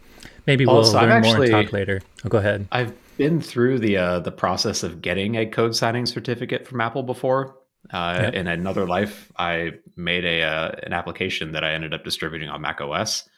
maybe 0.47 0.65
we'll 0.65 0.77
also, 0.77 0.99
learn 0.99 1.11
actually, 1.11 1.51
more 1.51 1.59
and 1.59 1.67
talk 1.67 1.73
later. 1.75 2.01
Oh, 2.25 2.31
go 2.31 2.39
ahead. 2.39 2.67
I've 2.73 2.95
been 3.19 3.39
through 3.39 3.81
the 3.81 3.99
uh, 3.99 4.21
the 4.21 4.33
process 4.33 4.83
of 4.83 5.03
getting 5.03 5.37
a 5.37 5.45
code 5.45 5.77
signing 5.77 6.07
certificate 6.07 6.67
from 6.67 6.81
Apple 6.81 7.03
before. 7.03 7.59
Uh, 7.93 8.21
yep. 8.23 8.35
In 8.35 8.47
another 8.47 8.87
life, 8.87 9.31
I 9.39 9.75
made 9.95 10.25
a 10.25 10.43
uh, 10.43 10.73
an 10.83 10.95
application 10.95 11.53
that 11.53 11.63
I 11.65 11.73
ended 11.73 11.93
up 11.93 12.03
distributing 12.03 12.49
on 12.49 12.63
Mac 12.63 12.81
OS, 12.81 13.29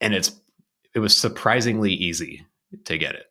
and 0.00 0.14
it's 0.14 0.32
it 0.94 1.00
was 1.00 1.16
surprisingly 1.16 1.92
easy 1.92 2.46
to 2.84 2.96
get 2.96 3.16
it 3.16 3.29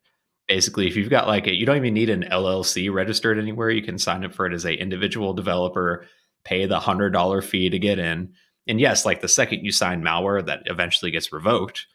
basically 0.50 0.88
if 0.88 0.98
you've 0.98 1.12
got 1.12 1.28
like 1.28 1.48
a 1.48 1.54
you 1.54 1.66
don't 1.66 1.78
even 1.78 1.94
need 1.94 2.10
an 2.10 2.26
llc 2.32 2.92
registered 2.92 3.38
anywhere 3.40 3.70
you 3.70 3.84
can 3.84 4.00
sign 4.00 4.26
up 4.26 4.34
for 4.34 4.48
it 4.48 4.54
as 4.54 4.66
a 4.66 4.74
individual 4.74 5.32
developer 5.32 6.06
pay 6.44 6.66
the 6.66 6.80
hundred 6.80 7.12
dollar 7.12 7.42
fee 7.42 7.70
to 7.70 7.80
get 7.80 8.00
in. 8.00 8.34
And 8.68 8.82
yes 8.82 9.06
like 9.06 9.22
the 9.22 9.28
second 9.30 9.64
you 9.64 9.72
sign 9.72 10.04
malware 10.04 10.46
that 10.46 10.64
eventually 10.66 11.12
gets 11.12 11.32
revoked 11.32 11.86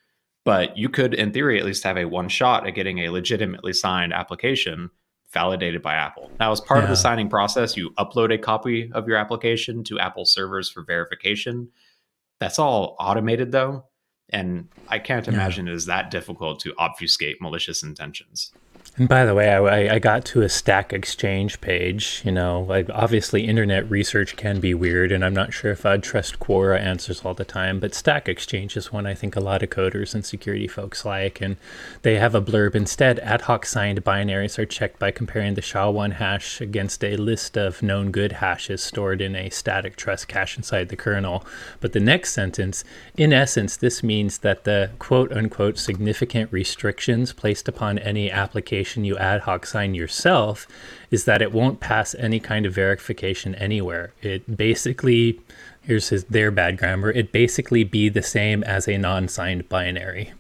but 0.44 0.78
you 0.78 0.88
could 0.88 1.14
in 1.14 1.32
theory 1.32 1.59
at 1.59 1.64
least 1.64 1.84
have 1.84 1.98
a 1.98 2.05
one 2.05 2.28
shot 2.28 2.66
at 2.66 2.74
getting 2.74 3.00
a 3.00 3.09
legitimately 3.11 3.72
signed 3.72 4.12
application 4.12 4.90
validated 5.32 5.82
by 5.82 5.94
apple. 5.94 6.30
Now 6.38 6.52
as 6.52 6.61
part 6.61 6.78
yeah. 6.78 6.84
of 6.84 6.90
the 6.90 6.96
signing 6.96 7.28
process 7.28 7.76
you 7.76 7.90
upload 7.98 8.32
a 8.32 8.38
copy 8.38 8.90
of 8.92 9.09
your 9.09 9.16
application 9.16 9.82
to 9.84 9.98
apple 9.98 10.24
servers 10.24 10.70
for 10.70 10.84
verification. 10.84 11.68
That's 12.38 12.61
all 12.61 12.94
automated 13.00 13.50
though 13.50 13.84
and 14.31 14.68
I 14.89 14.99
can't 14.99 15.29
imagine 15.29 15.66
yeah. 15.66 15.72
it 15.72 15.77
is 15.77 15.87
that 15.87 16.11
difficult 16.11 16.61
to 16.61 16.75
obfuscate 16.79 17.41
malicious 17.41 17.83
intentions. 17.83 18.53
And 18.97 19.09
by 19.09 19.24
the 19.24 19.34
way, 19.34 19.49
I, 19.53 19.97
I 19.97 19.99
got 19.99 20.24
to 20.26 20.42
a 20.42 20.49
Stack 20.49 20.92
Exchange 20.92 21.61
page. 21.61 22.22
You 22.24 22.30
know, 22.30 22.61
like 22.61 22.88
obviously 22.90 23.45
internet 23.45 23.90
research 23.90 24.36
can 24.36 24.61
be 24.61 24.72
weird, 24.72 25.11
and 25.11 25.24
I'm 25.24 25.34
not 25.34 25.53
sure 25.53 25.72
if 25.72 25.84
I'd 25.84 26.05
trust 26.05 26.38
Quora 26.38 26.78
answers 26.78 27.24
all 27.24 27.34
the 27.34 27.45
time. 27.45 27.80
But 27.80 27.92
Stack 27.92 28.28
Exchange 28.28 28.76
is 28.76 28.92
one 28.92 29.05
I 29.05 29.14
think 29.14 29.34
a 29.34 29.40
lot 29.40 29.64
of 29.64 29.70
coders 29.70 30.14
and 30.14 30.24
security 30.24 30.68
folks 30.68 31.05
like, 31.05 31.40
and 31.40 31.57
they 32.03 32.20
have 32.20 32.36
a 32.36 32.40
blurb 32.40 32.76
instead. 32.76 33.18
Ad 33.18 33.42
hoc 33.42 33.66
signed 33.66 34.05
binaries 34.05 34.61
are 34.61 34.66
checked 34.66 35.01
by 35.01 35.11
comparing 35.11 35.55
the 35.55 35.62
SHA-1 35.62 36.12
hash 36.12 36.61
against 36.61 37.03
a 37.03 37.16
list 37.16 37.57
of 37.57 37.82
known 37.82 38.12
good 38.12 38.30
hashes 38.32 38.80
stored 38.80 39.20
in 39.20 39.34
a 39.34 39.51
static 39.51 39.97
trust 39.97 40.28
cache 40.28 40.57
inside 40.57 40.88
the 40.88 40.97
kernel. 40.97 41.45
But 41.80 41.95
the 41.95 42.01
next 42.01 42.32
sentence, 42.32 42.84
in 43.16 43.32
essence, 43.32 43.76
this 43.76 44.05
means 44.05 44.38
that 44.38 44.62
the 44.62 44.90
quote 45.01 45.32
unquote 45.32 45.78
significant 45.78 46.53
restrictions 46.53 47.32
placed 47.32 47.66
upon 47.66 47.99
any 47.99 48.30
application 48.30 48.84
verification 48.85 49.05
you 49.05 49.16
ad 49.16 49.41
hoc 49.43 49.64
sign 49.64 49.95
yourself 49.95 50.66
is 51.11 51.24
that 51.24 51.41
it 51.41 51.53
won't 51.53 51.80
pass 51.80 52.14
any 52.16 52.39
kind 52.39 52.66
of 52.66 52.74
verification 52.74 53.55
anywhere. 53.55 54.12
It 54.20 54.59
basically, 54.59 55.41
here's 55.82 56.11
his, 56.11 56.24
their 56.24 56.51
bad 56.51 56.76
grammar, 56.76 57.11
it 57.11 57.32
basically 57.32 57.82
be 57.82 58.11
the 58.11 58.22
same 58.22 58.62
as 58.64 58.87
a 58.87 58.99
non 58.99 59.28
signed 59.28 59.68
binary. 59.70 60.32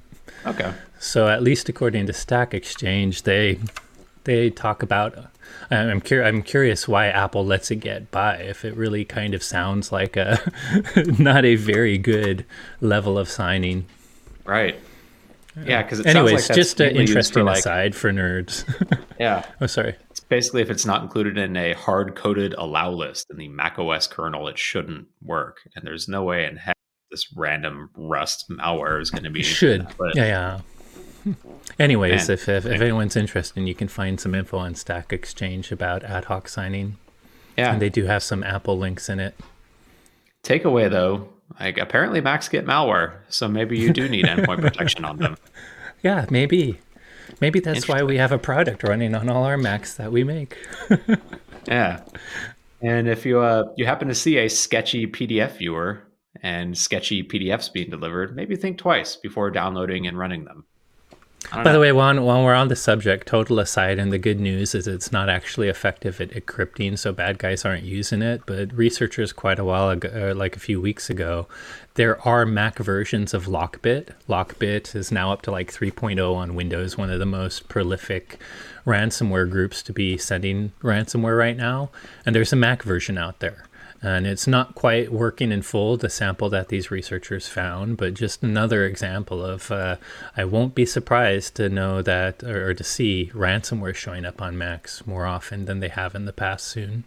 Okay. 0.44 0.74
So 0.98 1.28
at 1.28 1.42
least 1.42 1.70
according 1.70 2.06
to 2.06 2.12
Stack 2.12 2.52
Exchange, 2.52 3.22
they 3.22 3.58
they 4.24 4.50
talk 4.50 4.82
about. 4.82 5.30
I'm 5.70 6.00
cur- 6.00 6.24
I'm 6.24 6.42
curious 6.42 6.86
why 6.86 7.08
Apple 7.08 7.44
lets 7.46 7.70
it 7.70 7.76
get 7.76 8.10
by 8.10 8.36
if 8.36 8.64
it 8.64 8.74
really 8.76 9.04
kind 9.04 9.34
of 9.34 9.42
sounds 9.42 9.90
like 9.90 10.16
a 10.16 10.38
not 11.18 11.44
a 11.44 11.56
very 11.56 11.96
good 11.98 12.44
level 12.80 13.18
of 13.18 13.28
signing. 13.28 13.86
Right. 14.44 14.76
Yeah, 15.62 15.82
because 15.82 16.00
it 16.00 16.06
anyways, 16.06 16.48
like 16.48 16.56
just 16.56 16.80
an 16.80 16.96
interesting 16.96 17.40
for 17.40 17.44
like, 17.44 17.58
aside 17.58 17.94
for 17.94 18.10
nerds. 18.12 18.64
yeah. 19.20 19.44
Oh, 19.60 19.66
sorry. 19.66 19.94
It's 20.10 20.20
basically 20.20 20.62
if 20.62 20.70
it's 20.70 20.84
not 20.84 21.02
included 21.02 21.38
in 21.38 21.56
a 21.56 21.74
hard 21.74 22.16
coded 22.16 22.54
allow 22.54 22.90
list 22.90 23.26
in 23.30 23.36
the 23.36 23.48
Mac 23.48 23.78
OS 23.78 24.06
kernel, 24.06 24.48
it 24.48 24.58
shouldn't 24.58 25.06
work. 25.22 25.58
And 25.76 25.86
there's 25.86 26.08
no 26.08 26.24
way 26.24 26.44
in 26.46 26.56
heck 26.56 26.76
this 27.10 27.32
random 27.36 27.90
Rust 27.96 28.50
malware 28.50 29.00
is 29.00 29.10
going 29.10 29.24
to 29.24 29.30
be. 29.30 29.42
should. 29.42 29.86
That, 29.86 30.12
yeah, 30.14 30.60
yeah. 31.26 31.34
Anyways, 31.78 32.28
if, 32.28 32.48
if, 32.48 32.66
if 32.66 32.80
anyone's 32.80 33.16
interested, 33.16 33.66
you 33.66 33.74
can 33.74 33.88
find 33.88 34.20
some 34.20 34.34
info 34.34 34.58
on 34.58 34.74
Stack 34.74 35.12
Exchange 35.12 35.72
about 35.72 36.02
ad 36.04 36.26
hoc 36.26 36.48
signing. 36.48 36.96
Yeah. 37.56 37.72
And 37.72 37.80
they 37.80 37.88
do 37.88 38.04
have 38.04 38.22
some 38.22 38.42
Apple 38.42 38.76
links 38.76 39.08
in 39.08 39.20
it. 39.20 39.34
Takeaway 40.44 40.90
though, 40.90 41.28
like 41.60 41.78
apparently 41.78 42.20
Macs 42.20 42.48
get 42.48 42.66
malware, 42.66 43.18
so 43.28 43.48
maybe 43.48 43.78
you 43.78 43.92
do 43.92 44.08
need 44.08 44.24
endpoint 44.24 44.60
protection 44.60 45.04
on 45.04 45.18
them. 45.18 45.36
Yeah, 46.02 46.26
maybe. 46.30 46.80
Maybe 47.40 47.60
that's 47.60 47.88
why 47.88 48.02
we 48.02 48.18
have 48.18 48.32
a 48.32 48.38
product 48.38 48.82
running 48.82 49.14
on 49.14 49.28
all 49.28 49.44
our 49.44 49.56
Macs 49.56 49.94
that 49.94 50.12
we 50.12 50.24
make. 50.24 50.56
yeah. 51.66 52.00
And 52.80 53.08
if 53.08 53.24
you 53.24 53.40
uh, 53.40 53.64
you 53.76 53.86
happen 53.86 54.08
to 54.08 54.14
see 54.14 54.38
a 54.38 54.48
sketchy 54.48 55.06
PDF 55.06 55.58
viewer 55.58 56.02
and 56.42 56.76
sketchy 56.76 57.22
PDFs 57.22 57.72
being 57.72 57.90
delivered, 57.90 58.36
maybe 58.36 58.56
think 58.56 58.78
twice 58.78 59.16
before 59.16 59.50
downloading 59.50 60.06
and 60.06 60.18
running 60.18 60.44
them. 60.44 60.64
By 61.52 61.62
know. 61.62 61.72
the 61.74 61.80
way, 61.80 61.92
while, 61.92 62.18
while 62.20 62.42
we're 62.42 62.54
on 62.54 62.68
the 62.68 62.76
subject, 62.76 63.26
total 63.26 63.58
aside, 63.58 63.98
and 63.98 64.12
the 64.12 64.18
good 64.18 64.40
news 64.40 64.74
is 64.74 64.86
it's 64.86 65.12
not 65.12 65.28
actually 65.28 65.68
effective 65.68 66.20
at 66.20 66.30
encrypting, 66.30 66.98
so 66.98 67.12
bad 67.12 67.38
guys 67.38 67.64
aren't 67.64 67.84
using 67.84 68.22
it. 68.22 68.42
But 68.46 68.72
researchers 68.72 69.32
quite 69.32 69.58
a 69.58 69.64
while 69.64 69.90
ago, 69.90 70.30
uh, 70.30 70.34
like 70.34 70.56
a 70.56 70.60
few 70.60 70.80
weeks 70.80 71.10
ago, 71.10 71.46
there 71.94 72.20
are 72.26 72.44
Mac 72.46 72.78
versions 72.78 73.34
of 73.34 73.46
Lockbit. 73.46 74.10
Lockbit 74.28 74.96
is 74.96 75.12
now 75.12 75.32
up 75.32 75.42
to 75.42 75.50
like 75.50 75.72
3.0 75.72 76.34
on 76.34 76.54
Windows, 76.54 76.98
one 76.98 77.10
of 77.10 77.18
the 77.18 77.26
most 77.26 77.68
prolific 77.68 78.38
ransomware 78.86 79.48
groups 79.48 79.82
to 79.82 79.92
be 79.92 80.16
sending 80.16 80.72
ransomware 80.82 81.38
right 81.38 81.56
now. 81.56 81.90
And 82.26 82.34
there's 82.34 82.52
a 82.52 82.56
Mac 82.56 82.82
version 82.82 83.16
out 83.18 83.40
there. 83.40 83.64
And 84.04 84.26
it's 84.26 84.46
not 84.46 84.74
quite 84.74 85.10
working 85.10 85.50
in 85.50 85.62
full, 85.62 85.96
the 85.96 86.10
sample 86.10 86.50
that 86.50 86.68
these 86.68 86.90
researchers 86.90 87.48
found, 87.48 87.96
but 87.96 88.12
just 88.12 88.42
another 88.42 88.84
example 88.84 89.42
of 89.42 89.70
uh, 89.70 89.96
I 90.36 90.44
won't 90.44 90.74
be 90.74 90.84
surprised 90.84 91.54
to 91.54 91.70
know 91.70 92.02
that 92.02 92.44
or, 92.44 92.68
or 92.68 92.74
to 92.74 92.84
see 92.84 93.30
ransomware 93.32 93.94
showing 93.94 94.26
up 94.26 94.42
on 94.42 94.58
Macs 94.58 95.06
more 95.06 95.24
often 95.24 95.64
than 95.64 95.80
they 95.80 95.88
have 95.88 96.14
in 96.14 96.26
the 96.26 96.34
past 96.34 96.66
soon. 96.66 97.04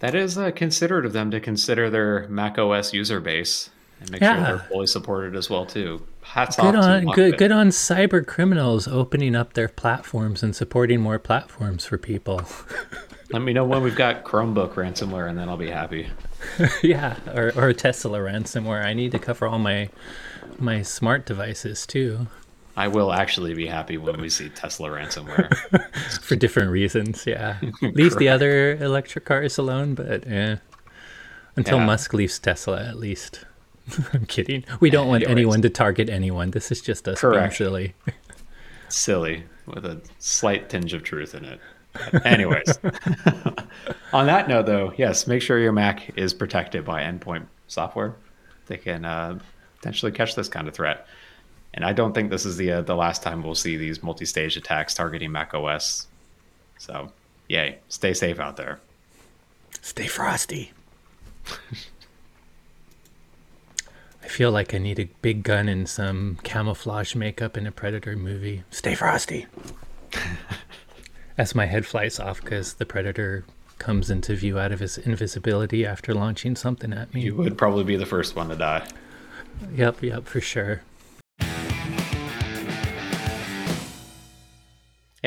That 0.00 0.14
is 0.14 0.36
uh, 0.36 0.50
considerate 0.50 1.06
of 1.06 1.14
them 1.14 1.30
to 1.30 1.40
consider 1.40 1.88
their 1.88 2.28
Mac 2.28 2.58
OS 2.58 2.92
user 2.92 3.20
base 3.20 3.70
and 4.00 4.10
make 4.10 4.20
yeah. 4.20 4.34
sure 4.34 4.44
they're 4.44 4.68
fully 4.68 4.86
supported 4.86 5.36
as 5.36 5.48
well 5.48 5.64
too. 5.64 6.06
Hats 6.20 6.56
good 6.56 6.74
on 6.74 7.06
good, 7.06 7.38
good 7.38 7.52
on 7.52 7.68
cyber 7.68 8.26
criminals 8.26 8.86
opening 8.86 9.34
up 9.34 9.54
their 9.54 9.68
platforms 9.68 10.42
and 10.42 10.54
supporting 10.54 11.00
more 11.00 11.18
platforms 11.18 11.86
for 11.86 11.96
people. 11.96 12.42
Let 13.34 13.42
me 13.42 13.52
know 13.52 13.64
when 13.64 13.82
we've 13.82 13.96
got 13.96 14.22
Chromebook 14.22 14.74
ransomware, 14.74 15.28
and 15.28 15.36
then 15.36 15.48
I'll 15.48 15.56
be 15.56 15.68
happy. 15.68 16.08
yeah, 16.84 17.16
or, 17.34 17.50
or 17.56 17.72
Tesla 17.72 18.20
ransomware. 18.20 18.84
I 18.84 18.94
need 18.94 19.10
to 19.10 19.18
cover 19.18 19.48
all 19.48 19.58
my 19.58 19.88
my 20.60 20.82
smart 20.82 21.26
devices 21.26 21.84
too. 21.84 22.28
I 22.76 22.86
will 22.86 23.12
actually 23.12 23.52
be 23.52 23.66
happy 23.66 23.98
when 23.98 24.20
we 24.20 24.28
see 24.28 24.50
Tesla 24.50 24.88
ransomware. 24.88 25.52
For 26.20 26.36
different 26.36 26.70
reasons, 26.70 27.26
yeah. 27.26 27.58
Leave 27.82 28.16
the 28.18 28.28
other 28.28 28.76
electric 28.76 29.24
cars 29.24 29.58
alone, 29.58 29.96
but 29.96 30.24
yeah. 30.28 30.58
Until 31.56 31.78
yeah. 31.78 31.86
Musk 31.86 32.14
leaves 32.14 32.38
Tesla, 32.38 32.84
at 32.84 32.98
least. 32.98 33.46
I'm 34.12 34.26
kidding. 34.26 34.64
We 34.78 34.90
don't 34.90 35.08
want 35.08 35.26
anyone 35.26 35.60
to 35.62 35.70
target 35.70 36.08
anyone. 36.08 36.52
This 36.52 36.70
is 36.70 36.80
just 36.80 37.08
us 37.08 37.18
Correct. 37.18 37.42
being 37.42 37.50
silly. 37.50 37.94
silly, 38.88 39.42
with 39.66 39.84
a 39.84 40.00
slight 40.20 40.68
tinge 40.68 40.94
of 40.94 41.02
truth 41.02 41.34
in 41.34 41.44
it. 41.44 41.58
Anyways, 42.24 42.78
on 44.12 44.26
that 44.26 44.48
note, 44.48 44.66
though, 44.66 44.92
yes, 44.96 45.26
make 45.26 45.42
sure 45.42 45.58
your 45.58 45.72
Mac 45.72 46.16
is 46.18 46.34
protected 46.34 46.84
by 46.84 47.02
endpoint 47.02 47.46
software. 47.68 48.16
They 48.66 48.78
can 48.78 49.04
uh, 49.04 49.38
potentially 49.76 50.12
catch 50.12 50.34
this 50.34 50.48
kind 50.48 50.66
of 50.68 50.74
threat. 50.74 51.06
And 51.74 51.84
I 51.84 51.92
don't 51.92 52.12
think 52.12 52.30
this 52.30 52.46
is 52.46 52.56
the 52.56 52.72
uh, 52.72 52.82
the 52.82 52.94
last 52.94 53.22
time 53.22 53.42
we'll 53.42 53.54
see 53.54 53.76
these 53.76 54.02
multi-stage 54.02 54.56
attacks 54.56 54.94
targeting 54.94 55.32
Mac 55.32 55.54
OS. 55.54 56.06
So, 56.78 57.12
yay! 57.48 57.78
Stay 57.88 58.14
safe 58.14 58.38
out 58.38 58.56
there. 58.56 58.80
Stay 59.80 60.06
frosty. 60.06 60.72
I 64.22 64.28
feel 64.28 64.50
like 64.50 64.72
I 64.74 64.78
need 64.78 64.98
a 64.98 65.08
big 65.20 65.42
gun 65.42 65.68
and 65.68 65.88
some 65.88 66.38
camouflage 66.42 67.14
makeup 67.14 67.58
in 67.58 67.66
a 67.66 67.72
Predator 67.72 68.16
movie. 68.16 68.62
Stay 68.70 68.94
frosty. 68.94 69.46
As 71.36 71.52
my 71.52 71.66
head 71.66 71.84
flies 71.84 72.20
off 72.20 72.40
because 72.40 72.74
the 72.74 72.86
Predator 72.86 73.44
comes 73.78 74.08
into 74.08 74.36
view 74.36 74.56
out 74.56 74.70
of 74.70 74.78
his 74.78 74.98
invisibility 74.98 75.84
after 75.84 76.14
launching 76.14 76.54
something 76.54 76.92
at 76.92 77.12
me. 77.12 77.22
You 77.22 77.34
would 77.34 77.58
probably 77.58 77.82
be 77.82 77.96
the 77.96 78.06
first 78.06 78.36
one 78.36 78.50
to 78.50 78.56
die. 78.56 78.86
Yep, 79.74 80.04
yep, 80.04 80.26
for 80.26 80.40
sure. 80.40 80.82
Hey 81.40 81.48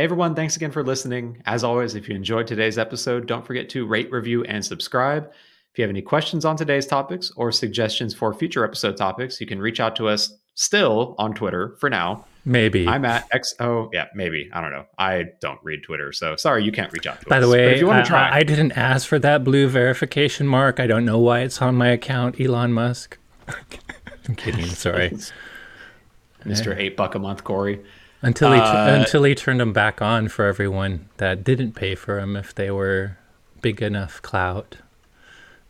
everyone, 0.04 0.34
thanks 0.34 0.56
again 0.56 0.72
for 0.72 0.82
listening. 0.82 1.44
As 1.46 1.66
always, 1.66 1.94
if 1.94 2.08
you 2.08 2.16
enjoyed 2.16 2.48
today's 2.48 2.78
episode, 2.78 3.28
don't 3.28 3.46
forget 3.46 3.68
to 3.72 3.86
rate, 3.86 4.10
review, 4.10 4.46
and 4.46 4.64
subscribe. 4.64 5.30
If 5.74 5.78
you 5.78 5.82
have 5.82 5.90
any 5.90 6.02
questions 6.02 6.46
on 6.46 6.56
today's 6.56 6.86
topics 6.86 7.34
or 7.36 7.52
suggestions 7.52 8.14
for 8.14 8.34
future 8.34 8.64
episode 8.64 8.96
topics, 8.96 9.42
you 9.42 9.48
can 9.48 9.60
reach 9.60 9.82
out 9.82 9.98
to 9.98 10.08
us 10.08 10.38
still 10.56 11.16
on 11.18 11.34
Twitter 11.34 11.76
for 11.80 11.90
now 11.90 12.26
Maybe. 12.48 12.88
I'm 12.88 13.04
at 13.04 13.30
XO. 13.32 13.90
Yeah, 13.92 14.06
maybe. 14.16 14.50
I 14.54 14.62
don't 14.62 14.72
know. 14.72 14.86
I 14.98 15.26
don't 15.42 15.60
read 15.64 15.84
Twitter. 15.84 16.14
So 16.14 16.38
sorry, 16.38 16.64
you 16.64 16.72
can't 16.72 16.94
reach 16.94 17.06
out 17.06 17.20
to 17.20 17.28
By 17.28 17.40
us. 17.40 17.44
the 17.44 17.50
way, 17.50 17.74
if 17.74 17.82
you 17.82 17.88
want 17.88 18.06
to 18.06 18.10
try. 18.10 18.30
I, 18.30 18.38
I 18.38 18.44
didn't 18.44 18.72
ask 18.72 19.06
for 19.06 19.20
that 19.20 19.44
blue 19.44 19.68
verification 19.68 20.48
mark. 20.48 20.80
I 20.80 20.88
don't 20.88 21.04
know 21.04 21.20
why 21.20 21.42
it's 21.42 21.62
on 21.62 21.76
my 21.76 21.90
account, 21.90 22.40
Elon 22.40 22.72
Musk. 22.72 23.18
I'm 24.30 24.36
kidding. 24.36 24.66
Sorry. 24.68 25.10
Mr. 26.46 26.68
Yeah. 26.68 26.84
Eight 26.84 26.96
buck 26.96 27.16
a 27.16 27.20
month, 27.20 27.44
Corey. 27.44 27.84
Until 28.22 28.54
he, 28.54 28.60
uh, 28.60 28.96
until 28.96 29.24
he 29.26 29.36
turned 29.36 29.60
them 29.60 29.74
back 29.74 30.02
on 30.02 30.30
for 30.30 30.46
everyone 30.46 31.10
that 31.18 31.44
didn't 31.44 31.74
pay 31.74 31.96
for 31.96 32.16
them 32.16 32.38
if 32.38 32.56
they 32.56 32.72
were 32.72 33.18
big 33.62 33.82
enough 33.82 34.22
clout. 34.22 34.78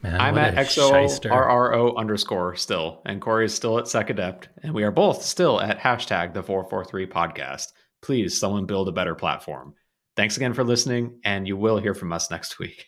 Man, 0.04 0.20
I'm 0.20 0.38
at 0.38 0.54
XORRO 0.56 1.98
underscore 1.98 2.56
still, 2.56 3.02
and 3.06 3.22
Corey 3.22 3.46
is 3.46 3.54
still 3.54 3.80
at 3.80 3.86
SecAdept, 3.86 4.48
and 4.62 4.74
we 4.74 4.84
are 4.84 4.92
both 4.92 5.24
still 5.24 5.60
at 5.60 5.80
hashtag 5.80 6.34
the 6.34 6.44
443 6.44 7.08
podcast. 7.08 7.68
Please, 8.02 8.40
someone 8.40 8.66
build 8.66 8.88
a 8.88 8.92
better 8.92 9.16
platform. 9.16 9.74
Thanks 10.16 10.38
again 10.38 10.54
for 10.54 10.64
listening, 10.64 11.20
and 11.24 11.48
you 11.48 11.58
will 11.58 11.78
hear 11.78 11.94
from 11.94 12.14
us 12.14 12.30
next 12.30 12.60
week. 12.60 12.86